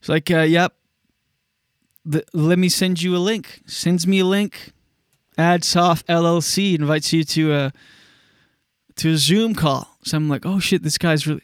It's 0.00 0.08
like, 0.08 0.30
uh, 0.30 0.40
yep. 0.40 0.74
The, 2.06 2.24
let 2.32 2.58
me 2.58 2.68
send 2.68 3.02
you 3.02 3.16
a 3.16 3.18
link. 3.18 3.62
Sends 3.66 4.06
me 4.06 4.20
a 4.20 4.24
link. 4.24 4.72
AdSoft 5.38 6.04
LLC 6.04 6.78
invites 6.78 7.12
you 7.12 7.24
to 7.24 7.52
a 7.54 7.72
to 8.96 9.10
a 9.12 9.16
Zoom 9.16 9.54
call. 9.54 9.96
So 10.04 10.16
I'm 10.16 10.28
like, 10.28 10.46
oh 10.46 10.60
shit, 10.60 10.82
this 10.82 10.98
guy's 10.98 11.26
really 11.26 11.42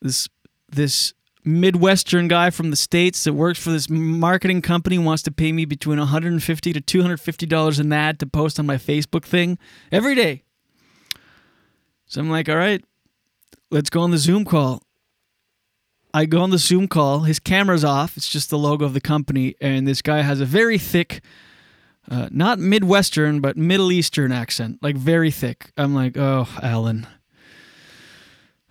this 0.00 0.28
this 0.68 1.12
Midwestern 1.48 2.28
guy 2.28 2.50
from 2.50 2.70
the 2.70 2.76
states 2.76 3.24
that 3.24 3.32
works 3.32 3.58
for 3.58 3.70
this 3.70 3.88
marketing 3.88 4.60
company 4.60 4.98
wants 4.98 5.22
to 5.22 5.30
pay 5.30 5.50
me 5.50 5.64
between 5.64 5.98
150 5.98 6.72
to 6.72 6.80
250 6.80 7.46
dollars 7.46 7.78
an 7.78 7.92
ad 7.92 8.20
to 8.20 8.26
post 8.26 8.60
on 8.60 8.66
my 8.66 8.76
Facebook 8.76 9.24
thing 9.24 9.58
every 9.90 10.14
day. 10.14 10.42
So 12.06 12.20
I'm 12.20 12.30
like, 12.30 12.48
all 12.48 12.56
right, 12.56 12.84
let's 13.70 13.90
go 13.90 14.00
on 14.02 14.10
the 14.10 14.18
Zoom 14.18 14.44
call. 14.44 14.82
I 16.12 16.26
go 16.26 16.40
on 16.40 16.50
the 16.50 16.58
Zoom 16.58 16.86
call. 16.88 17.20
His 17.20 17.38
camera's 17.38 17.84
off. 17.84 18.16
It's 18.16 18.28
just 18.28 18.50
the 18.50 18.58
logo 18.58 18.84
of 18.84 18.94
the 18.94 19.00
company, 19.00 19.54
and 19.60 19.86
this 19.86 20.02
guy 20.02 20.22
has 20.22 20.40
a 20.40 20.46
very 20.46 20.78
thick 20.78 21.22
uh, 22.10 22.28
not 22.30 22.58
Midwestern, 22.58 23.40
but 23.40 23.56
Middle 23.56 23.92
Eastern 23.92 24.32
accent, 24.32 24.78
like 24.82 24.96
very 24.96 25.30
thick. 25.30 25.72
I'm 25.76 25.94
like, 25.94 26.16
oh, 26.16 26.48
Alan. 26.62 27.06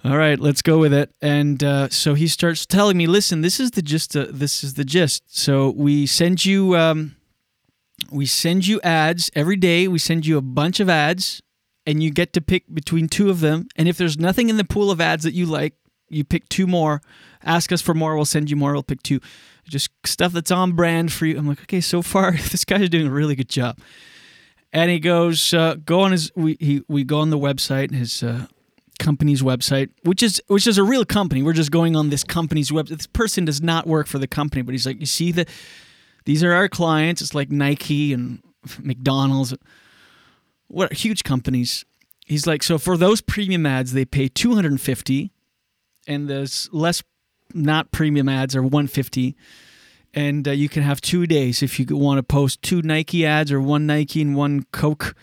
All 0.04 0.18
right, 0.18 0.40
let's 0.40 0.62
go 0.62 0.78
with 0.78 0.94
it. 0.94 1.10
And 1.22 1.64
uh, 1.64 1.90
so 1.90 2.14
he 2.14 2.28
starts 2.28 2.66
telling 2.66 2.98
me, 2.98 3.08
"Listen, 3.08 3.42
this 3.42 3.60
is 3.60 3.72
the 3.72 3.82
gist. 3.82 4.16
Uh, 4.16 4.28
this 4.30 4.64
is 4.64 4.76
the 4.76 4.86
gist. 4.86 5.24
So 5.36 5.72
we 5.72 6.06
send 6.06 6.46
you, 6.46 6.78
um, 6.78 7.16
we 8.12 8.26
send 8.28 8.68
you 8.68 8.80
ads 8.82 9.32
every 9.36 9.56
day. 9.56 9.88
We 9.88 9.98
send 9.98 10.26
you 10.26 10.38
a 10.38 10.42
bunch 10.42 10.80
of 10.80 10.88
ads, 10.88 11.42
and 11.86 12.04
you 12.04 12.12
get 12.12 12.32
to 12.34 12.42
pick 12.42 12.72
between 12.74 13.10
two 13.10 13.30
of 13.32 13.40
them. 13.40 13.68
And 13.76 13.88
if 13.88 13.98
there's 13.98 14.20
nothing 14.20 14.50
in 14.50 14.58
the 14.58 14.64
pool 14.64 14.92
of 14.92 15.02
ads 15.02 15.24
that 15.24 15.34
you 15.34 15.48
like, 15.48 15.74
you 16.10 16.24
pick 16.24 16.48
two 16.48 16.68
more. 16.68 17.02
Ask 17.44 17.72
us 17.72 17.82
for 17.82 17.96
more. 17.96 18.16
We'll 18.16 18.26
send 18.26 18.52
you 18.52 18.56
more. 18.56 18.74
We'll 18.74 18.84
pick 18.84 19.02
two. 19.02 19.20
Just 19.68 19.90
stuff 20.06 20.32
that's 20.32 20.52
on 20.52 20.74
brand 20.74 21.12
for 21.12 21.26
you." 21.26 21.40
I'm 21.40 21.48
like, 21.48 21.62
"Okay, 21.64 21.82
so 21.82 22.04
far 22.04 22.32
this 22.52 22.66
guy's 22.66 22.90
doing 22.90 23.08
a 23.08 23.12
really 23.12 23.36
good 23.36 23.50
job." 23.50 23.80
And 24.72 24.92
he 24.92 25.00
goes, 25.00 25.56
uh, 25.56 25.76
"Go 25.84 26.02
on 26.02 26.12
his. 26.12 26.32
We 26.36 26.56
he 26.60 26.84
we 26.88 27.04
go 27.04 27.18
on 27.18 27.32
the 27.32 27.40
website, 27.40 27.86
and 27.86 27.96
his." 27.96 28.24
Company's 28.98 29.42
website, 29.42 29.90
which 30.04 30.22
is 30.22 30.42
which 30.48 30.68
is 30.68 30.78
a 30.78 30.84
real 30.84 31.06
company. 31.06 31.44
We're 31.44 31.54
just 31.54 31.72
going 31.72 31.96
on 31.96 32.10
this 32.10 32.24
company's 32.24 32.72
website. 32.72 32.98
This 32.98 33.08
person 33.08 33.46
does 33.46 33.62
not 33.62 33.88
work 33.88 34.08
for 34.08 34.20
the 34.20 34.28
company, 34.28 34.62
but 34.62 34.74
he's 34.74 34.86
like, 34.86 35.00
you 35.00 35.06
see 35.06 35.32
that 35.34 35.48
these 36.26 36.44
are 36.44 36.52
our 36.52 36.68
clients. 36.68 37.22
It's 37.22 37.34
like 37.34 37.50
Nike 37.50 38.14
and 38.14 38.42
McDonald's, 38.80 39.54
what 40.68 40.92
huge 40.94 41.24
companies. 41.24 41.86
He's 42.26 42.46
like, 42.46 42.64
so 42.64 42.78
for 42.78 42.98
those 42.98 43.22
premium 43.22 43.66
ads, 43.66 43.94
they 43.94 44.04
pay 44.04 44.28
two 44.28 44.56
hundred 44.56 44.72
and 44.72 44.82
fifty, 44.82 45.32
and 46.08 46.28
those 46.28 46.70
less 46.74 47.04
not 47.54 47.92
premium 47.92 48.28
ads 48.28 48.56
are 48.56 48.64
one 48.64 48.88
fifty. 48.88 49.36
And 50.14 50.48
uh, 50.48 50.52
you 50.52 50.68
can 50.68 50.84
have 50.84 51.00
two 51.00 51.28
days 51.28 51.62
if 51.62 51.80
you 51.80 51.86
want 51.92 52.18
to 52.18 52.24
post 52.24 52.62
two 52.62 52.82
Nike 52.82 53.26
ads 53.26 53.52
or 53.52 53.62
one 53.62 53.86
Nike 53.86 54.22
and 54.22 54.36
one 54.36 54.66
Coke 54.72 55.16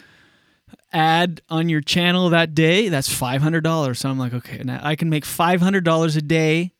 ad 0.93 1.41
on 1.49 1.69
your 1.69 1.81
channel 1.81 2.31
that 2.31 2.55
day, 2.55 2.89
that's 2.89 3.09
five 3.09 3.43
hundred 3.43 3.65
dollars. 3.65 3.99
So 3.99 4.09
I'm 4.09 4.19
like, 4.19 4.35
okay, 4.35 4.63
now 4.65 4.81
I 4.83 4.97
can 4.97 5.11
make 5.11 5.25
five 5.25 5.61
hundred 5.61 5.85
dollars 5.85 6.17
a 6.17 6.23
day 6.23 6.73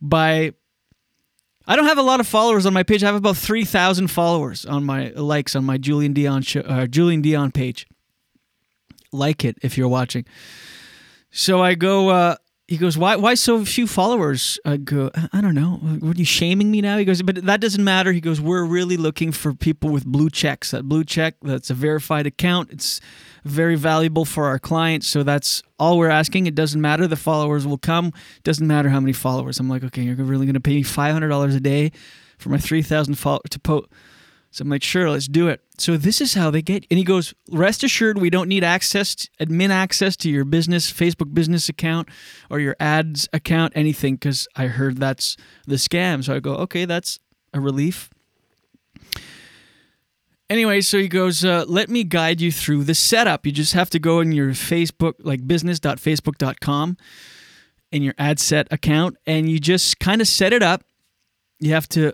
by. 0.00 0.52
I 1.66 1.76
don't 1.76 1.86
have 1.86 1.98
a 1.98 2.02
lot 2.02 2.18
of 2.18 2.26
followers 2.26 2.66
on 2.66 2.72
my 2.72 2.82
page. 2.82 3.04
I 3.04 3.06
have 3.06 3.14
about 3.14 3.36
three 3.36 3.64
thousand 3.64 4.08
followers 4.08 4.64
on 4.66 4.84
my 4.84 5.10
likes 5.10 5.54
on 5.54 5.64
my 5.64 5.78
Julien 5.78 6.14
Dionne 6.14 6.46
show, 6.46 6.60
uh, 6.60 6.86
Julien 6.86 7.22
Dionne 7.22 7.54
page. 7.54 7.86
Like 9.12 9.44
it 9.44 9.58
if 9.62 9.76
you're 9.76 9.88
watching. 9.88 10.24
So 11.30 11.62
I 11.62 11.74
go. 11.74 12.08
Uh, 12.08 12.36
he 12.72 12.78
goes, 12.78 12.96
why? 12.96 13.16
Why 13.16 13.34
so 13.34 13.66
few 13.66 13.86
followers? 13.86 14.58
I 14.64 14.78
go, 14.78 15.10
I 15.30 15.42
don't 15.42 15.54
know. 15.54 15.78
Are 16.02 16.14
you 16.14 16.24
shaming 16.24 16.70
me 16.70 16.80
now? 16.80 16.96
He 16.96 17.04
goes, 17.04 17.20
but 17.20 17.44
that 17.44 17.60
doesn't 17.60 17.84
matter. 17.84 18.12
He 18.12 18.20
goes, 18.22 18.40
we're 18.40 18.64
really 18.64 18.96
looking 18.96 19.30
for 19.30 19.52
people 19.52 19.90
with 19.90 20.06
blue 20.06 20.30
checks. 20.30 20.70
That 20.70 20.84
blue 20.84 21.04
check, 21.04 21.34
that's 21.42 21.68
a 21.68 21.74
verified 21.74 22.26
account. 22.26 22.70
It's 22.72 22.98
very 23.44 23.76
valuable 23.76 24.24
for 24.24 24.46
our 24.46 24.58
clients. 24.58 25.06
So 25.06 25.22
that's 25.22 25.62
all 25.78 25.98
we're 25.98 26.08
asking. 26.08 26.46
It 26.46 26.54
doesn't 26.54 26.80
matter. 26.80 27.06
The 27.06 27.14
followers 27.14 27.66
will 27.66 27.76
come. 27.76 28.06
It 28.06 28.42
doesn't 28.42 28.66
matter 28.66 28.88
how 28.88 29.00
many 29.00 29.12
followers. 29.12 29.60
I'm 29.60 29.68
like, 29.68 29.84
okay, 29.84 30.00
you're 30.00 30.16
really 30.16 30.46
going 30.46 30.54
to 30.54 30.60
pay 30.60 30.76
me 30.76 30.82
five 30.82 31.12
hundred 31.12 31.28
dollars 31.28 31.54
a 31.54 31.60
day 31.60 31.92
for 32.38 32.48
my 32.48 32.56
three 32.56 32.80
thousand 32.80 33.16
followers 33.16 33.50
to 33.50 33.60
post. 33.60 33.88
So 34.52 34.62
I'm 34.62 34.68
like, 34.68 34.82
sure, 34.82 35.08
let's 35.08 35.28
do 35.28 35.48
it. 35.48 35.62
So 35.78 35.96
this 35.96 36.20
is 36.20 36.34
how 36.34 36.50
they 36.50 36.60
get. 36.60 36.86
And 36.90 36.98
he 36.98 37.04
goes, 37.04 37.32
rest 37.50 37.82
assured, 37.82 38.18
we 38.18 38.28
don't 38.28 38.48
need 38.48 38.62
access, 38.62 39.16
admin 39.40 39.70
access 39.70 40.14
to 40.18 40.30
your 40.30 40.44
business, 40.44 40.92
Facebook 40.92 41.32
business 41.32 41.70
account 41.70 42.10
or 42.50 42.60
your 42.60 42.76
ads 42.78 43.30
account, 43.32 43.72
anything, 43.74 44.16
because 44.16 44.46
I 44.54 44.66
heard 44.66 44.98
that's 44.98 45.38
the 45.66 45.76
scam. 45.76 46.22
So 46.22 46.34
I 46.34 46.40
go, 46.40 46.54
okay, 46.56 46.84
that's 46.84 47.18
a 47.54 47.60
relief. 47.60 48.10
Anyway, 50.50 50.82
so 50.82 50.98
he 50.98 51.08
goes, 51.08 51.46
uh, 51.46 51.64
let 51.66 51.88
me 51.88 52.04
guide 52.04 52.42
you 52.42 52.52
through 52.52 52.84
the 52.84 52.94
setup. 52.94 53.46
You 53.46 53.52
just 53.52 53.72
have 53.72 53.88
to 53.88 53.98
go 53.98 54.20
in 54.20 54.32
your 54.32 54.50
Facebook, 54.50 55.14
like 55.20 55.46
business.facebook.com, 55.46 56.98
in 57.90 58.02
your 58.02 58.14
ad 58.18 58.38
set 58.38 58.70
account, 58.70 59.16
and 59.26 59.48
you 59.50 59.58
just 59.58 59.98
kind 59.98 60.20
of 60.20 60.28
set 60.28 60.52
it 60.52 60.62
up. 60.62 60.84
You 61.58 61.72
have 61.72 61.88
to 61.90 62.12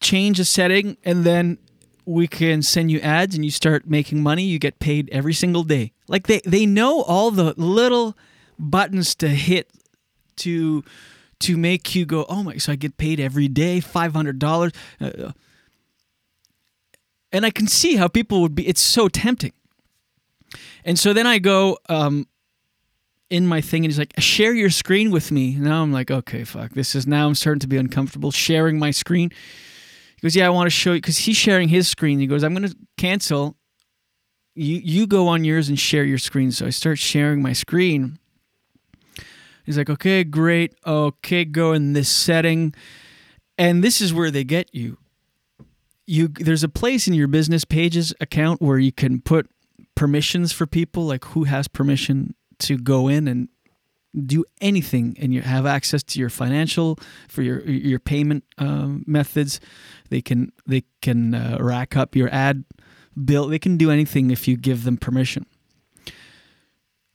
change 0.00 0.40
a 0.40 0.44
setting 0.44 0.96
and 1.04 1.24
then 1.24 1.58
we 2.04 2.26
can 2.26 2.62
send 2.62 2.90
you 2.90 2.98
ads 3.00 3.34
and 3.34 3.44
you 3.44 3.50
start 3.50 3.86
making 3.86 4.22
money. 4.22 4.42
You 4.42 4.58
get 4.58 4.80
paid 4.80 5.08
every 5.10 5.34
single 5.34 5.62
day. 5.62 5.92
Like 6.08 6.26
they 6.26 6.40
they 6.44 6.66
know 6.66 7.02
all 7.02 7.30
the 7.30 7.54
little 7.56 8.16
buttons 8.58 9.14
to 9.16 9.28
hit 9.28 9.70
to 10.36 10.82
to 11.40 11.56
make 11.56 11.94
you 11.94 12.04
go 12.04 12.26
oh 12.28 12.42
my 12.42 12.56
so 12.58 12.72
i 12.72 12.76
get 12.76 12.98
paid 12.98 13.18
every 13.18 13.48
day 13.48 13.80
$500 13.80 14.74
uh, 15.00 15.32
and 17.32 17.46
i 17.46 17.50
can 17.50 17.66
see 17.66 17.96
how 17.96 18.08
people 18.08 18.42
would 18.42 18.54
be 18.54 18.66
it's 18.66 18.80
so 18.80 19.08
tempting. 19.08 19.52
And 20.84 20.98
so 20.98 21.12
then 21.12 21.26
i 21.26 21.38
go 21.38 21.78
um 21.88 22.26
in 23.30 23.46
my 23.46 23.60
thing 23.60 23.84
and 23.84 23.92
he's 23.92 23.98
like 23.98 24.12
share 24.18 24.52
your 24.52 24.70
screen 24.70 25.10
with 25.10 25.30
me. 25.30 25.54
Now 25.54 25.82
i'm 25.82 25.92
like 25.92 26.10
okay 26.10 26.44
fuck 26.44 26.72
this 26.72 26.94
is 26.94 27.06
now 27.06 27.28
i'm 27.28 27.34
starting 27.34 27.60
to 27.60 27.68
be 27.68 27.76
uncomfortable 27.76 28.30
sharing 28.30 28.78
my 28.78 28.90
screen 28.90 29.30
he 30.20 30.26
goes, 30.26 30.36
"Yeah, 30.36 30.46
I 30.46 30.50
want 30.50 30.66
to 30.66 30.70
show 30.70 30.92
you 30.92 30.98
because 30.98 31.18
he's 31.18 31.36
sharing 31.36 31.68
his 31.68 31.88
screen." 31.88 32.18
He 32.18 32.26
goes, 32.26 32.42
"I'm 32.42 32.54
going 32.54 32.68
to 32.68 32.76
cancel. 32.98 33.56
You 34.54 34.80
you 34.82 35.06
go 35.06 35.28
on 35.28 35.44
yours 35.44 35.68
and 35.68 35.78
share 35.78 36.04
your 36.04 36.18
screen." 36.18 36.52
So 36.52 36.66
I 36.66 36.70
start 36.70 36.98
sharing 36.98 37.40
my 37.40 37.54
screen. 37.54 38.18
He's 39.64 39.78
like, 39.78 39.88
"Okay, 39.88 40.24
great. 40.24 40.74
Okay, 40.86 41.44
go 41.44 41.72
in 41.72 41.94
this 41.94 42.08
setting." 42.08 42.74
And 43.56 43.82
this 43.82 44.00
is 44.00 44.12
where 44.12 44.30
they 44.30 44.44
get 44.44 44.74
you. 44.74 44.98
You 46.06 46.28
there's 46.28 46.64
a 46.64 46.68
place 46.68 47.08
in 47.08 47.14
your 47.14 47.28
business 47.28 47.64
pages 47.64 48.12
account 48.20 48.60
where 48.60 48.78
you 48.78 48.92
can 48.92 49.20
put 49.20 49.48
permissions 49.94 50.52
for 50.52 50.66
people, 50.66 51.06
like 51.06 51.24
who 51.26 51.44
has 51.44 51.68
permission 51.68 52.34
to 52.58 52.76
go 52.76 53.08
in 53.08 53.26
and 53.26 53.48
do 54.26 54.44
anything 54.60 55.16
and 55.20 55.32
you 55.32 55.42
have 55.42 55.66
access 55.66 56.02
to 56.02 56.18
your 56.18 56.30
financial 56.30 56.98
for 57.28 57.42
your 57.42 57.60
your 57.62 57.98
payment 57.98 58.44
um, 58.58 59.04
methods. 59.06 59.60
They 60.08 60.20
can 60.20 60.52
they 60.66 60.84
can 61.00 61.34
uh, 61.34 61.58
rack 61.60 61.96
up 61.96 62.16
your 62.16 62.32
ad 62.32 62.64
bill. 63.24 63.46
They 63.48 63.58
can 63.58 63.76
do 63.76 63.90
anything 63.90 64.30
if 64.30 64.48
you 64.48 64.56
give 64.56 64.84
them 64.84 64.96
permission. 64.96 65.46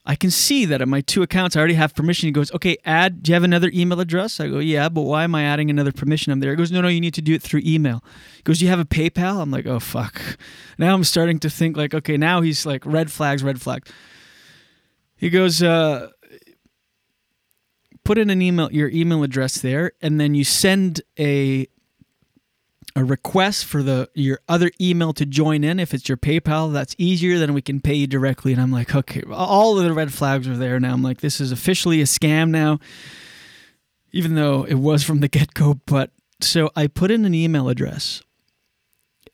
I 0.08 0.14
can 0.14 0.30
see 0.30 0.64
that 0.66 0.80
on 0.80 0.88
my 0.88 1.00
two 1.00 1.22
accounts 1.22 1.56
i 1.56 1.58
already 1.58 1.74
have 1.74 1.92
permission. 1.94 2.28
He 2.28 2.32
goes 2.32 2.52
okay 2.52 2.76
add 2.84 3.22
do 3.22 3.30
you 3.30 3.34
have 3.34 3.42
another 3.42 3.70
email 3.74 4.00
address? 4.00 4.38
I 4.38 4.48
go 4.48 4.60
yeah 4.60 4.88
but 4.88 5.02
why 5.02 5.24
am 5.24 5.34
i 5.34 5.42
adding 5.42 5.68
another 5.68 5.92
permission? 5.92 6.32
I'm 6.32 6.40
there. 6.40 6.50
He 6.50 6.56
goes 6.56 6.70
no 6.70 6.80
no 6.80 6.88
you 6.88 7.00
need 7.00 7.14
to 7.14 7.22
do 7.22 7.34
it 7.34 7.42
through 7.42 7.62
email. 7.64 8.02
He 8.36 8.42
goes 8.42 8.58
do 8.58 8.64
you 8.64 8.70
have 8.70 8.80
a 8.80 8.84
paypal? 8.84 9.42
I'm 9.42 9.50
like 9.50 9.66
oh 9.66 9.80
fuck. 9.80 10.22
Now 10.78 10.94
i'm 10.94 11.04
starting 11.04 11.38
to 11.40 11.50
think 11.50 11.76
like 11.76 11.92
okay 11.92 12.16
now 12.16 12.40
he's 12.40 12.64
like 12.64 12.86
red 12.86 13.10
flags 13.10 13.42
red 13.42 13.60
flags. 13.60 13.92
He 15.16 15.28
goes 15.28 15.62
uh 15.62 16.10
put 18.06 18.18
in 18.18 18.30
an 18.30 18.40
email 18.40 18.70
your 18.70 18.88
email 18.90 19.24
address 19.24 19.58
there 19.58 19.90
and 20.00 20.20
then 20.20 20.34
you 20.34 20.44
send 20.44 21.02
a 21.18 21.66
a 22.94 23.04
request 23.04 23.64
for 23.64 23.82
the 23.82 24.08
your 24.14 24.38
other 24.48 24.70
email 24.80 25.12
to 25.12 25.26
join 25.26 25.62
in. 25.64 25.78
If 25.80 25.92
it's 25.92 26.08
your 26.08 26.16
PayPal 26.16 26.72
that's 26.72 26.94
easier 26.98 27.38
then 27.38 27.52
we 27.52 27.60
can 27.60 27.80
pay 27.80 27.94
you 27.94 28.06
directly. 28.06 28.52
And 28.52 28.62
I'm 28.62 28.70
like 28.70 28.94
okay 28.94 29.22
all 29.30 29.76
of 29.76 29.84
the 29.84 29.92
red 29.92 30.12
flags 30.12 30.46
are 30.46 30.56
there 30.56 30.78
now. 30.78 30.92
I'm 30.92 31.02
like 31.02 31.20
this 31.20 31.40
is 31.40 31.50
officially 31.50 32.00
a 32.00 32.04
scam 32.04 32.50
now 32.50 32.78
even 34.12 34.36
though 34.36 34.64
it 34.64 34.76
was 34.76 35.02
from 35.02 35.18
the 35.18 35.28
get-go 35.28 35.80
but 35.84 36.10
so 36.40 36.70
I 36.76 36.86
put 36.86 37.10
in 37.10 37.24
an 37.24 37.34
email 37.34 37.68
address 37.68 38.22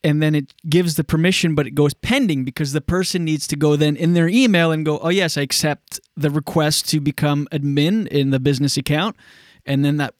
and 0.04 0.20
then 0.20 0.34
it 0.34 0.52
gives 0.68 0.96
the 0.96 1.04
permission, 1.04 1.54
but 1.54 1.66
it 1.66 1.72
goes 1.72 1.94
pending 1.94 2.44
because 2.44 2.72
the 2.72 2.80
person 2.80 3.24
needs 3.24 3.46
to 3.46 3.56
go 3.56 3.76
then 3.76 3.94
in 3.94 4.14
their 4.14 4.28
email 4.28 4.72
and 4.72 4.84
go, 4.84 4.98
oh, 4.98 5.10
yes, 5.10 5.36
I 5.36 5.42
accept 5.42 6.00
the 6.16 6.30
request 6.30 6.88
to 6.90 7.00
become 7.00 7.46
admin 7.52 8.08
in 8.08 8.30
the 8.30 8.40
business 8.40 8.76
account. 8.76 9.16
And 9.64 9.84
then 9.84 9.98
that 9.98 10.14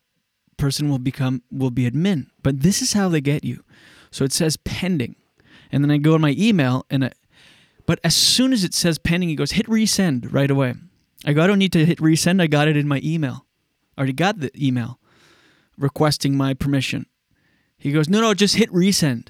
person 0.56 0.88
will 0.88 1.00
become, 1.00 1.42
will 1.50 1.72
be 1.72 1.90
admin. 1.90 2.28
But 2.42 2.60
this 2.60 2.80
is 2.80 2.92
how 2.92 3.08
they 3.08 3.20
get 3.20 3.44
you. 3.44 3.64
So 4.12 4.24
it 4.24 4.32
says 4.32 4.56
pending. 4.56 5.16
And 5.72 5.82
then 5.82 5.90
I 5.90 5.96
go 5.96 6.14
in 6.14 6.20
my 6.20 6.34
email 6.38 6.86
and 6.88 7.06
I, 7.06 7.12
but 7.84 7.98
as 8.04 8.14
soon 8.14 8.52
as 8.52 8.62
it 8.62 8.74
says 8.74 8.98
pending, 8.98 9.30
he 9.30 9.34
goes, 9.34 9.52
hit 9.52 9.66
resend 9.66 10.32
right 10.32 10.50
away. 10.50 10.74
I 11.24 11.32
go, 11.32 11.42
I 11.42 11.46
don't 11.48 11.58
need 11.58 11.72
to 11.72 11.84
hit 11.84 11.98
resend. 11.98 12.40
I 12.40 12.46
got 12.46 12.68
it 12.68 12.76
in 12.76 12.86
my 12.86 13.00
email. 13.02 13.46
I 13.96 14.00
already 14.00 14.12
got 14.12 14.38
the 14.38 14.50
email 14.56 15.00
requesting 15.76 16.36
my 16.36 16.54
permission. 16.54 17.06
He 17.78 17.90
goes, 17.90 18.08
no, 18.08 18.20
no, 18.20 18.34
just 18.34 18.56
hit 18.56 18.70
resend. 18.70 19.28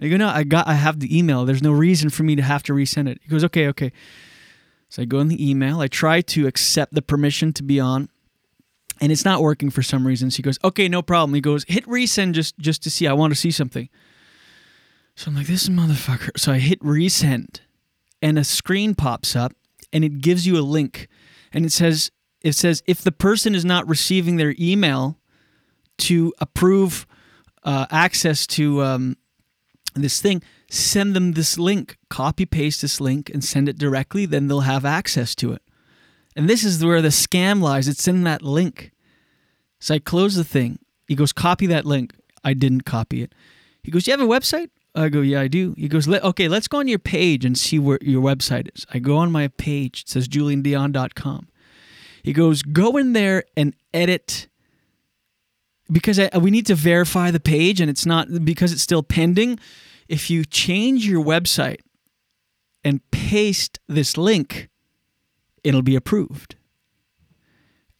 I 0.00 0.08
go, 0.08 0.16
no, 0.16 0.28
I 0.28 0.44
got, 0.44 0.68
I 0.68 0.74
have 0.74 1.00
the 1.00 1.16
email. 1.16 1.44
There's 1.44 1.62
no 1.62 1.72
reason 1.72 2.10
for 2.10 2.22
me 2.22 2.36
to 2.36 2.42
have 2.42 2.62
to 2.64 2.74
resend 2.74 3.08
it. 3.08 3.18
He 3.22 3.28
goes, 3.28 3.44
okay, 3.44 3.66
okay. 3.68 3.92
So 4.88 5.02
I 5.02 5.04
go 5.04 5.20
in 5.20 5.28
the 5.28 5.50
email. 5.50 5.80
I 5.80 5.88
try 5.88 6.20
to 6.20 6.46
accept 6.46 6.94
the 6.94 7.02
permission 7.02 7.52
to 7.54 7.62
be 7.62 7.80
on, 7.80 8.08
and 9.00 9.10
it's 9.10 9.24
not 9.24 9.40
working 9.40 9.70
for 9.70 9.82
some 9.82 10.06
reason. 10.06 10.30
So 10.30 10.36
he 10.36 10.42
goes, 10.42 10.58
okay, 10.62 10.88
no 10.88 11.02
problem. 11.02 11.34
He 11.34 11.40
goes, 11.40 11.64
hit 11.66 11.84
resend 11.86 12.32
just 12.32 12.58
just 12.58 12.82
to 12.84 12.90
see. 12.90 13.06
I 13.06 13.12
want 13.12 13.32
to 13.32 13.38
see 13.38 13.50
something. 13.50 13.88
So 15.16 15.30
I'm 15.30 15.36
like, 15.36 15.46
this 15.46 15.64
is 15.64 15.70
motherfucker. 15.70 16.38
So 16.38 16.52
I 16.52 16.58
hit 16.58 16.80
resend, 16.80 17.60
and 18.22 18.38
a 18.38 18.44
screen 18.44 18.94
pops 18.94 19.34
up, 19.34 19.54
and 19.92 20.04
it 20.04 20.20
gives 20.20 20.46
you 20.46 20.58
a 20.58 20.62
link, 20.62 21.08
and 21.52 21.64
it 21.64 21.72
says 21.72 22.12
it 22.42 22.52
says 22.54 22.82
if 22.86 23.02
the 23.02 23.12
person 23.12 23.54
is 23.54 23.64
not 23.64 23.88
receiving 23.88 24.36
their 24.36 24.54
email 24.58 25.18
to 25.98 26.32
approve 26.38 27.06
uh, 27.64 27.86
access 27.90 28.46
to 28.46 28.82
um, 28.82 29.16
this 30.02 30.20
thing, 30.20 30.42
send 30.70 31.14
them 31.14 31.32
this 31.32 31.58
link, 31.58 31.96
copy 32.10 32.46
paste 32.46 32.82
this 32.82 33.00
link 33.00 33.30
and 33.30 33.42
send 33.44 33.68
it 33.68 33.78
directly, 33.78 34.26
then 34.26 34.48
they'll 34.48 34.60
have 34.60 34.84
access 34.84 35.34
to 35.36 35.52
it. 35.52 35.62
And 36.34 36.48
this 36.50 36.64
is 36.64 36.84
where 36.84 37.00
the 37.00 37.08
scam 37.08 37.62
lies. 37.62 37.88
It's 37.88 38.06
in 38.06 38.24
that 38.24 38.42
link. 38.42 38.92
So 39.80 39.94
I 39.94 39.98
close 39.98 40.34
the 40.34 40.44
thing. 40.44 40.78
He 41.08 41.14
goes, 41.14 41.32
copy 41.32 41.66
that 41.66 41.86
link. 41.86 42.14
I 42.44 42.54
didn't 42.54 42.82
copy 42.82 43.22
it. 43.22 43.34
He 43.82 43.90
goes, 43.90 44.06
you 44.06 44.12
have 44.12 44.20
a 44.20 44.24
website? 44.24 44.70
I 44.94 45.08
go, 45.08 45.20
yeah, 45.20 45.40
I 45.40 45.48
do. 45.48 45.74
He 45.76 45.88
goes, 45.88 46.08
"Let- 46.08 46.24
okay, 46.24 46.48
let's 46.48 46.68
go 46.68 46.78
on 46.78 46.88
your 46.88 46.98
page 46.98 47.44
and 47.44 47.56
see 47.56 47.78
where 47.78 47.98
your 48.00 48.22
website 48.22 48.74
is. 48.74 48.86
I 48.92 48.98
go 48.98 49.16
on 49.18 49.30
my 49.30 49.48
page. 49.48 50.02
It 50.02 50.08
says 50.08 50.26
juliendionne.com. 50.26 51.48
He 52.22 52.32
goes, 52.32 52.62
go 52.62 52.96
in 52.96 53.12
there 53.12 53.44
and 53.56 53.74
edit 53.92 54.48
because 55.90 56.18
I, 56.18 56.30
we 56.38 56.50
need 56.50 56.66
to 56.66 56.74
verify 56.74 57.30
the 57.30 57.40
page 57.40 57.80
and 57.80 57.90
it's 57.90 58.06
not 58.06 58.44
because 58.44 58.72
it's 58.72 58.82
still 58.82 59.02
pending. 59.02 59.58
If 60.08 60.30
you 60.30 60.44
change 60.44 61.06
your 61.06 61.24
website 61.24 61.80
and 62.84 63.08
paste 63.10 63.78
this 63.88 64.16
link, 64.16 64.68
it'll 65.64 65.82
be 65.82 65.96
approved. 65.96 66.56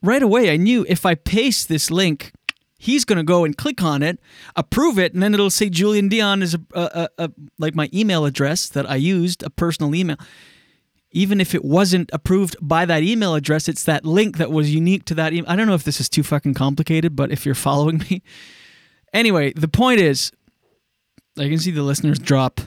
Right 0.03 0.23
away, 0.23 0.51
I 0.51 0.57
knew 0.57 0.87
if 0.89 1.05
I 1.05 1.15
paste 1.15 1.69
this 1.69 1.91
link, 1.91 2.33
he's 2.79 3.05
going 3.05 3.17
to 3.17 3.25
go 3.25 3.45
and 3.45 3.57
click 3.57 3.83
on 3.83 4.03
it, 4.03 4.21
approve 4.55 4.99
it, 4.99 5.15
and 5.15 5.23
then 5.23 5.35
it'll 5.35 5.51
say 5.51 5.69
Julien 5.69 6.09
Dionne 6.09 6.43
is 6.43 6.55
a, 6.55 6.61
a, 6.75 7.09
a, 7.19 7.31
like 7.59 7.75
my 7.75 7.89
email 7.93 8.25
address 8.25 8.69
that 8.69 8.89
I 8.89 8.97
used, 8.97 9.43
a 9.43 9.51
personal 9.51 9.95
email. 9.95 10.17
Even 11.17 11.41
if 11.41 11.55
it 11.55 11.65
wasn't 11.65 12.11
approved 12.13 12.57
by 12.61 12.85
that 12.85 13.03
email 13.03 13.35
address, 13.35 13.69
it's 13.69 13.85
that 13.85 14.05
link 14.05 14.37
that 14.37 14.53
was 14.53 14.75
unique 14.75 15.07
to 15.07 15.15
that 15.15 15.33
email. 15.33 15.51
I 15.51 15.57
don't 15.57 15.67
know 15.67 15.75
if 15.75 15.85
this 15.85 15.99
is 15.99 16.11
too 16.11 16.23
fucking 16.23 16.53
complicated, 16.53 17.17
but 17.17 17.33
if 17.33 17.47
you're 17.47 17.55
following 17.55 17.99
me. 18.11 18.23
Anyway, 19.15 19.51
the 19.55 19.69
point 19.69 19.99
is, 19.99 20.31
I 21.39 21.49
can 21.49 21.59
see 21.59 21.71
the 21.71 21.83
listeners 21.83 22.19
drop 22.19 22.61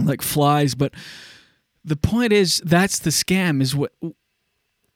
like 0.00 0.22
flies, 0.22 0.76
but 0.76 0.94
the 1.84 1.96
point 1.96 2.32
is 2.32 2.62
that's 2.64 3.00
the 3.00 3.10
scam 3.10 3.60
is 3.60 3.74
what 3.74 3.92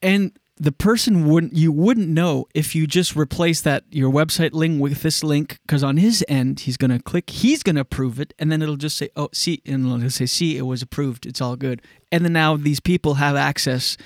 and 0.03 0.39
the 0.59 0.73
person 0.73 1.29
wouldn't 1.29 1.55
you 1.55 1.71
wouldn't 1.71 2.09
know 2.09 2.47
if 2.55 2.75
you 2.75 2.87
just 2.87 3.15
replace 3.15 3.61
that 3.61 3.85
your 3.91 4.11
website 4.11 4.53
link 4.53 4.81
with 4.81 5.03
this 5.03 5.23
link 5.23 5.59
because 5.67 5.85
on 5.85 5.99
his 5.99 6.25
end 6.29 6.61
he's 6.61 6.79
gonna 6.79 6.99
click 6.99 7.29
he's 7.29 7.63
gonna 7.63 7.81
approve 7.81 8.19
it 8.19 8.33
and 8.39 8.51
then 8.51 8.63
it'll 8.63 8.77
just 8.77 8.97
say 8.97 9.11
oh 9.17 9.29
see 9.33 9.61
and 9.67 9.87
it'll 9.87 10.11
say 10.11 10.25
see 10.25 10.57
it 10.57 10.63
was 10.63 10.81
approved 10.81 11.27
it's 11.27 11.41
all 11.41 11.57
good. 11.57 11.83
And 12.11 12.25
then 12.25 12.33
now 12.33 12.57
these 12.57 12.81
people 12.81 13.15
have 13.15 13.37
access 13.37 13.97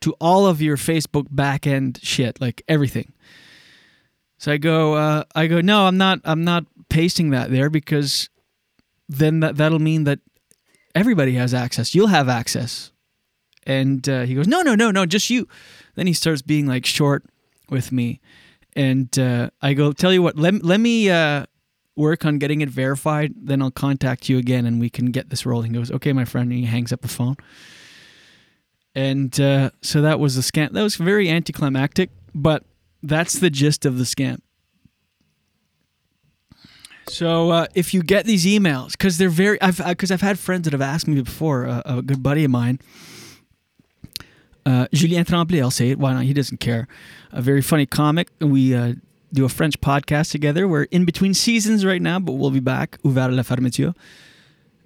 to 0.00 0.14
all 0.20 0.46
of 0.46 0.62
your 0.62 0.76
Facebook 0.76 1.28
backend 1.28 1.98
shit 2.02 2.40
like 2.40 2.62
everything. 2.68 3.12
So 4.38 4.52
I 4.52 4.56
go 4.56 4.94
uh, 4.94 5.24
I 5.34 5.46
go 5.46 5.60
no 5.60 5.86
I'm 5.86 5.98
not 5.98 6.20
I'm 6.24 6.42
not 6.42 6.64
pasting 6.88 7.30
that 7.30 7.50
there 7.50 7.68
because 7.68 8.30
then 9.10 9.40
that 9.40 9.56
that'll 9.56 9.78
mean 9.78 10.04
that 10.04 10.20
everybody 10.94 11.34
has 11.34 11.52
access. 11.52 11.94
You'll 11.94 12.06
have 12.06 12.30
access 12.30 12.92
and 13.68 14.08
uh, 14.08 14.22
he 14.22 14.34
goes, 14.34 14.48
"No, 14.48 14.62
no, 14.62 14.74
no, 14.74 14.90
no, 14.90 15.06
just 15.06 15.30
you." 15.30 15.46
Then 15.94 16.08
he 16.08 16.12
starts 16.12 16.42
being 16.42 16.66
like 16.66 16.86
short 16.86 17.24
with 17.70 17.92
me, 17.92 18.20
and 18.74 19.16
uh, 19.18 19.50
I 19.62 19.74
go, 19.74 19.92
"Tell 19.92 20.12
you 20.12 20.22
what, 20.22 20.36
let 20.36 20.64
let 20.64 20.80
me 20.80 21.10
uh, 21.10 21.44
work 21.94 22.24
on 22.24 22.38
getting 22.38 22.62
it 22.62 22.70
verified. 22.70 23.34
Then 23.36 23.62
I'll 23.62 23.70
contact 23.70 24.28
you 24.28 24.38
again, 24.38 24.66
and 24.66 24.80
we 24.80 24.90
can 24.90 25.12
get 25.12 25.30
this 25.30 25.46
rolling." 25.46 25.72
He 25.72 25.78
goes, 25.78 25.92
"Okay, 25.92 26.12
my 26.12 26.24
friend," 26.24 26.50
and 26.50 26.58
he 26.58 26.64
hangs 26.64 26.92
up 26.92 27.02
the 27.02 27.08
phone. 27.08 27.36
And 28.94 29.38
uh, 29.38 29.70
so 29.82 30.00
that 30.00 30.18
was 30.18 30.34
the 30.34 30.42
scam. 30.42 30.72
That 30.72 30.82
was 30.82 30.96
very 30.96 31.28
anticlimactic, 31.28 32.10
but 32.34 32.64
that's 33.02 33.38
the 33.38 33.50
gist 33.50 33.86
of 33.86 33.98
the 33.98 34.04
scam. 34.04 34.40
So 37.08 37.50
uh, 37.50 37.66
if 37.74 37.94
you 37.94 38.02
get 38.02 38.26
these 38.26 38.44
emails, 38.44 38.92
because 38.92 39.18
they're 39.18 39.28
very, 39.28 39.60
I've 39.62 39.78
because 39.84 40.10
I've 40.10 40.20
had 40.20 40.38
friends 40.38 40.64
that 40.64 40.72
have 40.72 40.82
asked 40.82 41.06
me 41.06 41.20
before. 41.20 41.66
Uh, 41.66 41.82
a 41.84 42.02
good 42.02 42.22
buddy 42.22 42.44
of 42.44 42.50
mine, 42.50 42.80
uh, 44.68 44.86
Julien 44.92 45.24
Tremblay, 45.24 45.62
I'll 45.62 45.70
say 45.70 45.90
it. 45.90 45.98
Why 45.98 46.12
not? 46.12 46.24
He 46.24 46.34
doesn't 46.34 46.58
care. 46.58 46.86
A 47.32 47.40
very 47.40 47.62
funny 47.62 47.86
comic. 47.86 48.28
We 48.38 48.74
uh, 48.74 48.94
do 49.32 49.46
a 49.46 49.48
French 49.48 49.80
podcast 49.80 50.30
together. 50.30 50.68
We're 50.68 50.84
in 50.84 51.06
between 51.06 51.32
seasons 51.32 51.86
right 51.86 52.02
now, 52.02 52.18
but 52.18 52.32
we'll 52.32 52.50
be 52.50 52.60
back. 52.60 52.98
Ouvert 53.02 53.34
la 53.34 53.42
fermeture. 53.42 53.94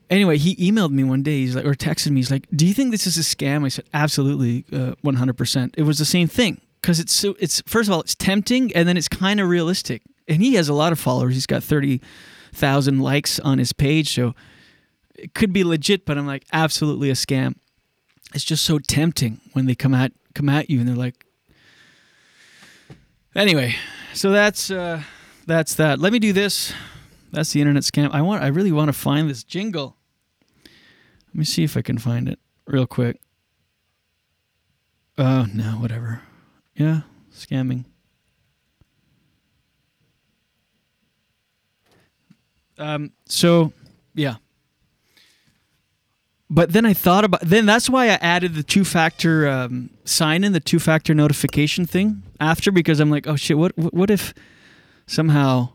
Anyway, 0.09 0.39
he 0.39 0.55
emailed 0.57 0.93
me 0.93 1.03
one 1.03 1.25
day. 1.25 1.39
He's 1.39 1.57
like, 1.57 1.65
or 1.65 1.75
texted 1.75 2.11
me. 2.11 2.21
He's 2.21 2.31
like, 2.31 2.47
"Do 2.55 2.65
you 2.65 2.75
think 2.75 2.93
this 2.93 3.09
is 3.09 3.19
a 3.19 3.23
scam?" 3.23 3.65
I 3.65 3.69
said, 3.69 3.87
"Absolutely, 3.93 4.65
uh, 4.73 4.95
one 5.01 5.17
hundred 5.17 5.37
percent." 5.37 5.75
It 5.77 5.83
was 5.83 5.99
the 5.99 6.05
same 6.05 6.29
thing 6.29 6.61
because 6.81 7.01
it's 7.01 7.13
so. 7.13 7.35
It's 7.41 7.61
first 7.67 7.89
of 7.89 7.95
all, 7.95 8.03
it's 8.03 8.15
tempting, 8.15 8.73
and 8.77 8.87
then 8.87 8.97
it's 8.97 9.09
kind 9.09 9.41
of 9.41 9.49
realistic. 9.49 10.03
And 10.29 10.41
he 10.41 10.55
has 10.55 10.69
a 10.69 10.75
lot 10.75 10.93
of 10.93 11.01
followers. 11.01 11.35
He's 11.35 11.47
got 11.47 11.65
thirty 11.65 12.01
thousand 12.53 13.01
likes 13.01 13.41
on 13.41 13.59
his 13.59 13.73
page, 13.73 14.15
so 14.15 14.35
it 15.17 15.35
could 15.35 15.53
be 15.53 15.65
legit. 15.65 16.05
But 16.05 16.19
I'm 16.19 16.27
like, 16.27 16.45
absolutely 16.53 17.11
a 17.11 17.15
scam 17.15 17.57
it's 18.35 18.45
just 18.45 18.65
so 18.65 18.79
tempting 18.79 19.41
when 19.53 19.67
they 19.67 19.75
come 19.75 19.95
at 19.95 20.13
come 20.35 20.49
at 20.49 20.71
you 20.71 20.81
and 20.81 20.89
they're 20.89 20.97
like 20.97 21.27
anyway 23.35 23.75
so 24.15 24.31
that's 24.31 24.71
uh 24.71 25.03
that's 25.47 25.75
that. 25.75 25.99
Let 25.99 26.13
me 26.13 26.19
do 26.19 26.33
this. 26.33 26.73
That's 27.33 27.53
the 27.53 27.61
internet 27.61 27.83
scam. 27.83 28.11
I 28.13 28.23
want 28.23 28.43
i 28.43 28.49
really 28.49 28.73
want 28.73 28.89
to 28.89 28.93
find 28.93 29.29
this 29.29 29.43
jingle. 29.43 29.97
Let 30.65 31.35
me 31.35 31.45
see 31.45 31.65
if 31.65 31.77
i 31.77 31.83
can 31.83 31.99
find 31.99 32.29
it 32.29 32.39
real 32.67 32.87
quick. 32.87 33.21
Oh 35.19 35.47
no 35.53 35.73
whatever. 35.73 36.23
Yeah 36.75 37.03
scamming. 37.35 37.87
Um 42.79 43.13
so 43.27 43.73
yeah 44.15 44.37
but 46.53 46.75
then 46.75 46.85
I 46.85 46.93
thought 46.93 47.25
about 47.25 47.41
then 47.41 47.65
that's 47.65 47.89
why 47.89 48.05
I 48.05 48.19
added 48.21 48.55
the 48.55 48.63
two 48.63 48.85
factor 48.85 49.49
um, 49.49 49.89
sign 50.05 50.45
in 50.45 50.53
the 50.53 50.61
two 50.61 50.79
factor 50.79 51.15
notification 51.15 51.87
thing 51.87 52.23
after 52.39 52.71
because 52.71 53.01
I'm 53.01 53.11
like 53.11 53.27
oh 53.27 53.37
shit 53.37 53.57
what 53.57 53.73
what 53.77 54.11
if 54.11 54.35
somehow 55.07 55.71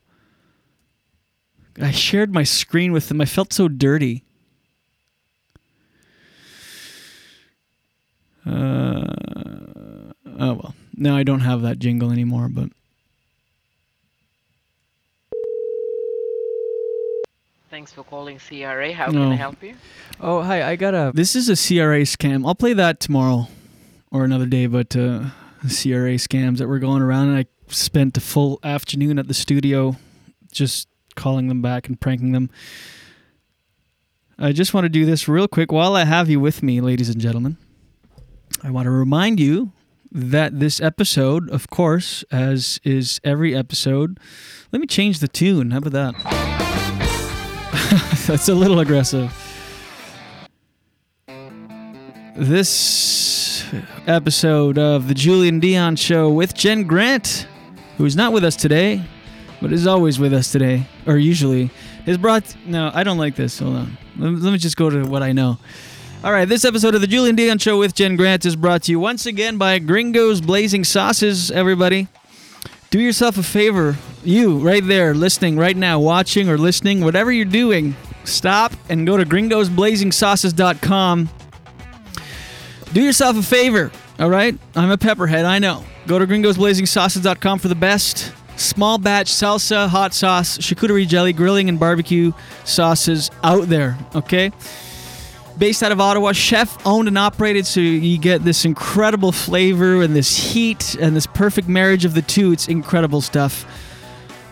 I 1.81 1.91
shared 1.91 2.33
my 2.33 2.43
screen 2.43 2.91
with 2.91 3.07
them? 3.07 3.21
I 3.21 3.25
felt 3.25 3.53
so 3.53 3.67
dirty. 3.67 4.23
Uh, 8.45 9.03
oh 10.39 10.53
well. 10.53 10.75
Now 10.95 11.17
I 11.17 11.23
don't 11.23 11.41
have 11.41 11.63
that 11.63 11.79
jingle 11.79 12.11
anymore 12.11 12.49
but 12.49 12.69
Thanks 17.77 17.93
for 17.93 18.03
calling 18.03 18.39
CRA. 18.39 18.91
How 18.91 19.05
No. 19.11 19.19
can 19.25 19.31
I 19.33 19.35
help 19.35 19.61
you? 19.61 19.75
Oh, 20.19 20.41
hi. 20.41 20.67
I 20.67 20.75
got 20.75 20.95
a. 20.95 21.11
This 21.13 21.35
is 21.35 21.47
a 21.47 21.53
CRA 21.55 22.01
scam. 22.07 22.43
I'll 22.43 22.55
play 22.55 22.73
that 22.73 22.99
tomorrow 22.99 23.49
or 24.09 24.25
another 24.25 24.47
day, 24.47 24.65
but 24.65 24.95
uh, 24.95 25.25
CRA 25.61 26.17
scams 26.17 26.57
that 26.57 26.67
were 26.67 26.79
going 26.79 27.03
around, 27.03 27.27
and 27.29 27.37
I 27.37 27.45
spent 27.67 28.17
a 28.17 28.19
full 28.19 28.59
afternoon 28.63 29.19
at 29.19 29.27
the 29.27 29.35
studio 29.35 29.95
just 30.51 30.87
calling 31.15 31.49
them 31.49 31.61
back 31.61 31.87
and 31.87 32.01
pranking 32.01 32.31
them. 32.31 32.49
I 34.39 34.53
just 34.53 34.73
want 34.73 34.85
to 34.85 34.89
do 34.89 35.05
this 35.05 35.27
real 35.27 35.47
quick 35.47 35.71
while 35.71 35.95
I 35.95 36.05
have 36.05 36.31
you 36.31 36.39
with 36.39 36.63
me, 36.63 36.81
ladies 36.81 37.09
and 37.09 37.21
gentlemen. 37.21 37.57
I 38.63 38.71
want 38.71 38.87
to 38.87 38.91
remind 38.91 39.39
you 39.39 39.71
that 40.11 40.59
this 40.59 40.81
episode, 40.81 41.47
of 41.51 41.69
course, 41.69 42.23
as 42.31 42.79
is 42.83 43.21
every 43.23 43.55
episode, 43.55 44.19
let 44.71 44.79
me 44.79 44.87
change 44.87 45.19
the 45.19 45.27
tune. 45.27 45.69
How 45.69 45.77
about 45.77 45.91
that? 45.93 46.86
That's 48.37 48.49
a 48.49 48.53
little 48.53 48.81
aggressive. 48.81 49.33
This 52.35 53.63
episode 54.05 54.77
of 54.77 55.07
the 55.07 55.13
Julien 55.13 55.61
Dionne 55.61 55.97
Show 55.97 56.29
with 56.29 56.53
Jen 56.53 56.83
Grant, 56.83 57.47
who 57.97 58.03
is 58.03 58.17
not 58.17 58.33
with 58.33 58.43
us 58.43 58.57
today, 58.57 59.01
but 59.61 59.71
is 59.71 59.87
always 59.87 60.19
with 60.19 60.33
us 60.33 60.51
today, 60.51 60.85
or 61.05 61.15
usually, 61.15 61.69
is 62.05 62.17
brought. 62.17 62.53
No, 62.65 62.91
I 62.93 63.05
don't 63.05 63.17
like 63.17 63.37
this. 63.37 63.59
Hold 63.59 63.77
on. 63.77 63.97
Let, 64.17 64.51
me 64.51 64.57
just 64.57 64.75
go 64.75 64.89
to 64.89 65.03
what 65.03 65.23
I 65.23 65.31
know. 65.31 65.57
All 66.21 66.33
right, 66.33 66.49
this 66.49 66.65
episode 66.65 66.95
of 66.95 66.99
the 66.99 67.07
Julien 67.07 67.37
Dionne 67.37 67.61
Show 67.61 67.79
with 67.79 67.95
Jen 67.95 68.17
Grant 68.17 68.45
is 68.45 68.57
brought 68.57 68.83
to 68.83 68.91
you 68.91 68.99
once 68.99 69.25
again 69.25 69.57
by 69.57 69.79
Gringo's 69.79 70.41
Blazing 70.41 70.83
Sauces, 70.83 71.49
everybody. 71.49 72.09
Do 72.89 72.99
yourself 72.99 73.37
a 73.37 73.43
favor, 73.43 73.95
you 74.25 74.59
right 74.59 74.85
there, 74.85 75.13
listening 75.13 75.55
right 75.57 75.77
now, 75.77 76.01
watching 76.01 76.49
or 76.49 76.57
listening, 76.57 77.05
whatever 77.05 77.31
you're 77.31 77.45
doing, 77.45 77.95
stop 78.27 78.73
and 78.89 79.07
go 79.07 79.17
to 79.17 79.25
gringosblazingsauces.com. 79.25 81.29
Do 82.93 83.01
yourself 83.01 83.37
a 83.37 83.43
favor, 83.43 83.91
all 84.19 84.29
right? 84.29 84.57
I'm 84.75 84.91
a 84.91 84.97
pepperhead, 84.97 85.45
I 85.45 85.59
know. 85.59 85.83
Go 86.07 86.19
to 86.19 86.27
gringosblazingsauces.com 86.27 87.59
for 87.59 87.67
the 87.67 87.75
best 87.75 88.33
small 88.55 88.97
batch 88.97 89.31
salsa, 89.31 89.87
hot 89.87 90.13
sauce, 90.13 90.57
charcuterie 90.57 91.07
jelly, 91.07 91.33
grilling, 91.33 91.69
and 91.69 91.79
barbecue 91.79 92.31
sauces 92.63 93.29
out 93.43 93.67
there, 93.67 93.97
okay? 94.15 94.51
based 95.57 95.83
out 95.83 95.91
of 95.91 95.99
Ottawa, 95.99 96.31
chef 96.31 96.85
owned 96.85 97.07
and 97.07 97.17
operated, 97.17 97.65
so 97.65 97.79
you 97.79 98.17
get 98.17 98.43
this 98.43 98.65
incredible 98.65 99.31
flavor 99.31 100.01
and 100.01 100.15
this 100.15 100.37
heat 100.37 100.95
and 100.95 101.15
this 101.15 101.27
perfect 101.27 101.67
marriage 101.67 102.05
of 102.05 102.13
the 102.13 102.21
two. 102.21 102.51
It's 102.51 102.67
incredible 102.67 103.21
stuff. 103.21 103.65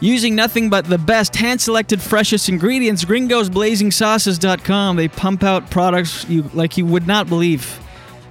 Using 0.05 0.35
nothing 0.35 0.69
but 0.69 0.85
the 0.85 0.99
best 0.99 1.35
hand 1.35 1.59
selected, 1.59 1.99
freshest 1.99 2.47
ingredients, 2.47 3.03
gringosblazingsauces.com. 3.05 4.97
They 4.97 5.07
pump 5.07 5.43
out 5.43 5.71
products 5.71 6.29
you 6.29 6.43
like 6.53 6.77
you 6.77 6.85
would 6.85 7.07
not 7.07 7.27
believe. 7.27 7.79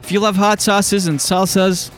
If 0.01 0.13
you 0.13 0.21
love 0.21 0.37
hot 0.37 0.61
sauces 0.61 1.09
and 1.09 1.19
salsas, 1.19 1.91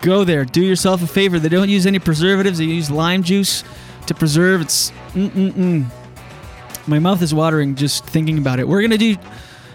go 0.00 0.24
there. 0.24 0.44
Do 0.44 0.62
yourself 0.62 1.02
a 1.02 1.06
favor. 1.06 1.38
They 1.38 1.48
don't 1.48 1.70
use 1.70 1.86
any 1.86 1.98
preservatives. 1.98 2.58
They 2.58 2.66
use 2.66 2.90
lime 2.90 3.22
juice 3.22 3.64
to 4.08 4.14
preserve. 4.14 4.60
It's 4.60 4.90
mm-mm-mm. 5.14 5.86
My 6.86 6.98
mouth 6.98 7.22
is 7.22 7.32
watering 7.32 7.76
just 7.76 8.04
thinking 8.04 8.36
about 8.36 8.60
it. 8.60 8.68
We're 8.68 8.82
gonna 8.82 8.98
do 8.98 9.16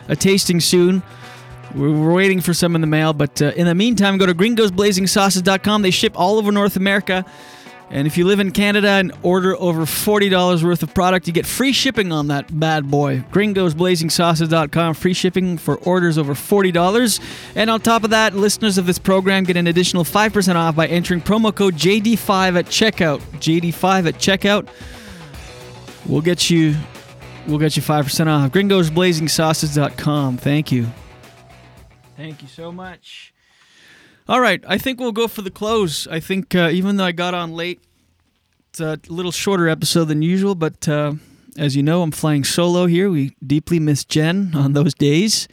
a 0.09 0.15
tasting 0.15 0.59
soon. 0.59 1.01
We're 1.73 1.89
we're 1.89 2.13
waiting 2.13 2.39
for 2.39 2.53
some 2.53 2.75
in 2.75 2.81
the 2.81 2.87
mail, 2.87 3.13
but 3.13 3.41
uh, 3.41 3.45
in 3.55 3.65
the 3.65 3.73
meantime, 3.73 4.19
go 4.19 4.27
to 4.27 4.35
gringosblazingsauces.com. 4.35 5.81
They 5.81 5.89
ship 5.89 6.13
all 6.15 6.37
over 6.37 6.51
North 6.51 6.75
America. 6.75 7.25
And 7.91 8.07
if 8.07 8.17
you 8.17 8.25
live 8.25 8.39
in 8.39 8.51
Canada 8.51 8.87
and 8.87 9.11
order 9.21 9.55
over 9.57 9.81
$40 9.81 10.63
worth 10.63 10.81
of 10.81 10.93
product, 10.93 11.27
you 11.27 11.33
get 11.33 11.45
free 11.45 11.73
shipping 11.73 12.13
on 12.13 12.27
that 12.27 12.57
bad 12.57 12.89
boy. 12.89 13.19
gringosblazingsauces.com, 13.31 14.93
free 14.93 15.13
shipping 15.13 15.57
for 15.57 15.75
orders 15.79 16.17
over 16.17 16.33
$40. 16.33 17.19
And 17.55 17.69
on 17.69 17.81
top 17.81 18.05
of 18.05 18.11
that, 18.11 18.33
listeners 18.33 18.77
of 18.77 18.85
this 18.85 18.97
program 18.97 19.43
get 19.43 19.57
an 19.57 19.67
additional 19.67 20.05
5% 20.05 20.55
off 20.55 20.75
by 20.75 20.87
entering 20.87 21.19
promo 21.21 21.53
code 21.53 21.75
JD5 21.75 22.59
at 22.59 22.65
checkout. 22.67 23.19
JD5 23.39 24.07
at 24.07 24.15
checkout. 24.15 24.69
We'll 26.05 26.21
get 26.21 26.49
you 26.49 26.75
we'll 27.45 27.59
get 27.59 27.75
you 27.75 27.83
5% 27.83 28.27
off. 28.27 28.51
gringosblazingsauces.com. 28.51 30.37
Thank 30.37 30.71
you. 30.71 30.87
Thank 32.15 32.41
you 32.41 32.47
so 32.47 32.71
much. 32.71 33.33
All 34.31 34.39
right, 34.39 34.63
I 34.65 34.77
think 34.77 35.01
we'll 35.01 35.11
go 35.11 35.27
for 35.27 35.41
the 35.41 35.51
close. 35.51 36.07
I 36.07 36.21
think 36.21 36.55
uh, 36.55 36.69
even 36.71 36.95
though 36.95 37.03
I 37.03 37.11
got 37.11 37.33
on 37.33 37.51
late, 37.51 37.81
it's 38.69 38.79
a 38.79 38.97
little 39.09 39.33
shorter 39.33 39.67
episode 39.67 40.05
than 40.05 40.21
usual, 40.21 40.55
but 40.55 40.87
uh, 40.87 41.15
as 41.57 41.75
you 41.75 41.83
know, 41.83 42.01
I'm 42.01 42.11
flying 42.11 42.45
solo 42.45 42.85
here. 42.85 43.09
We 43.09 43.35
deeply 43.45 43.77
miss 43.77 44.05
Jen 44.05 44.55
on 44.55 44.71
those 44.71 44.93
days. 44.93 45.49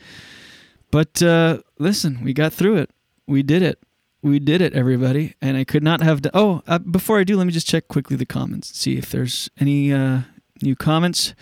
But 0.92 1.20
uh, 1.20 1.58
listen, 1.80 2.22
we 2.22 2.32
got 2.32 2.52
through 2.52 2.76
it. 2.76 2.90
We 3.26 3.42
did 3.42 3.62
it. 3.62 3.80
We 4.22 4.38
did 4.38 4.60
it, 4.60 4.74
everybody. 4.74 5.34
And 5.42 5.56
I 5.56 5.64
could 5.64 5.82
not 5.82 6.00
have 6.00 6.22
done. 6.22 6.30
Oh, 6.32 6.62
uh, 6.68 6.78
before 6.78 7.18
I 7.18 7.24
do, 7.24 7.36
let 7.36 7.48
me 7.48 7.52
just 7.52 7.66
check 7.66 7.88
quickly 7.88 8.14
the 8.14 8.26
comments, 8.26 8.78
see 8.78 8.96
if 8.96 9.10
there's 9.10 9.50
any 9.58 9.92
uh, 9.92 10.20
new 10.62 10.76
comments. 10.76 11.34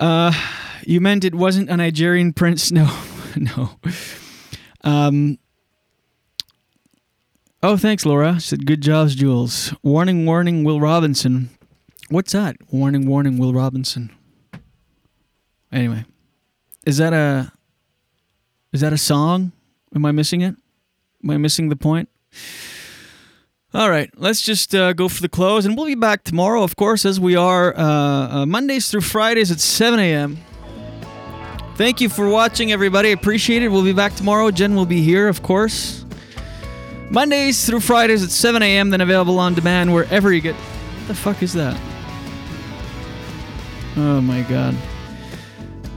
Uh, 0.00 0.32
you 0.84 1.00
meant 1.00 1.24
it 1.24 1.36
wasn't 1.36 1.70
a 1.70 1.76
Nigerian 1.76 2.32
prince? 2.32 2.72
No, 2.80 2.90
no. 3.36 3.78
Um. 4.82 5.38
Oh, 7.62 7.76
thanks, 7.76 8.06
Laura. 8.06 8.34
She 8.40 8.48
said, 8.48 8.66
"Good 8.66 8.80
jobs, 8.80 9.14
Jules." 9.14 9.74
Warning, 9.82 10.24
warning, 10.24 10.64
Will 10.64 10.80
Robinson. 10.80 11.50
What's 12.08 12.32
that? 12.32 12.56
Warning, 12.72 13.06
warning, 13.06 13.38
Will 13.38 13.52
Robinson. 13.52 14.10
Anyway, 15.72 16.04
is 16.86 16.96
that 16.96 17.12
a 17.12 17.52
is 18.72 18.80
that 18.80 18.92
a 18.92 18.98
song? 18.98 19.52
Am 19.94 20.04
I 20.04 20.12
missing 20.12 20.40
it? 20.40 20.54
Am 21.22 21.30
I 21.30 21.36
missing 21.36 21.68
the 21.68 21.76
point? 21.76 22.08
All 23.72 23.88
right, 23.88 24.10
let's 24.16 24.42
just 24.42 24.74
uh, 24.74 24.92
go 24.94 25.08
for 25.08 25.22
the 25.22 25.28
close, 25.28 25.64
and 25.64 25.76
we'll 25.76 25.86
be 25.86 25.94
back 25.94 26.24
tomorrow, 26.24 26.64
of 26.64 26.74
course, 26.74 27.04
as 27.04 27.20
we 27.20 27.36
are 27.36 27.72
uh, 27.76 27.82
uh, 27.82 28.46
Mondays 28.46 28.90
through 28.90 29.02
Fridays 29.02 29.52
at 29.52 29.60
7 29.60 30.00
a.m. 30.00 30.38
Thank 31.80 32.02
you 32.02 32.10
for 32.10 32.28
watching, 32.28 32.72
everybody. 32.72 33.10
Appreciate 33.10 33.62
it. 33.62 33.68
We'll 33.68 33.82
be 33.82 33.94
back 33.94 34.14
tomorrow. 34.14 34.50
Jen 34.50 34.74
will 34.74 34.84
be 34.84 35.00
here, 35.00 35.28
of 35.28 35.42
course. 35.42 36.04
Mondays 37.08 37.64
through 37.64 37.80
Fridays 37.80 38.22
at 38.22 38.28
7 38.28 38.62
a.m., 38.62 38.90
then 38.90 39.00
available 39.00 39.38
on 39.38 39.54
demand 39.54 39.94
wherever 39.94 40.30
you 40.30 40.42
get. 40.42 40.54
What 40.54 41.08
the 41.08 41.14
fuck 41.14 41.42
is 41.42 41.54
that? 41.54 41.80
Oh 43.96 44.20
my 44.20 44.42
god. 44.42 44.76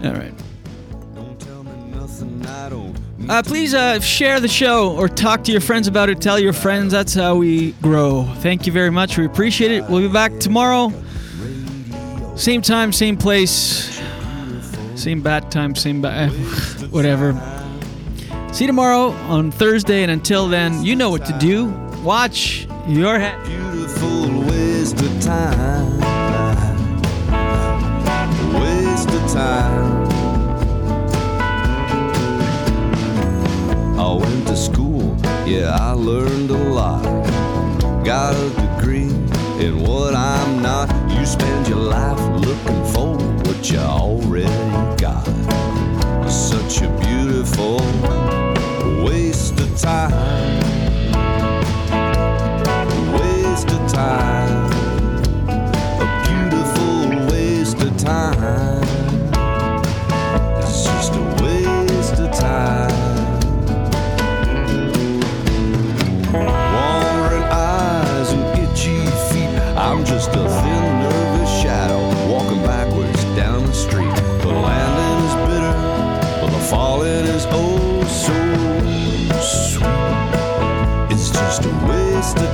All 0.06 0.14
right. 0.14 0.34
Uh, 3.30 3.44
please 3.44 3.74
uh, 3.74 4.00
share 4.00 4.40
the 4.40 4.48
show 4.48 4.96
or 4.96 5.10
talk 5.10 5.44
to 5.44 5.52
your 5.52 5.60
friends 5.60 5.90
about 5.90 6.08
it. 6.08 6.22
Tell 6.22 6.40
your 6.40 6.54
friends. 6.54 6.94
That's 6.94 7.14
how 7.14 7.36
we 7.36 7.74
grow. 7.82 8.24
Thank 8.38 8.66
you 8.66 8.72
very 8.72 8.90
much. 8.90 9.18
We 9.18 9.26
appreciate 9.26 9.72
it. 9.72 9.84
We'll 9.90 10.00
be 10.00 10.08
back 10.08 10.40
tomorrow. 10.40 10.94
Same 12.38 12.62
time, 12.62 12.94
same 12.94 13.18
place. 13.18 14.02
Same 14.96 15.22
bat 15.22 15.52
time, 15.52 15.76
same 15.76 16.02
bat. 16.02 16.30
Eh, 16.30 16.34
whatever. 16.92 17.34
See 18.52 18.66
you 18.66 18.68
tomorrow 18.68 19.10
on 19.28 19.52
Thursday. 19.52 20.04
And 20.04 20.12
until 20.12 20.48
then, 20.48 20.84
you 20.84 20.96
know 20.96 21.10
what 21.10 21.26
to 21.26 21.38
do. 21.40 21.66
Watch 22.04 22.68
your 22.88 23.18
head. 23.18 23.44
Beautiful 23.46 24.42
waste 24.42 25.02
of 25.02 25.22
time. 25.22 26.00
Waste 28.54 29.10
of 29.10 29.32
time. 29.32 30.04
I 34.00 34.14
went 34.14 34.48
to 34.48 34.56
school, 34.56 35.18
yeah, 35.48 35.76
I 35.80 35.92
learned 35.94 36.52
a 36.52 36.58
lot. 36.58 37.04
Got 38.06 38.36
a 38.36 38.50
degree 38.78 39.10
in 39.66 39.82
what 39.82 40.14
I'm 40.14 40.62
not. 40.62 40.90
You 41.12 41.26
spend 41.26 41.68
your 41.68 41.80
life 41.80 42.20
looking 42.46 42.86
for 42.94 43.43
you 43.72 43.80
already 43.80 44.46
got. 44.98 45.24
Such 46.30 46.82
a 46.82 46.90
beautiful 47.00 47.78
waste 49.06 49.60
of 49.60 49.78
time. 49.80 50.63